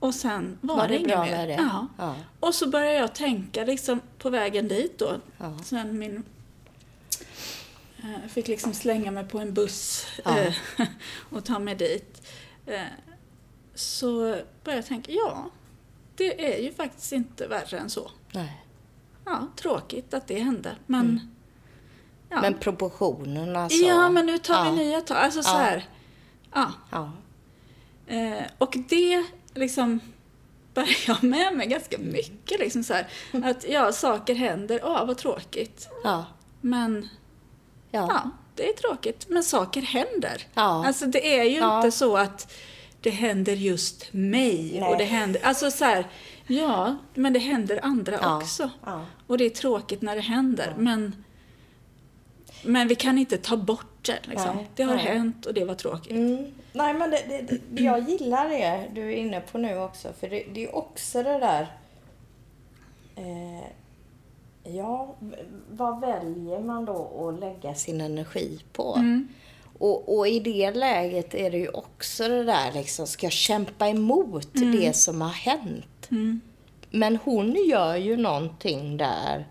Och 0.04 0.14
sen 0.14 0.58
var, 0.60 0.76
Var 0.76 0.88
det 0.88 0.98
det 0.98 1.04
bra 1.04 1.24
mer. 1.24 1.30
med 1.30 1.48
det? 1.48 1.54
Ja. 1.54 1.86
Ja. 1.98 2.14
Och 2.40 2.54
så 2.54 2.68
började 2.68 2.94
jag 2.96 3.14
tänka 3.14 3.64
liksom 3.64 4.00
på 4.18 4.30
vägen 4.30 4.68
dit 4.68 4.98
då. 4.98 5.16
Ja. 5.38 5.58
Sen 5.64 5.98
min... 5.98 6.22
eh, 8.02 8.12
Jag 8.22 8.30
fick 8.30 8.48
liksom 8.48 8.72
slänga 8.74 9.10
mig 9.10 9.24
på 9.24 9.38
en 9.38 9.54
buss 9.54 10.06
Ja. 10.24 10.38
eh, 10.38 10.54
och 11.30 11.44
ta 11.44 11.58
mig 11.58 11.74
dit. 11.74 12.22
Eh, 12.66 12.80
Så 13.74 14.18
började 14.64 14.78
jag 14.78 14.86
tänka, 14.86 15.12
ja, 15.12 15.50
det 16.16 16.54
är 16.54 16.62
ju 16.62 16.72
faktiskt 16.72 17.12
inte 17.12 17.46
värre 17.46 17.78
än 17.78 17.90
så. 17.90 18.10
Nej. 18.32 18.62
Ja, 19.24 19.48
tråkigt 19.56 20.14
att 20.14 20.26
det 20.26 20.38
hände, 20.40 20.76
men... 20.86 21.20
Ja, 22.28 22.36
Mm. 22.38 22.52
Men 22.52 22.60
proportionerna 22.60 23.68
så. 23.68 23.84
ja, 23.86 24.08
men 24.08 24.26
nu 24.26 24.38
tar 24.38 24.64
ja. 24.64 24.70
vi 24.70 24.76
nya 24.78 25.00
tag. 25.00 25.16
Alltså 25.16 25.42
så 25.42 25.50
Ja. 25.50 25.58
här. 25.58 25.84
Ja, 26.54 26.72
Ja. 26.90 27.12
Eh, 28.06 28.42
och 28.58 28.76
det 28.88 29.24
liksom 29.54 30.00
bär 30.74 30.96
jag 31.06 31.22
med 31.24 31.56
mig 31.56 31.66
ganska 31.66 31.98
mycket. 31.98 32.60
Liksom 32.60 32.84
så 32.84 32.94
här, 32.94 33.06
att 33.44 33.68
ja, 33.68 33.92
saker 33.92 34.34
händer, 34.34 34.78
ja 34.82 35.04
vad 35.04 35.18
tråkigt. 35.18 35.88
Ja. 36.04 36.24
Men 36.60 37.08
Ja. 37.90 38.06
ja, 38.10 38.30
det 38.54 38.68
är 38.68 38.72
tråkigt, 38.72 39.26
men 39.28 39.44
saker 39.44 39.82
händer. 39.82 40.42
Ja. 40.54 40.86
Alltså 40.86 41.06
det 41.06 41.38
är 41.38 41.44
ju 41.44 41.56
Ja. 41.56 41.76
inte 41.76 41.90
så 41.96 42.16
att 42.16 42.52
det 43.00 43.10
händer 43.10 43.52
just 43.52 44.12
mig 44.12 44.70
Nej. 44.80 44.82
och 44.90 44.98
det 44.98 45.04
händer, 45.04 45.44
alltså 45.44 45.70
så 45.70 45.84
här, 45.84 46.06
ja, 46.46 46.96
men 47.14 47.32
det 47.32 47.38
händer 47.38 47.80
andra 47.82 48.36
också. 48.36 48.70
Och 49.26 49.38
det 49.38 49.44
är 49.44 49.50
tråkigt 49.50 50.02
när 50.02 50.14
det 50.14 50.20
händer, 50.22 50.74
men 50.78 51.24
men 52.64 52.88
vi 52.88 52.94
kan 52.94 53.18
inte 53.18 53.36
ta 53.38 53.56
bort 53.56 54.06
det. 54.06 54.18
Liksom. 54.22 54.56
Nej, 54.56 54.70
det 54.76 54.82
har 54.82 54.94
nej. 54.94 55.04
hänt 55.04 55.46
och 55.46 55.54
det 55.54 55.64
var 55.64 55.74
tråkigt. 55.74 56.12
Mm. 56.12 56.52
Nej, 56.76 56.94
men 56.94 57.10
det, 57.10 57.24
det, 57.28 57.58
det, 57.70 57.82
jag 57.82 58.08
gillar 58.10 58.48
det 58.48 58.88
du 58.94 59.12
är 59.12 59.16
inne 59.16 59.40
på 59.40 59.58
nu 59.58 59.78
också. 59.78 60.12
För 60.20 60.28
det, 60.28 60.44
det 60.54 60.64
är 60.64 60.76
också 60.76 61.22
det 61.22 61.38
där... 61.38 61.66
Eh, 63.16 63.68
ja, 64.74 65.14
vad 65.70 66.00
väljer 66.00 66.60
man 66.60 66.84
då 66.84 67.28
att 67.28 67.40
lägga 67.40 67.74
sin 67.74 68.00
energi 68.00 68.60
på? 68.72 68.98
Och, 69.78 70.18
och 70.18 70.28
i 70.28 70.40
det 70.40 70.70
läget 70.70 71.34
är 71.34 71.50
det 71.50 71.58
ju 71.58 71.68
också 71.68 72.28
det 72.28 72.44
där 72.44 72.72
liksom, 72.72 73.06
ska 73.06 73.26
jag 73.26 73.32
kämpa 73.32 73.88
emot 73.88 74.48
det 74.54 74.96
som 74.96 75.20
har 75.20 75.28
hänt? 75.28 76.08
Men 76.90 77.16
hon 77.16 77.54
gör 77.68 77.96
ju 77.96 78.16
någonting 78.16 78.96
där, 78.96 79.48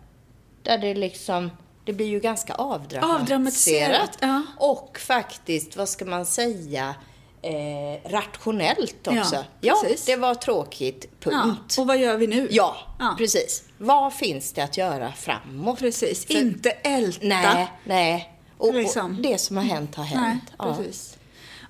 där 0.63 0.77
det 0.77 0.93
liksom, 0.93 1.49
det 1.85 1.93
blir 1.93 2.07
ju 2.07 2.19
ganska 2.19 2.53
avdramatiserat. 2.53 3.21
Avdramatiserat, 3.21 4.17
ja. 4.21 4.43
Och 4.57 4.99
faktiskt, 4.99 5.77
vad 5.77 5.89
ska 5.89 6.05
man 6.05 6.25
säga, 6.25 6.95
eh, 7.43 8.09
rationellt 8.11 9.07
också. 9.07 9.35
Ja, 9.35 9.43
Ja, 9.61 9.83
det 10.05 10.15
var 10.15 10.35
tråkigt, 10.35 11.05
Ja, 11.23 11.31
punkt. 11.31 11.75
och 11.79 11.87
vad 11.87 11.97
gör 11.97 12.17
vi 12.17 12.27
nu? 12.27 12.47
Ja, 12.51 12.75
Ja. 12.99 13.15
precis. 13.17 13.63
Vad 13.77 14.13
finns 14.13 14.53
det 14.53 14.61
att 14.61 14.77
göra 14.77 15.11
framåt? 15.11 15.79
Precis, 15.79 16.25
För- 16.25 16.33
inte 16.33 16.69
älta. 16.69 17.25
Nej, 17.27 17.71
nej. 17.83 18.33
Och, 18.57 18.73
Liksom. 18.73 19.15
och 19.15 19.21
det 19.21 19.37
som 19.37 19.57
har 19.57 19.63
hänt 19.63 19.95
har 19.95 20.03
Nej, 20.03 20.13
hänt. 20.13 20.43
ja. 20.57 20.75
precis. 20.77 21.17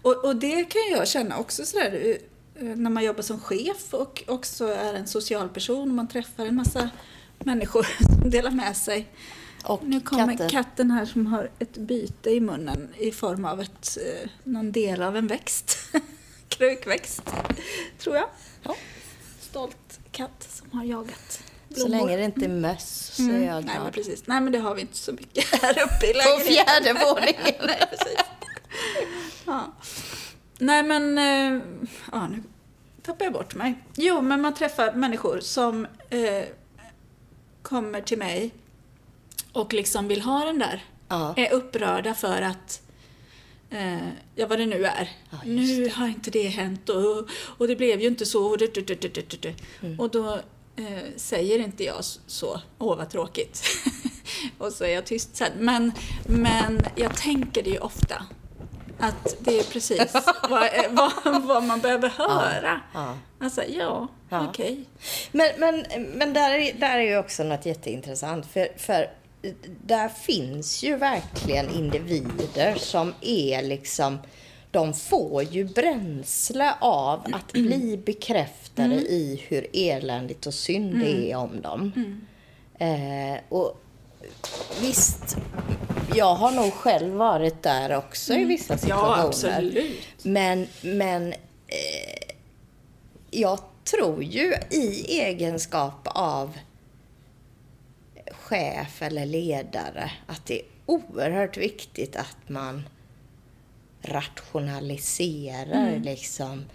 Och, 0.02 0.26
och 0.26 0.36
det 0.36 0.64
kan 0.66 0.82
jag 0.98 1.08
känna 1.08 1.38
också 1.38 1.66
sådär 1.66 2.18
eh, 2.60 2.66
när 2.66 2.90
man 2.90 3.04
jobbar 3.04 3.22
som 3.22 3.40
chef 3.40 3.94
och 3.94 4.24
också 4.28 4.68
är 4.68 4.94
en 4.94 5.08
social 5.08 5.50
person 5.50 5.82
och 5.90 5.96
man 5.96 6.08
träffar 6.08 6.46
en 6.46 6.56
massa 6.56 6.90
människor 7.40 7.88
som 8.22 8.30
delar 8.30 8.52
med 8.52 8.78
sig. 8.78 9.08
Och 9.64 9.84
nu 9.84 10.02
kommer 10.02 10.32
katter. 10.38 10.50
katten 10.50 10.92
här 10.92 11.06
som 11.06 11.28
har 11.28 11.50
ett 11.60 11.78
byte 11.78 12.30
i 12.30 12.40
munnen 12.40 12.90
i 12.98 13.12
form 13.12 13.46
av 13.46 13.62
ett, 13.62 13.98
eh, 13.98 14.30
någon 14.44 14.72
del 14.72 15.02
av 15.02 15.18
en 15.18 15.28
växt. 15.28 15.78
Krukväxt, 16.50 17.22
tror 18.00 18.16
jag. 18.16 18.28
Ja. 18.64 18.76
Stolt 19.40 20.00
katt 20.12 20.48
som 20.50 20.80
har 20.80 20.86
jagat 20.86 21.44
Så 21.70 21.76
blommor. 21.88 21.90
länge 22.08 22.18
det 22.18 22.24
inte 22.26 22.46
är 22.46 22.50
möss 22.50 23.12
så 23.16 23.24
är 23.24 23.28
jag 23.28 23.34
Mm. 23.38 23.46
Nej, 23.48 23.62
men 23.66 23.82
glad. 23.82 23.94
precis. 23.94 24.28
Nej, 24.28 24.42
men 24.42 24.52
det 24.54 24.60
har 24.60 24.76
vi 24.76 24.82
inte 24.82 24.98
så 24.98 25.12
mycket 25.12 25.46
här 25.62 25.72
uppe 25.72 26.06
i 26.10 26.14
På 26.14 26.18
lägenheten. 26.18 26.66
fjärde 26.66 26.94
våningen. 27.06 27.68
Nej, 27.68 27.88
precis. 27.90 28.18
Ja. 29.46 29.74
Nej, 30.60 30.84
men... 30.84 31.18
eh, 31.18 31.62
Ja, 32.12 32.28
nu 32.28 32.44
tappar 33.02 33.26
jag 33.26 33.34
bort 33.34 33.56
mig. 33.56 33.74
Jo, 33.96 34.22
men 34.22 34.42
man 34.42 34.54
träffar 34.54 34.94
människor 34.94 35.40
som 35.40 35.86
eh, 36.10 36.44
kommer 37.62 38.02
till 38.02 38.18
mig 38.18 38.52
och 39.54 39.74
liksom 39.74 40.08
vill 40.08 40.22
ha 40.22 40.46
den 40.46 40.60
där. 40.60 40.84
Ja. 41.08 41.34
Är 41.38 41.52
upprörda 41.54 42.14
för 42.14 42.42
att 42.42 42.82
eh, 43.70 44.08
ja, 44.36 44.48
vad 44.48 44.60
det 44.60 44.66
nu 44.66 44.86
är. 44.86 45.10
Ja, 45.30 45.38
nu 45.46 45.90
har 45.90 46.08
inte 46.08 46.32
det 46.32 46.48
hänt 46.48 46.90
och, 46.90 47.30
och 47.58 47.68
det 47.68 47.76
blev 47.76 48.02
ju 48.02 48.08
inte 48.08 48.26
så. 48.26 48.46
Och, 48.46 48.58
du, 48.58 48.68
du, 48.68 48.82
du. 49.42 49.54
Mm. 49.82 50.00
och 50.00 50.10
då 50.12 50.34
eh, 50.76 51.04
säger 51.16 51.60
inte 51.60 51.84
jag 51.84 52.04
så, 52.28 52.62
åh 52.80 52.98
vad 52.98 53.10
tråkigt. 53.10 53.64
och 54.58 54.72
så 54.72 54.84
är 54.84 54.90
jag 54.90 55.06
tyst 55.06 55.36
sen. 55.36 55.52
Men, 55.60 55.92
men 56.26 56.82
jag 56.96 57.16
tänker 57.16 57.64
det 57.64 57.70
ju 57.70 57.80
ofta. 57.80 58.26
Att 59.00 59.36
det 59.40 59.60
är 59.60 59.64
precis 59.64 60.14
vad, 60.50 60.70
vad, 60.90 61.44
vad 61.44 61.64
man 61.64 61.80
behöver 61.80 62.10
höra. 62.10 62.82
ja. 62.94 63.18
Alltså, 63.40 63.64
ja, 63.64 64.08
Ja. 64.30 64.48
okej. 64.50 64.86
Men, 65.32 65.48
men, 65.58 65.86
men 66.18 66.34
där, 66.34 66.52
är, 66.52 66.74
där 66.74 66.98
är 66.98 67.02
ju 67.02 67.18
också 67.18 67.44
något 67.44 67.66
jätteintressant. 67.66 68.46
För, 68.46 68.68
för 68.78 69.10
där 69.86 70.10
finns 70.10 70.84
ju 70.84 70.96
verkligen 70.96 71.70
individer 71.70 72.76
som 72.76 73.14
är 73.22 73.62
liksom... 73.62 74.18
De 74.72 74.94
får 74.94 75.44
ju 75.44 75.66
bränsle 75.66 76.74
av 76.82 77.20
att 77.34 77.52
bli 77.54 77.98
bekräftade 78.06 78.96
i 78.96 79.44
hur 79.48 79.68
eländigt 79.74 80.46
och 80.46 80.54
synd 80.54 81.00
det 81.00 81.32
är 81.32 81.36
om 81.38 81.62
dem. 81.62 81.92
Eh, 82.80 83.40
och 83.50 83.82
visst, 84.82 85.38
jag 86.16 86.36
har 86.36 86.52
nog 86.52 86.74
själv 86.74 87.14
varit 87.14 87.64
där 87.64 87.98
också 87.98 88.34
i 88.34 88.44
vissa 88.46 88.74
Ja, 88.74 88.78
situationer. 88.78 89.28
absolut. 89.28 90.00
Men, 90.24 90.68
men 90.82 91.34
eh, 91.68 92.36
jag 93.32 93.60
tror 93.92 94.24
ju 94.24 94.54
i 94.72 95.20
egenskap 95.20 96.02
av 96.06 96.58
chef 98.54 99.02
eller 99.02 99.26
ledare 99.26 100.12
att 100.26 100.46
det 100.46 100.60
är 100.60 100.66
oerhört 100.86 101.58
viktigt 101.58 102.16
att 102.16 102.50
man 102.50 102.90
rationaliserar 104.02 106.00
liksom 106.00 106.66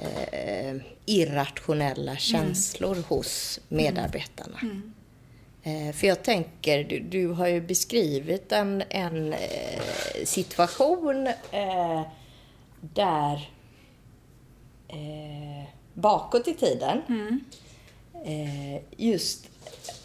eh, 0.00 0.76
irrationella 1.06 2.16
känslor 2.16 2.96
hos 3.08 3.60
medarbetarna. 3.68 4.58
Eh, 5.62 5.92
för 5.92 6.06
jag 6.06 6.22
tänker, 6.22 6.84
du, 6.84 7.00
du 7.00 7.28
har 7.28 7.46
ju 7.46 7.60
beskrivit 7.60 8.52
en, 8.52 8.82
en 8.88 9.32
eh, 9.32 9.80
situation 10.24 11.26
eh, 11.50 12.02
där 12.80 13.50
eh, 14.88 15.64
bakåt 15.94 16.48
i 16.48 16.54
tiden 16.54 17.02
eh, 18.24 18.82
just 18.96 19.48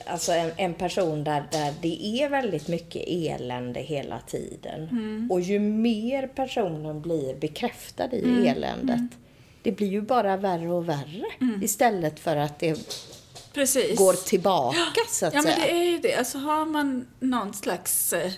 alltså 0.06 0.32
en, 0.32 0.52
en 0.58 0.74
person 0.74 1.24
där, 1.24 1.44
där 1.52 1.74
det 1.82 2.06
är 2.24 2.30
väldigt 2.30 2.68
mycket 2.68 3.04
elände 3.08 3.80
hela 3.80 4.20
tiden. 4.20 5.28
Och 5.32 5.42
ju 5.42 5.60
mer 5.60 6.28
personen 6.28 7.02
blir 7.02 7.36
bekräftad 7.36 8.14
i 8.16 8.48
eländet, 8.48 9.12
det 9.64 9.72
blir 9.72 9.88
ju 9.88 10.02
bara 10.02 10.38
värre 10.38 10.70
och 10.72 10.90
värre. 10.90 11.26
Istället 11.62 12.20
för 12.20 12.36
att 12.36 12.60
det 12.60 12.80
Precis. 13.54 13.98
går 13.98 14.14
tillbaka 14.14 14.78
så 15.10 15.26
att 15.26 15.34
Ja, 15.34 15.42
men 15.42 15.54
säga. 15.54 15.66
det 15.66 15.72
är 15.72 15.84
ju 15.84 15.98
det. 15.98 16.16
Alltså 16.16 16.38
har 16.38 16.66
man 16.66 17.08
någon 17.20 17.54
slags 17.54 18.14
eh, 18.14 18.32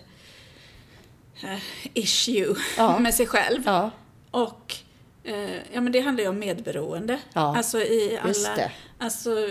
eh, 1.44 1.60
issue 1.94 2.56
Ja. 2.78 3.00
med 3.00 3.14
sig 3.14 3.28
själv 3.28 3.62
Ja. 3.66 3.92
och 4.32 4.76
eh, 5.24 5.56
ja, 5.74 5.82
men 5.82 5.92
det 5.92 6.00
handlar 6.00 6.24
ju 6.24 6.30
om 6.30 6.40
medberoende. 6.40 7.20
Ja, 7.34 7.58
Alltså 7.58 7.80
i 7.82 8.20
just 8.28 8.48
alla... 8.48 8.56
det. 8.56 8.72
Alltså, 8.98 9.50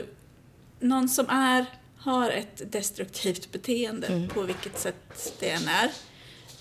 någon 0.80 1.08
som 1.08 1.28
är, 1.28 1.66
har 2.04 2.30
ett 2.30 2.72
destruktivt 2.72 3.52
beteende 3.52 4.06
Mm. 4.06 4.28
på 4.28 4.42
vilket 4.42 4.78
sätt 4.80 5.32
det 5.40 5.50
än 5.50 5.68
är 5.68 5.90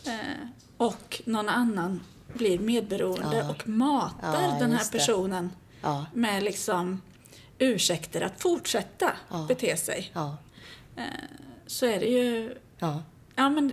eh, 0.06 0.48
och 0.78 1.22
någon 1.26 1.50
annan 1.50 2.04
blir 2.34 2.60
medberoende 2.60 3.38
Ja. 3.38 3.50
och 3.50 3.68
matar 3.68 4.42
Ja, 4.44 4.56
den 4.60 4.72
här 4.72 4.92
personen 4.92 5.52
Ja. 5.82 6.06
med 6.14 6.44
liksom 6.44 7.02
ursäkter 7.58 8.22
att 8.22 8.42
fortsätta 8.42 9.12
bete 9.48 9.78
sig 9.78 10.12
Ja. 10.14 10.38
så 11.68 11.86
är 11.86 12.00
det 12.00 12.06
ju, 12.06 12.58
Ja. 12.80 13.04
ja 13.36 13.50
men 13.50 13.72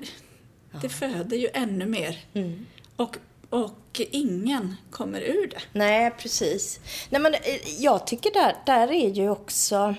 det 0.81 0.89
föder 0.89 1.37
ju 1.37 1.49
ännu 1.55 1.87
mer. 1.87 2.25
Mm. 2.33 2.67
Och, 2.97 3.17
och 3.51 4.01
ingen 4.11 4.77
kommer 4.91 5.21
ur 5.21 5.47
det. 5.49 5.61
Nej, 5.73 6.11
precis. 6.19 6.81
Nej, 7.11 7.21
men 7.21 7.35
eh, 7.35 7.41
jag 7.79 8.07
tycker 8.07 8.33
där, 8.33 8.57
där 8.67 8.93
är 8.93 9.11
ju 9.11 9.31
också... 9.31 9.95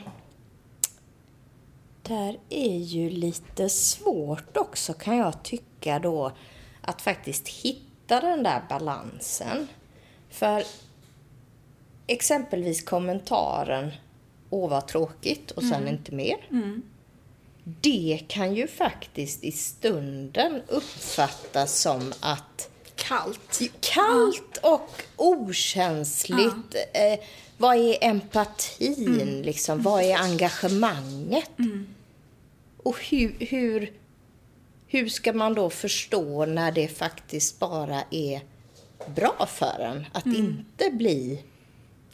Där 2.10 2.40
är 2.50 2.78
ju 2.78 3.10
lite 3.10 3.70
svårt 3.70 4.58
också 4.58 4.94
kan 4.94 5.18
jag 5.18 5.44
tycka 5.44 6.00
då 6.00 6.32
att 6.82 7.02
faktiskt 7.02 7.48
hitta 7.48 8.22
den 8.22 8.44
där 8.44 8.64
balansen. 8.70 9.68
För 10.30 10.64
exempelvis 12.08 12.84
kommentaren 12.84 13.92
Åh 14.50 14.70
vad 14.70 14.88
tråkigt 14.88 15.52
och 15.52 15.64
sen 15.64 15.88
inte 15.88 16.12
mer. 16.12 16.38
Det 17.64 18.20
kan 18.28 18.56
ju 18.56 18.68
faktiskt 18.68 19.44
i 19.44 19.52
stunden 19.52 20.62
uppfattas 20.68 21.82
som 21.82 22.14
att 22.20 22.70
Kallt. 22.96 23.60
Kallt 23.80 24.60
och 24.64 24.90
okänsligt. 25.16 26.76
Eh, 26.94 27.20
vad 27.58 27.76
är 27.76 27.98
empatin? 28.02 29.42
Liksom? 29.46 29.82
Vad 29.82 30.04
är 30.04 30.18
engagemanget? 30.18 31.52
Och 32.90 32.98
hur, 33.10 33.36
hur, 33.40 33.94
hur 34.88 35.08
ska 35.10 35.34
man 35.34 35.54
då 35.54 35.70
förstå 35.70 36.46
när 36.46 36.72
det 36.72 36.88
faktiskt 36.88 37.60
bara 37.60 38.04
är 38.12 38.42
bra 39.16 39.46
för 39.50 39.80
en 39.80 40.06
att 40.14 40.26
Mm. 40.26 40.38
inte 40.38 40.90
bli... 40.98 41.44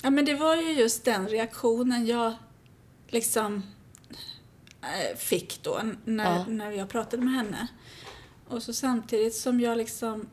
Ja, 0.01 0.09
men 0.09 0.25
det 0.25 0.33
var 0.33 0.55
ju 0.55 0.71
just 0.71 1.05
den 1.05 1.27
reaktionen 1.27 2.05
jag 2.05 2.33
liksom 3.07 3.63
eh, 4.81 5.17
fick 5.17 5.63
då 5.63 5.81
när, 6.05 6.35
Ja. 6.37 6.45
när 6.47 6.71
jag 6.71 6.89
pratade 6.89 7.23
med 7.23 7.33
henne. 7.33 7.67
Och 8.47 8.63
så 8.63 8.73
samtidigt 8.73 9.35
som 9.35 9.59
jag 9.61 9.77
liksom 9.77 10.29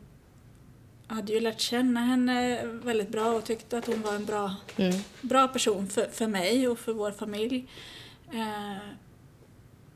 hade 1.07 1.33
ju 1.33 1.39
lärt 1.39 1.59
känna 1.59 1.99
henne 1.99 2.65
väldigt 2.65 3.09
bra 3.09 3.25
och 3.33 3.43
tyckte 3.45 3.77
att 3.77 3.85
hon 3.87 4.01
var 4.01 4.13
en 4.13 4.25
bra, 4.25 4.55
Mm. 4.77 4.93
bra 5.21 5.47
person 5.47 5.87
för, 5.87 6.05
för 6.05 6.27
mig 6.27 6.67
och 6.67 6.79
för 6.79 6.93
vår 6.93 7.11
familj. 7.11 7.67
Eh, 8.33 8.77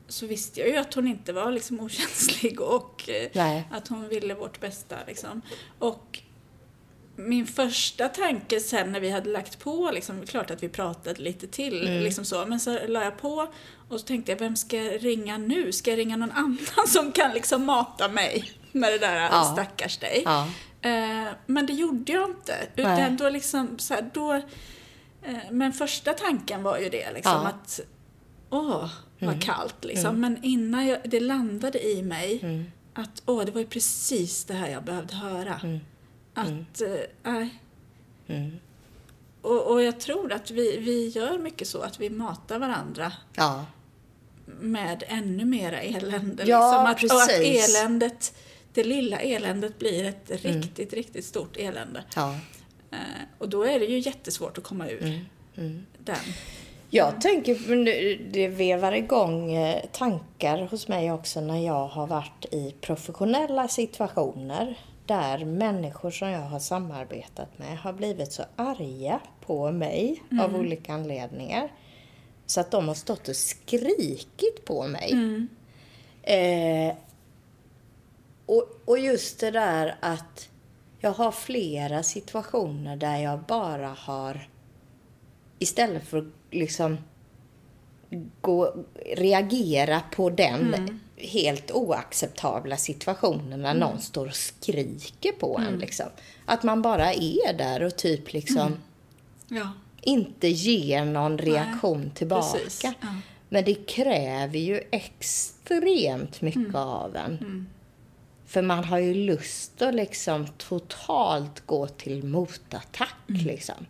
så 0.08 0.26
visste 0.26 0.60
jag 0.60 0.68
ju 0.68 0.76
att 0.76 0.94
hon 0.94 1.08
inte 1.08 1.32
var 1.32 1.52
liksom 1.52 1.80
okänslig 1.80 2.60
och 2.76 3.08
eh, 3.08 3.28
Nej. 3.32 3.68
att 3.72 3.88
hon 3.88 4.08
ville 4.08 4.34
vårt 4.34 4.60
bästa. 4.60 4.96
Liksom. 5.06 5.42
Och 5.78 6.18
min 7.16 7.46
första 7.46 8.08
tanke 8.08 8.60
sen 8.60 8.92
när 8.92 9.00
vi 9.00 9.10
hade 9.10 9.30
lagt 9.30 9.58
på, 9.58 9.90
liksom, 9.94 10.26
klart 10.26 10.50
att 10.50 10.62
vi 10.62 10.68
pratade 10.68 11.22
lite 11.22 11.46
till, 11.46 11.86
Mm. 11.88 12.02
liksom 12.02 12.24
så, 12.24 12.46
men 12.46 12.60
så 12.60 12.78
la 12.86 13.04
jag 13.04 13.18
på 13.18 13.48
och 13.88 14.00
så 14.00 14.06
tänkte 14.06 14.32
jag, 14.32 14.38
vem 14.38 14.56
ska 14.56 14.76
jag 14.82 15.04
ringa 15.04 15.38
nu? 15.38 15.72
Ska 15.72 15.90
jag 15.90 15.98
ringa 15.98 16.16
någon 16.16 16.30
annan 16.32 16.58
som 16.86 17.12
kan 17.12 17.32
liksom 17.32 17.64
mata 17.66 18.08
mig 18.08 18.52
med 18.72 18.92
det 18.92 18.98
där 18.98 19.14
Ja. 19.20 19.44
stackars 19.52 19.98
dig? 19.98 20.22
Ja. 20.24 20.48
Eh, 20.82 21.28
men 21.46 21.66
det 21.66 21.72
gjorde 21.72 22.12
jag 22.12 22.30
inte. 22.30 22.56
Nej. 22.74 23.02
Utan 23.02 23.16
då 23.16 23.28
liksom, 23.28 23.78
så 23.78 23.94
här, 23.94 24.10
då, 24.14 24.32
eh, 25.22 25.36
men 25.50 25.72
första 25.72 26.12
tanken 26.12 26.62
var 26.62 26.78
ju 26.78 26.88
det, 26.88 27.12
liksom, 27.12 27.32
Ja. 27.32 27.48
Att 27.48 27.80
åh, 28.50 28.90
vad 29.18 29.42
kallt 29.42 29.84
liksom. 29.84 30.20
Men 30.20 30.44
innan 30.44 30.86
jag, 30.86 30.98
det 31.04 31.20
landade 31.20 31.86
i 31.88 32.02
mig 32.02 32.38
Mm. 32.42 32.64
att 32.94 33.22
åh, 33.26 33.44
det 33.44 33.52
var 33.52 33.60
ju 33.60 33.66
precis 33.66 34.44
det 34.44 34.54
här 34.54 34.68
jag 34.68 34.84
behövde 34.84 35.14
höra. 35.14 35.80
Att, 36.34 36.80
eh, 36.80 36.94
nej. 37.22 37.48
Mm. 38.26 38.56
Och, 39.42 39.66
och 39.72 39.82
jag 39.82 40.00
tror 40.00 40.32
att 40.32 40.50
vi, 40.50 40.76
vi 40.76 41.08
gör 41.08 41.38
mycket 41.38 41.68
så 41.68 41.80
att 41.80 42.00
vi 42.00 42.10
matar 42.10 42.58
varandra 42.58 43.12
Ja. 43.34 43.66
med 44.60 45.04
ännu 45.06 45.44
mera 45.44 45.80
elände. 45.80 46.44
Ja, 46.46 46.88
liksom. 46.92 47.08
att, 47.08 47.16
och 47.16 47.22
att 47.22 47.28
precis. 47.28 47.76
eländet, 47.76 48.34
det 48.72 48.84
lilla 48.84 49.20
eländet 49.20 49.78
blir 49.78 50.04
ett 50.04 50.44
Mm. 50.44 50.60
riktigt, 50.62 50.92
riktigt 50.92 51.24
stort 51.24 51.56
elände. 51.56 52.04
ja. 52.16 52.38
Eh, 52.90 52.98
och 53.38 53.48
då 53.48 53.62
är 53.62 53.78
det 53.80 53.86
ju 53.86 53.98
jättesvårt 53.98 54.58
att 54.58 54.64
komma 54.64 54.88
ur 54.88 55.26
Mm. 55.56 55.86
den. 55.98 56.16
Jag 56.90 57.20
tänker, 57.20 57.84
det- 58.32 58.48
vevar 58.48 58.92
igång 58.92 59.52
eh, 59.52 59.82
tankar 59.92 60.58
hos 60.70 60.88
mig 60.88 61.12
också 61.12 61.40
när 61.40 61.66
jag 61.66 61.86
har 61.86 62.06
varit 62.06 62.44
i 62.50 62.74
professionella 62.80 63.68
situationer 63.68 64.78
där 65.06 65.44
människor 65.44 66.10
som 66.10 66.28
jag 66.28 66.40
har 66.40 66.58
samarbetat 66.58 67.58
med 67.58 67.78
har 67.78 67.92
blivit 67.92 68.32
så 68.32 68.42
arga 68.56 69.20
på 69.46 69.72
mig 69.72 70.22
av 70.40 70.56
olika 70.56 70.92
anledningar. 70.94 71.72
Så 72.46 72.60
att 72.60 72.70
de 72.70 72.88
har 72.88 72.94
stått 72.94 73.28
och 73.28 73.36
skrikit 73.36 74.64
på 74.64 74.86
mig. 74.86 75.12
Eh, 76.22 76.94
och, 78.46 78.64
och 78.84 78.98
just 78.98 79.40
det 79.40 79.50
där 79.50 79.96
att 80.00 80.48
jag 81.00 81.10
har 81.12 81.32
flera 81.32 82.02
situationer 82.02 82.96
där 82.96 83.16
jag 83.18 83.38
bara 83.40 83.88
har 83.88 84.48
istället 85.58 86.06
för 86.08 86.18
att 86.18 86.24
liksom 86.50 86.98
gå, 88.40 88.74
reagera 89.16 90.00
på 90.12 90.30
den 90.30 91.00
helt 91.16 91.70
oacceptabla 91.70 92.76
situationen 92.76 93.62
när 93.62 93.74
någon 93.74 94.00
står 94.00 94.26
och 94.26 94.34
skriker 94.34 95.32
på 95.32 95.58
en. 95.68 95.78
Liksom. 95.78 96.06
Att 96.46 96.62
man 96.62 96.82
bara 96.82 97.12
är 97.12 97.52
där 97.58 97.82
och 97.82 97.96
typ 97.96 98.32
liksom 98.32 98.76
Ja. 99.48 99.72
inte 100.00 100.48
ger 100.48 101.04
någon 101.04 101.38
reaktion 101.38 102.10
tillbaka. 102.14 102.58
precis. 102.58 102.84
Ja. 102.84 102.92
Men 103.48 103.64
det 103.64 103.74
kräver 103.86 104.58
ju 104.58 104.80
extremt 104.90 106.40
mycket 106.40 106.74
av 106.74 107.16
en. 107.16 107.66
För 108.46 108.62
man 108.62 108.84
har 108.84 108.98
ju 108.98 109.14
lust 109.14 109.82
att 109.82 109.94
liksom 109.94 110.46
totalt 110.46 111.66
gå 111.66 111.86
till 111.86 112.24
motattack. 112.24 113.14
Liksom. 113.26 113.86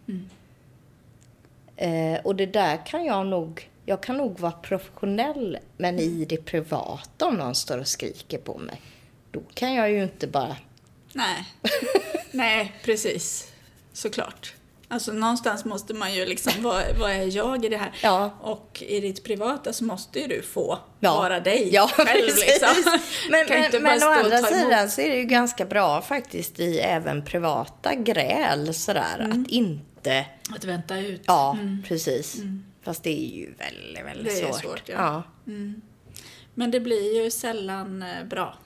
Eh, 1.79 2.21
och 2.25 2.37
det 2.37 2.47
där 2.47 2.87
kan 2.87 3.05
jag 3.05 3.27
nog... 3.27 3.71
Jag 3.85 4.03
kan 4.03 4.17
nog 4.17 4.41
vara 4.41 4.53
professionell, 4.53 5.59
men 5.77 5.99
i 5.99 6.25
det 6.25 6.37
privata 6.37 7.27
om 7.27 7.35
någon 7.35 7.55
står 7.55 7.79
och 7.79 7.89
skriker 7.89 8.39
på 8.39 8.59
mig. 8.59 8.81
Då 9.31 9.43
kan 9.55 9.75
jag 9.75 9.91
ju 9.91 10.03
inte 10.03 10.27
bara... 10.27 10.57
Nej. 11.13 11.45
Nej, 12.31 12.73
precis. 12.85 13.53
Såklart. 13.93 14.55
Alltså 14.91 15.13
någonstans 15.13 15.65
måste 15.65 15.95
man 15.95 16.15
ju 16.15 16.27
liksom, 16.27 16.53
vad, 16.63 16.83
vad 17.01 17.11
är 17.11 17.37
jag 17.37 17.65
i 17.65 17.69
det 17.69 17.77
här? 17.77 17.93
Ja. 18.03 18.31
Och 18.41 18.83
i 18.87 19.01
ditt 19.01 19.25
privata 19.25 19.73
så 19.73 19.85
måste 19.85 20.21
ju 20.21 20.27
du 20.27 20.43
få 20.43 20.79
Ja. 21.01 21.15
vara 21.17 21.41
dig 21.41 21.69
ja, 21.73 21.91
själv 21.93 22.27
liksom. 22.47 22.99
Men, 23.31 24.03
å 24.03 24.07
andra 24.07 24.39
emot. 24.39 24.49
sidan 24.49 24.91
så 24.91 25.01
är 25.01 25.09
det 25.09 25.17
ju 25.17 25.25
ganska 25.25 25.65
bra 25.65 26.03
faktiskt 26.03 26.61
i 26.61 26.79
även 26.79 27.25
privata 27.25 27.95
gräl 27.95 28.75
sådär. 28.75 29.17
Mm. 29.21 29.43
Att 29.43 29.49
inte... 29.49 29.85
Att 30.55 30.65
vänta 30.65 30.99
ut. 30.99 31.23
Ja, 31.27 31.59
precis. 31.85 32.43
Fast 32.83 33.03
det 33.03 33.11
är 33.11 33.37
ju 33.37 33.53
väldigt, 33.55 34.05
väldigt 34.05 34.25
Det 34.35 34.41
är 34.49 34.53
svårt. 34.53 34.61
svårt, 34.63 34.89
ja. 34.89 35.23
Men 36.55 36.71
det 36.71 36.81
blir 36.81 37.25
ju 37.25 37.31
sällan 37.31 38.03
eh, 38.03 38.25
bra. 38.25 38.59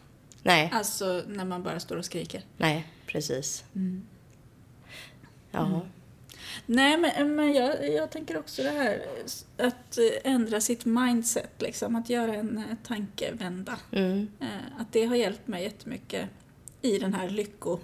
Nej, 0.43 0.71
Alltså 0.75 1.23
när 1.29 1.45
man 1.45 1.63
bara 1.63 1.81
står 1.81 1.97
och 1.97 2.05
skriker. 2.05 2.43
nej, 2.57 2.87
precis. 3.07 3.65
Ja. 5.51 5.83
Nej, 6.67 6.97
men, 6.99 7.37
men 7.37 7.53
jag, 7.53 7.93
jag 7.95 8.11
tänker 8.11 8.39
också 8.39 8.63
det 8.63 8.71
här 8.71 9.03
att 9.59 9.99
eh, 9.99 10.33
ändra 10.33 10.61
sitt 10.61 10.85
mindset, 10.85 11.51
liksom. 11.63 11.97
Att 11.97 12.11
göra 12.11 12.35
en 12.35 12.57
eh, 12.59 12.65
tankevända. 12.87 13.77
Mm. 13.93 14.29
Eh, 14.41 14.47
Att 14.81 14.93
det 14.93 15.05
har 15.07 15.17
hjälpt 15.17 15.47
mig 15.49 15.63
jättemycket 15.63 16.29
i 16.83 16.99
den 16.99 17.15
här 17.15 17.29
lycko... 17.31 17.79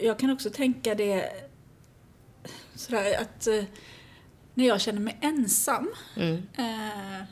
Jag 0.00 0.18
kan 0.18 0.30
också 0.30 0.50
tänka 0.50 0.94
det 0.94 1.30
sådär 2.78 3.20
att 3.20 3.46
eh, 3.46 3.64
när 4.54 4.66
jag 4.66 4.80
känner 4.80 5.00
mig 5.00 5.18
ensam 5.20 5.88
Mm. 6.16 6.42
eh, 6.58 7.22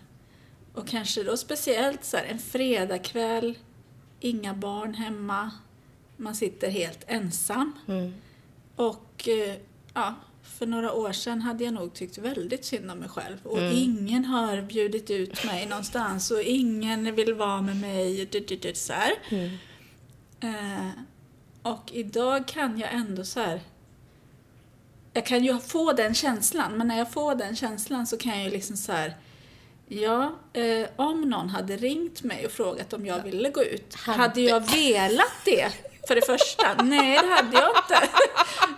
och 0.75 0.87
kanske 0.89 1.23
då 1.23 1.37
speciellt 1.37 2.05
så 2.05 2.17
här, 2.17 2.25
en 2.25 2.39
fredagkväll, 2.39 3.59
inga 4.21 4.55
barn 4.55 4.95
hemma, 4.95 5.51
man 6.17 6.35
sitter 6.35 6.71
helt 6.71 7.05
ensam. 7.07 7.73
Mm. 7.89 8.15
Och 8.77 9.29
eh, 9.29 9.57
ja, 9.95 10.15
för 10.43 10.67
några 10.67 10.93
år 10.93 11.13
sedan 11.13 11.43
hade 11.43 11.65
jag 11.65 11.75
nog 11.75 11.95
tyckt 11.95 12.19
väldigt 12.19 12.65
synd 12.65 12.91
om 12.91 12.99
mig 12.99 13.09
själv. 13.09 13.37
Och 13.47 13.59
Mm. 13.59 13.73
ingen 13.77 14.25
har 14.25 14.63
bjudit 14.63 15.11
ut 15.11 15.45
mig 15.45 15.67
någonstans 15.67 16.31
och 16.31 16.43
ingen 16.43 17.15
vill 17.15 17.35
vara 17.35 17.63
med 17.63 17.77
mig. 17.77 18.29
Så 18.75 18.93
här. 18.93 19.13
Mm. 19.31 19.51
Eh, 20.41 20.91
och 21.63 21.91
idag 21.93 22.49
kan 22.49 22.79
jag 22.79 22.93
ändå 22.95 23.25
så 23.25 23.41
här... 23.41 23.61
Jag 25.17 25.27
kan 25.27 25.45
ju 25.45 25.59
få 25.59 25.93
den 25.93 26.15
känslan, 26.15 26.73
men 26.79 26.89
när 26.89 26.99
jag 26.99 27.13
får 27.13 27.35
den 27.35 27.57
känslan 27.57 28.07
så 28.07 28.17
kan 28.17 28.33
jag 28.37 28.45
ju 28.45 28.51
liksom 28.51 28.77
så 28.77 28.93
här... 28.93 29.17
Ja, 29.89 30.33
eh, 30.53 30.89
om 30.97 31.21
någon 31.21 31.49
hade 31.49 31.77
ringt 31.77 32.23
mig 32.23 32.47
och 32.47 32.53
frågat 32.53 32.93
om 32.93 33.07
jag 33.07 33.23
ville 33.23 33.51
gå 33.51 33.65
ut, 33.65 33.95
Hade- 33.95 34.41
jag 34.41 34.61
velat 34.73 35.33
det? 35.45 35.69
För 36.09 36.15
det 36.15 36.27
första, 36.27 36.75
nej 36.83 37.19
det 37.23 37.27
hade 37.35 37.59
jag 37.59 37.71
inte. 37.71 38.09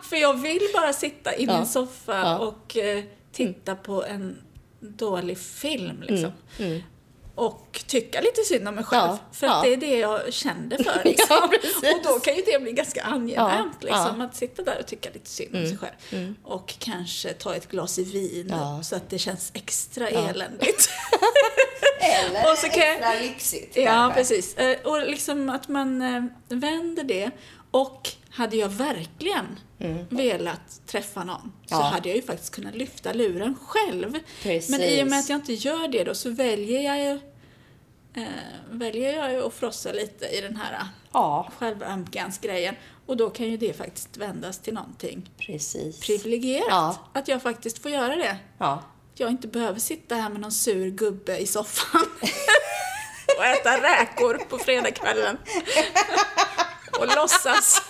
För 0.09 0.17
jag 0.17 0.35
vill 0.43 0.61
bara 0.75 0.93
sitta 0.93 1.37
i 1.37 1.45
Ja. 1.45 1.57
min 1.57 1.67
soffa 1.67 2.17
Ja. 2.19 2.39
och 2.39 2.77
eh, 2.77 3.05
titta 3.33 3.75
på 3.75 4.05
en 4.05 4.37
dålig 4.81 5.39
film 5.39 6.03
liksom. 6.03 6.33
Mm. 6.59 6.83
Och 7.39 7.85
tycka 7.87 8.21
lite 8.21 8.43
synd 8.43 8.69
om 8.69 8.75
mig 8.75 8.85
själv. 8.85 9.03
Ja, 9.11 9.19
För 9.33 9.47
ja. 9.47 9.57
att 9.57 9.65
det 9.65 9.73
är 9.73 9.77
det 9.77 9.99
jag 9.99 10.33
kände 10.33 10.77
för. 10.85 11.01
Liksom. 11.05 11.27
Ja, 11.83 11.95
och 11.97 12.01
då 12.05 12.19
kan 12.19 12.37
ju 12.37 12.43
det 12.43 12.63
bli 12.63 12.73
ganska 12.73 13.03
angenämt. 13.03 13.73
Ja, 13.81 13.87
liksom, 13.87 14.21
ja. 14.21 14.25
Att 14.27 14.37
sitta 14.37 14.63
där 14.63 14.77
och 14.81 14.87
tycka 14.87 15.09
lite 15.15 15.31
synd 15.31 15.57
om 15.57 15.67
sig 15.67 15.79
själv. 15.79 16.35
Och 16.45 16.75
kanske 16.79 17.33
ta 17.33 17.55
ett 17.55 17.69
glas 17.69 17.99
i 17.99 18.05
vin 18.05 18.47
Ja. 18.51 18.81
så 18.83 18.97
att 18.97 19.11
det 19.11 19.19
känns 19.19 19.51
extra 19.55 20.09
eländigt. 20.09 20.89
Eller 22.01 22.53
Och 22.53 22.59
så 22.59 22.69
kan 22.69 22.83
extra 22.83 23.15
lyxigt 23.21 23.77
Ja, 23.77 23.85
kanske. 23.85 24.21
precis. 24.21 24.57
Eh, 24.57 24.79
Och 24.85 25.01
liksom 25.11 25.51
att 25.51 25.69
man 25.69 26.03
eh, 26.03 26.23
vänder 26.49 27.05
det. 27.05 27.31
Och 27.71 28.09
hade 28.31 28.57
jag 28.57 28.69
verkligen 28.69 29.59
velat 30.09 30.81
träffa 30.87 31.25
någon 31.25 31.53
så 31.67 31.75
Mm. 31.75 31.85
Ja. 31.87 31.91
hade 31.91 32.09
jag 32.09 32.17
ju 32.17 32.23
faktiskt 32.23 32.55
kunnat 32.55 32.75
lyfta 32.75 33.13
luren 33.13 33.55
själv. 33.67 34.19
Precis. 34.43 34.71
Men 34.71 34.81
i 34.83 35.03
och 35.03 35.07
med 35.07 35.19
att 35.19 35.29
jag 35.29 35.37
inte 35.37 35.53
gör 35.53 35.89
det 35.89 36.05
då 36.05 36.15
så 36.15 36.31
väljer 36.31 36.81
jag 36.81 36.99
ju, 37.05 37.21
eh, 38.15 38.25
väljer 38.71 39.17
jag 39.17 39.33
ju 39.33 39.47
att 39.47 39.55
frossa 39.55 39.93
lite 39.93 40.27
i 40.27 40.41
den 40.41 40.57
här 40.57 40.87
Ja, 41.13 41.51
självömkansgrejen. 41.59 42.75
Och 43.07 43.17
då 43.17 43.31
kan 43.31 43.47
ju 43.47 43.57
det 43.57 43.73
faktiskt 43.73 44.17
vändas 44.17 44.59
till 44.59 44.75
någonting 44.75 45.31
precis. 45.39 46.01
privilegierat. 46.01 46.67
Ja. 46.69 46.97
Att 47.13 47.29
jag 47.29 47.43
faktiskt 47.43 47.83
får 47.83 47.91
göra 47.91 48.17
det. 48.17 48.37
Ja. 48.59 48.83
Jag 49.15 49.31
inte 49.31 49.49
behöver 49.49 49.81
sitta 49.81 50.15
här 50.15 50.31
med 50.31 50.41
någon 50.41 50.53
sur 50.53 50.91
gubbe 50.91 51.39
i 51.39 51.47
soffan 51.47 52.07
och 53.39 53.45
äta 53.45 53.83
räkor 53.83 54.41
på 54.49 54.59
fredagskvällen. 54.59 55.39
Och 57.01 57.17
låtsas 57.17 57.83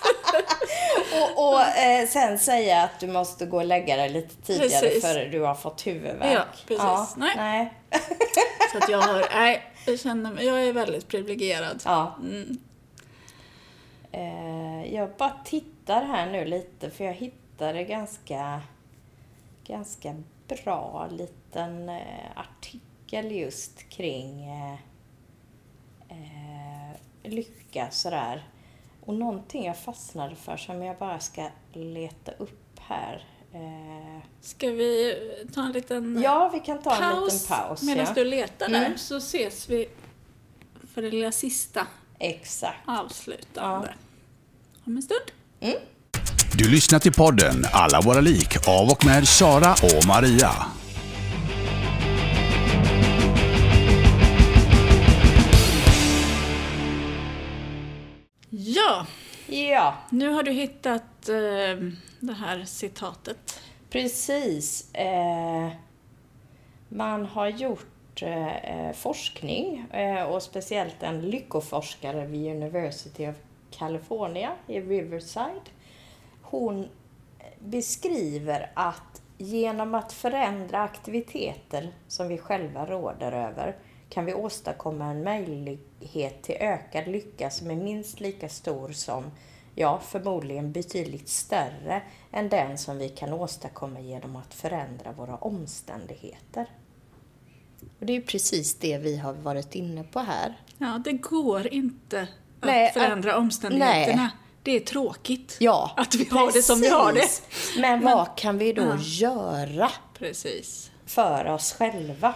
och 1.12 1.48
och 1.48 1.60
eh, 1.60 2.08
sen 2.08 2.38
säga 2.38 2.82
att 2.82 3.00
du 3.00 3.06
måste 3.06 3.46
gå 3.46 3.56
och 3.56 3.64
lägga 3.64 3.96
dig 3.96 4.08
lite 4.08 4.34
tidigare 4.46 4.80
Precis. 4.80 5.04
för 5.04 5.24
du 5.24 5.40
har 5.40 5.54
fått 5.54 5.86
huvudvärk. 5.86 6.32
Ja, 6.34 6.44
precis. 6.66 7.16
Nej. 7.16 7.32
nej. 7.36 7.74
Så 8.72 8.78
att 8.78 8.88
jag 8.88 8.98
har, 8.98 9.26
nej, 9.34 9.67
jag 9.86 10.00
känner 10.00 10.32
mig, 10.32 10.46
jag 10.46 10.66
är 10.66 10.72
väldigt 10.72 11.08
privilegierad. 11.08 11.82
Ja. 11.84 12.16
Mm. 12.20 12.58
Eh, 14.12 14.94
jag 14.94 15.10
bara 15.16 15.36
tittar 15.44 16.04
här 16.04 16.30
nu 16.30 16.44
lite 16.44 16.90
för 16.90 17.04
jag 17.04 17.14
hittade 17.14 17.84
ganska, 17.84 18.62
ganska 19.66 20.14
bra 20.48 21.08
liten 21.10 21.88
eh, 21.88 22.30
artikel 22.36 23.32
just 23.32 23.88
kring 23.88 24.50
eh, 24.50 24.74
eh, 26.08 26.96
lycka 27.22 27.90
sådär. 27.90 28.48
Och 29.04 29.14
någonting 29.14 29.64
jag 29.64 29.76
fastnade 29.76 30.36
för 30.36 30.56
som 30.56 30.82
jag 30.82 30.98
bara 30.98 31.20
ska 31.20 31.48
leta 31.72 32.32
upp 32.32 32.80
här. 32.80 33.24
Eh, 33.52 34.22
Ska 34.40 34.66
vi 34.70 35.14
ta 35.54 35.62
en 35.66 35.72
liten 35.72 36.22
ja, 36.22 36.50
vi 36.54 36.60
kan 36.60 36.82
ta 36.82 36.94
en 36.94 37.00
paus, 37.02 37.32
liten 37.32 37.48
paus. 37.56 37.82
medan 37.82 38.04
ja. 38.06 38.12
du 38.14 38.24
letar 38.24 38.68
där 38.68 38.86
Mm. 38.86 38.98
så 38.98 39.16
ses 39.16 39.68
vi 39.68 39.88
för 40.94 41.02
det 41.02 41.10
lilla 41.10 41.32
sista 41.32 41.86
Exakt. 42.18 42.76
avslutande. 42.86 43.94
Om 44.84 44.96
en 44.96 45.02
stund. 45.02 45.20
Du 46.58 46.70
lyssnar 46.70 46.98
till 46.98 47.12
podden 47.12 47.64
Alla 47.72 48.00
våra 48.00 48.20
lik 48.20 48.68
av 48.68 48.88
och 48.90 49.04
med 49.04 49.28
Sara 49.28 49.72
och 49.72 50.06
Maria. 50.06 50.50
Ja, 58.50 59.06
Ja, 59.46 59.94
nu 60.10 60.28
har 60.28 60.42
du 60.42 60.50
hittat 60.50 61.02
eh, 61.28 61.76
det 62.20 62.32
här 62.32 62.64
citatet. 62.64 63.60
Precis. 63.90 64.94
Eh, 64.94 65.68
man 66.88 67.26
har 67.26 67.48
gjort 67.48 68.22
eh, 68.22 68.92
forskning 68.94 69.86
eh, 69.92 70.22
och 70.22 70.42
speciellt 70.42 71.02
en 71.02 71.20
lyckoforskare 71.20 72.26
vid 72.26 72.50
University 72.50 73.28
of 73.28 73.36
California 73.70 74.52
i 74.66 74.80
Riverside. 74.80 75.70
Hon 76.42 76.88
beskriver 77.58 78.70
att 78.74 79.22
genom 79.38 79.94
att 79.94 80.12
förändra 80.12 80.82
aktiviteter 80.82 81.92
som 82.08 82.28
vi 82.28 82.38
själva 82.38 82.86
råder 82.86 83.32
över 83.32 83.76
kan 84.08 84.24
vi 84.24 84.34
åstadkomma 84.34 85.04
en 85.04 85.24
möjlighet 85.24 86.42
till 86.42 86.56
ökad 86.60 87.08
lycka 87.08 87.50
som 87.50 87.70
är 87.70 87.76
minst 87.76 88.20
lika 88.20 88.48
stor 88.48 88.88
som, 88.88 89.30
ja 89.78 90.00
förmodligen 90.08 90.72
betydligt 90.72 91.28
större 91.28 92.02
än 92.32 92.48
den 92.48 92.78
som 92.78 92.98
vi 92.98 93.08
kan 93.08 93.32
åstadkomma 93.32 94.00
genom 94.00 94.36
att 94.36 94.54
förändra 94.54 95.12
våra 95.12 95.36
omständigheter. 95.36 96.66
Och 98.00 98.06
det 98.06 98.12
är 98.12 98.14
ju 98.16 98.22
precis 98.22 98.74
det 98.74 98.98
vi 98.98 99.16
har 99.16 99.32
varit 99.32 99.74
inne 99.74 100.04
på 100.04 100.18
här. 100.20 100.60
Ja, 100.78 101.00
det 101.04 101.12
går 101.12 101.66
inte 101.74 102.22
att 102.22 102.66
Nej, 102.66 102.92
förändra 102.92 103.32
att- 103.32 103.38
omständigheterna. 103.38 104.22
nej. 104.22 104.28
Det 104.62 104.76
är 104.76 104.80
tråkigt 104.80 105.56
Ja, 105.60 105.90
att 105.96 106.14
vi 106.14 106.28
har 106.30 106.52
det 106.52 106.62
som 106.62 106.80
vi 106.80 106.88
har 106.88 107.12
det. 107.12 107.20
precis. 107.20 107.74
Men 107.78 108.04
vad 108.04 108.36
kan 108.36 108.58
vi 108.58 108.72
då 108.72 108.82
Ja. 108.82 108.96
göra 109.00 109.90
Precis. 110.18 110.90
för 111.06 111.44
oss 111.46 111.72
själva? 111.72 112.34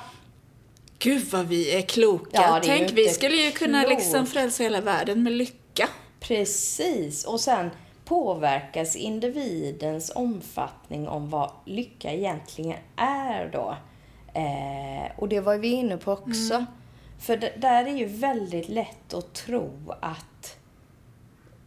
Gud 0.99 1.24
vad 1.30 1.47
vi 1.47 1.74
är 1.76 1.82
kloka. 1.82 2.28
Ja, 2.32 2.61
Tänk, 2.64 2.90
vi 2.93 3.09
skulle 3.09 3.36
ju 3.36 3.51
kunna 3.51 3.82
klokt. 3.84 3.99
liksom 4.03 4.26
frälsa 4.26 4.62
hela 4.62 4.80
världen 4.80 5.22
med 5.22 5.32
lycka. 5.32 5.57
Precis, 6.23 7.25
och 7.25 7.41
sen 7.41 7.70
påverkas 8.05 8.97
individens 8.97 10.12
omfattning 10.14 11.09
om 11.09 11.31
vad 11.31 11.51
lycka 11.64 12.12
egentligen 12.12 12.79
är 12.97 13.51
då. 13.53 13.77
Eh, 14.35 15.18
och 15.18 15.29
det 15.29 15.41
var 15.41 15.57
vi 15.57 15.68
inne 15.68 15.97
på 15.97 16.12
också. 16.12 16.66
För 17.18 17.37
det, 17.37 17.53
där 17.57 17.85
är 17.85 17.97
ju 17.97 18.07
väldigt 18.07 18.68
lätt 18.68 19.14
att 19.14 19.35
tro 19.35 19.70
att 20.01 20.57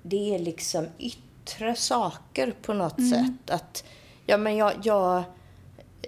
det 0.01 0.36
är 0.36 0.39
liksom 0.39 0.88
yttre 0.99 1.76
saker 1.76 2.53
på 2.62 2.74
något 2.74 3.10
sätt. 3.10 3.49
Att, 3.49 3.84
ja 4.26 4.38
men 4.38 4.58
jag, 4.58 4.74
jag, 4.84 5.24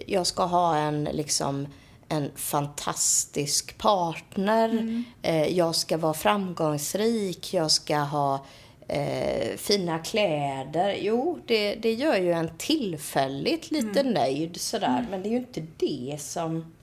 jag 0.08 0.28
ska 0.28 0.44
ha 0.44 0.78
en 0.78 1.04
liksom 1.04 1.68
en 2.10 2.32
fantastisk 2.36 3.78
partner. 3.78 5.04
Eh, 5.22 5.48
jag 5.48 5.76
ska 5.76 5.98
vara 5.98 6.14
framgångsrik. 6.14 7.54
Jag 7.54 7.72
ska 7.72 7.98
ha 7.98 8.46
eh, 8.88 9.58
fina 9.58 10.00
kläder. 10.00 10.98
Jo, 11.02 11.40
det, 11.46 11.76
det 11.76 11.94
gör 11.94 12.18
ju 12.18 12.32
en 12.32 12.50
tillfälligt 12.58 13.72
lite 13.72 14.04
nöjd 14.04 14.62
sådär. 14.62 15.08
Men 15.10 15.24
det 15.24 15.30
är 15.30 15.32
ju 15.32 15.38
inte 15.38 15.66
det 15.78 16.18
som, 16.22 16.74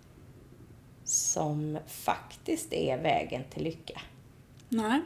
som 1.05 1.79
faktiskt 1.87 2.73
är 2.73 2.99
vägen 2.99 3.43
till 3.51 3.63
lycka. 3.65 4.01
Nej. 4.69 5.01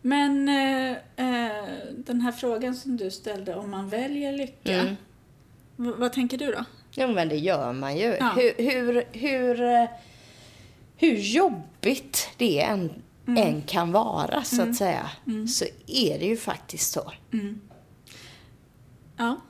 Men 0.00 0.48
eh, 0.48 0.90
eh, 1.16 1.64
den 1.96 2.20
här 2.20 2.32
frågan 2.32 2.74
som 2.74 2.96
du 2.96 3.10
ställde 3.10 3.54
om 3.54 3.70
man 3.70 3.88
väljer 3.88 4.32
lycka. 4.32 4.72
Mm. 4.72 4.96
vad 5.76 6.12
tänker 6.12 6.38
du 6.38 6.52
då? 6.52 6.64
Jo, 6.94 7.08
men 7.08 7.28
det 7.28 7.36
gör 7.36 7.72
man 7.72 7.96
ju. 7.96 8.16
Ja. 8.20 8.32
Hur, 8.36 8.54
hur, 8.58 9.04
hur, 9.12 9.88
hur 10.96 11.16
jobbigt 11.16 12.28
det 12.36 12.60
än, 12.60 13.02
än 13.26 13.62
kan 13.62 13.92
vara, 13.92 14.44
så 14.44 14.62
att 14.62 14.76
säga, 14.76 15.10
så 15.48 15.64
är 15.86 16.18
det 16.18 16.26
ju 16.26 16.36
faktiskt 16.36 16.92
så. 16.92 17.12
Ja, 19.16 19.40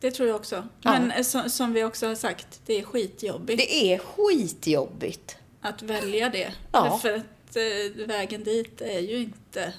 det 0.00 0.10
tror 0.10 0.28
jag 0.28 0.36
också. 0.36 0.68
Ja. 0.82 0.92
Men 0.92 1.10
eh, 1.10 1.22
som, 1.22 1.50
som 1.50 1.72
vi 1.72 1.84
också 1.84 2.06
har 2.06 2.14
sagt, 2.14 2.60
det 2.66 2.78
är 2.78 2.82
skitjobbigt 2.82 3.58
Det 3.58 3.92
är 3.94 3.98
skitjobbigt. 3.98 5.36
att 5.60 5.82
välja 5.82 6.28
det. 6.30 6.52
Ja. 6.72 6.98
För 7.02 7.14
att 7.14 7.56
eh, 7.56 8.06
vägen 8.06 8.44
dit 8.44 8.80
är 8.80 9.00
ju 9.00 9.18
inte... 9.18 9.72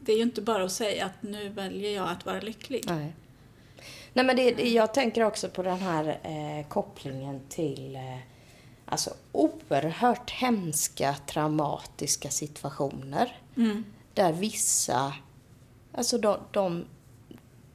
Det 0.00 0.12
är 0.12 0.16
ju 0.16 0.22
inte 0.22 0.42
bara 0.42 0.64
att 0.64 0.72
säga 0.72 1.06
att 1.06 1.22
nu 1.22 1.48
väljer 1.48 1.90
jag 1.90 2.08
att 2.08 2.26
vara 2.26 2.40
lycklig. 2.40 2.84
Nej. 2.86 3.12
Nej, 4.14 4.24
men 4.24 4.36
det, 4.36 4.50
det, 4.50 4.68
jag 4.70 4.94
tänker 4.94 5.24
också 5.24 5.48
på 5.48 5.62
den 5.62 5.78
här 5.78 6.18
eh, 6.22 6.66
kopplingen 6.68 7.40
till 7.48 7.96
eh, 7.96 8.18
alltså, 8.86 9.10
oerhört 9.32 10.30
hemska, 10.30 11.14
traumatiska 11.26 12.30
situationer. 12.30 13.36
Mm. 13.56 13.84
Där 14.14 14.32
vissa, 14.32 15.14
alltså 15.94 16.18
de, 16.18 16.36
de, 16.50 16.84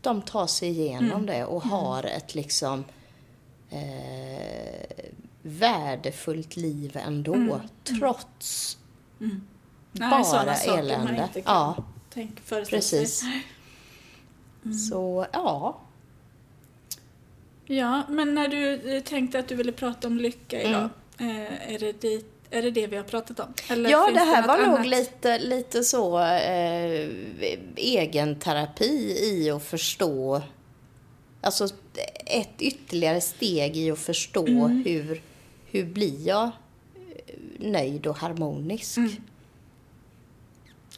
de 0.01 0.21
tar 0.21 0.47
sig 0.47 0.69
igenom 0.69 1.11
Mm. 1.11 1.25
det 1.25 1.45
och 1.45 1.63
har 1.63 2.03
ett 2.03 2.35
liksom 2.35 2.83
eh, 3.69 5.05
värdefullt 5.41 6.55
liv 6.55 6.97
ändå. 7.05 7.61
Trots 7.99 8.77
Nej, 9.19 10.09
bara 10.11 10.23
sådana 10.23 10.55
saker 10.55 10.71
man 10.71 10.79
elände. 10.85 11.23
inte 11.23 11.41
kan 11.41 11.53
Ja, 11.55 11.75
sig. 12.65 12.69
precis. 12.79 13.23
Så 14.89 15.25
ja, 15.33 15.77
Ja, 17.67 18.03
men 18.09 18.33
när 18.35 18.47
du 18.47 18.95
eh, 18.95 19.03
tänkte 19.03 19.39
att 19.39 19.47
du 19.47 19.55
ville 19.55 19.71
prata 19.71 20.07
om 20.07 20.17
lycka 20.17 20.61
idag, 20.61 20.89
eh, 21.19 21.73
är, 21.73 21.79
det 21.79 22.01
dit, 22.01 22.25
är 22.49 22.61
det 22.61 22.71
det 22.71 22.87
vi 22.87 22.95
har 22.97 23.03
pratat 23.03 23.39
om? 23.39 23.53
Eller 23.69 23.89
Mm. 23.89 23.91
Ja, 23.91 24.11
det 24.13 24.19
här 24.19 24.41
något 24.41 24.47
var 24.47 24.77
nog 24.77 24.85
lite, 24.85 25.39
lite 25.39 25.83
så 25.83 26.19
eh, 26.19 27.09
egenterapi 27.75 29.17
i 29.23 29.49
att 29.51 29.63
förstå, 29.63 30.41
alltså 31.41 31.67
ett 32.25 32.55
ytterligare 32.61 33.21
steg 33.21 33.77
i 33.77 33.91
att 33.91 33.99
förstå 33.99 34.47
Mm. 34.47 34.83
hur, 34.85 35.21
hur 35.71 35.85
blir 35.85 36.27
jag 36.27 36.43
eh, 36.45 36.51
nöjd 37.59 38.07
och 38.07 38.17
harmonisk. 38.17 38.97
Mm. 38.97 39.11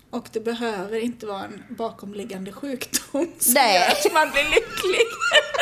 Och 0.10 0.28
det 0.32 0.40
behöver 0.40 1.00
inte 1.00 1.26
vara 1.26 1.44
en 1.44 1.64
bakomliggande 1.70 2.52
sjukdom 2.52 3.32
som 3.40 3.54
Nej. 3.54 3.76
gör 3.76 3.88
att 3.88 4.14
man 4.14 4.32
blir 4.32 4.44
lycklig. 4.44 5.06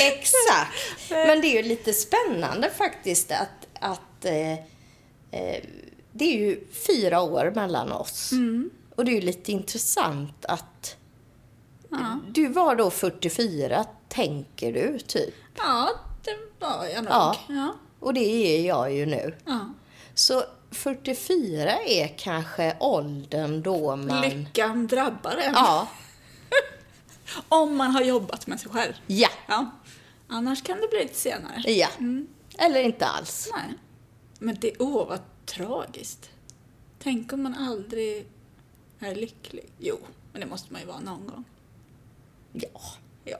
Exakt! 0.00 1.10
Men 1.10 1.40
det 1.40 1.46
är 1.46 1.62
ju 1.62 1.68
lite 1.68 1.92
spännande 1.92 2.70
faktiskt 2.70 3.30
att, 3.30 3.66
att 3.80 4.24
eh, 4.24 4.52
eh, 4.52 5.64
det 6.12 6.24
är 6.24 6.38
ju 6.38 6.60
fyra 6.86 7.20
år 7.22 7.52
mellan 7.54 7.92
oss. 7.92 8.32
Mm. 8.32 8.70
Och 8.96 9.04
det 9.04 9.10
är 9.10 9.14
ju 9.14 9.20
lite 9.20 9.52
intressant 9.52 10.44
att 10.44 10.96
Ja. 11.90 12.18
du 12.28 12.48
var 12.48 12.74
då 12.76 12.90
44, 12.90 13.84
tänker 14.08 14.72
du, 14.72 14.98
typ. 14.98 15.34
ja, 15.56 15.90
det 16.24 16.36
var 16.66 16.84
jag 16.86 17.04
nog. 17.04 17.12
Ja. 17.12 17.36
Ja. 17.48 17.74
Och 18.00 18.14
det 18.14 18.20
är 18.56 18.66
jag 18.66 18.94
ju 18.94 19.06
nu. 19.06 19.34
ja. 19.46 19.70
Så 20.14 20.44
44 20.70 21.78
är 21.86 22.14
kanske 22.18 22.76
åldern 22.80 23.62
då 23.62 23.96
man... 23.96 24.20
Lyckan 24.20 24.86
drabbar 24.86 25.36
en. 25.36 25.52
Ja, 25.54 25.88
Om 27.48 27.76
man 27.76 27.90
har 27.90 28.02
jobbat 28.02 28.46
med 28.46 28.60
sig 28.60 28.70
själv. 28.70 28.92
ja, 29.06 29.28
Ja. 29.46 29.70
Annars 30.34 30.62
kan 30.62 30.80
det 30.80 30.88
bli 30.88 30.98
lite 30.98 31.14
senare. 31.14 31.62
ja. 31.72 31.88
Mm. 31.98 32.28
Eller 32.58 32.80
inte 32.82 33.06
alls. 33.06 33.48
Nej. 33.52 33.74
Men 34.38 34.56
det, 34.60 34.72
åh 34.78 35.08
vad 35.08 35.20
tragiskt. 35.46 36.30
Tänk 36.98 37.32
om 37.32 37.42
man 37.42 37.54
aldrig 37.54 38.26
är 39.00 39.14
lycklig. 39.14 39.68
Jo, 39.78 39.98
Men 40.32 40.40
det 40.40 40.46
måste 40.46 40.72
man 40.72 40.80
ju 40.82 40.86
vara 40.86 41.00
någon 41.00 41.26
gång. 41.26 41.44
Ja. 42.52 42.80
Ja. 43.24 43.38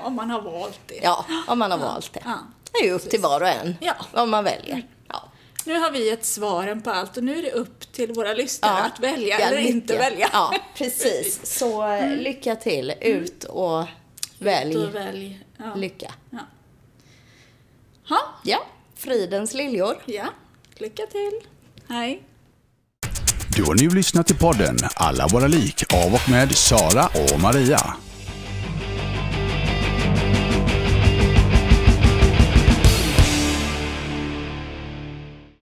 Om 0.00 0.14
man 0.14 0.30
har 0.30 0.40
valt 0.42 0.80
det. 0.86 1.00
Ja, 1.02 1.24
om 1.48 1.58
man 1.58 1.70
har 1.70 1.78
valt 1.78 2.12
det. 2.12 2.22
Ja, 2.24 2.38
Det 2.72 2.78
är 2.78 2.84
ju 2.84 2.92
upp 2.92 3.10
till 3.10 3.20
var 3.20 3.40
och 3.40 3.48
en 3.48 3.74
Ja. 3.80 3.94
vad 4.12 4.28
man 4.28 4.44
väljer. 4.44 4.88
Ja. 5.08 5.22
Nu 5.66 5.78
har 5.78 5.90
vi 5.90 6.06
gett 6.08 6.24
svaren 6.24 6.82
på 6.82 6.90
allt 6.90 7.16
och 7.16 7.24
nu 7.24 7.38
är 7.38 7.42
det 7.42 7.50
upp 7.52 7.92
till 7.92 8.12
våra 8.12 8.32
lyssnare 8.34 8.82
att 8.82 9.00
välja 9.00 9.40
Ja, 9.40 9.46
eller 9.46 9.56
lycka. 9.60 9.70
inte 9.72 9.96
välja. 9.98 10.28
Ja, 10.32 10.54
precis. 10.76 11.40
Så 11.58 11.86
eh, 11.92 12.16
lycka 12.16 12.56
till. 12.56 12.92
Ut 13.00 13.44
och 13.44 13.84
välj 14.38 14.74
Då 14.74 14.86
välj. 14.86 15.40
Ja. 15.56 15.74
lycka. 15.74 16.14
Ha, 18.08 18.18
Ja, 18.42 18.66
fridens 18.96 19.54
liljor. 19.54 20.02
ja. 20.06 20.24
Lycka 20.78 21.02
till. 21.06 21.40
Hej. 21.88 22.22
Du 23.56 23.64
har 23.64 23.74
nu 23.74 23.90
lyssnat 23.90 24.26
till 24.26 24.36
podden 24.36 24.76
Alla 24.94 25.26
våra 25.26 25.46
lik 25.46 25.92
av 25.92 26.14
och 26.14 26.30
med 26.30 26.56
Sara 26.56 27.06
och 27.06 27.40
Maria. 27.40 27.94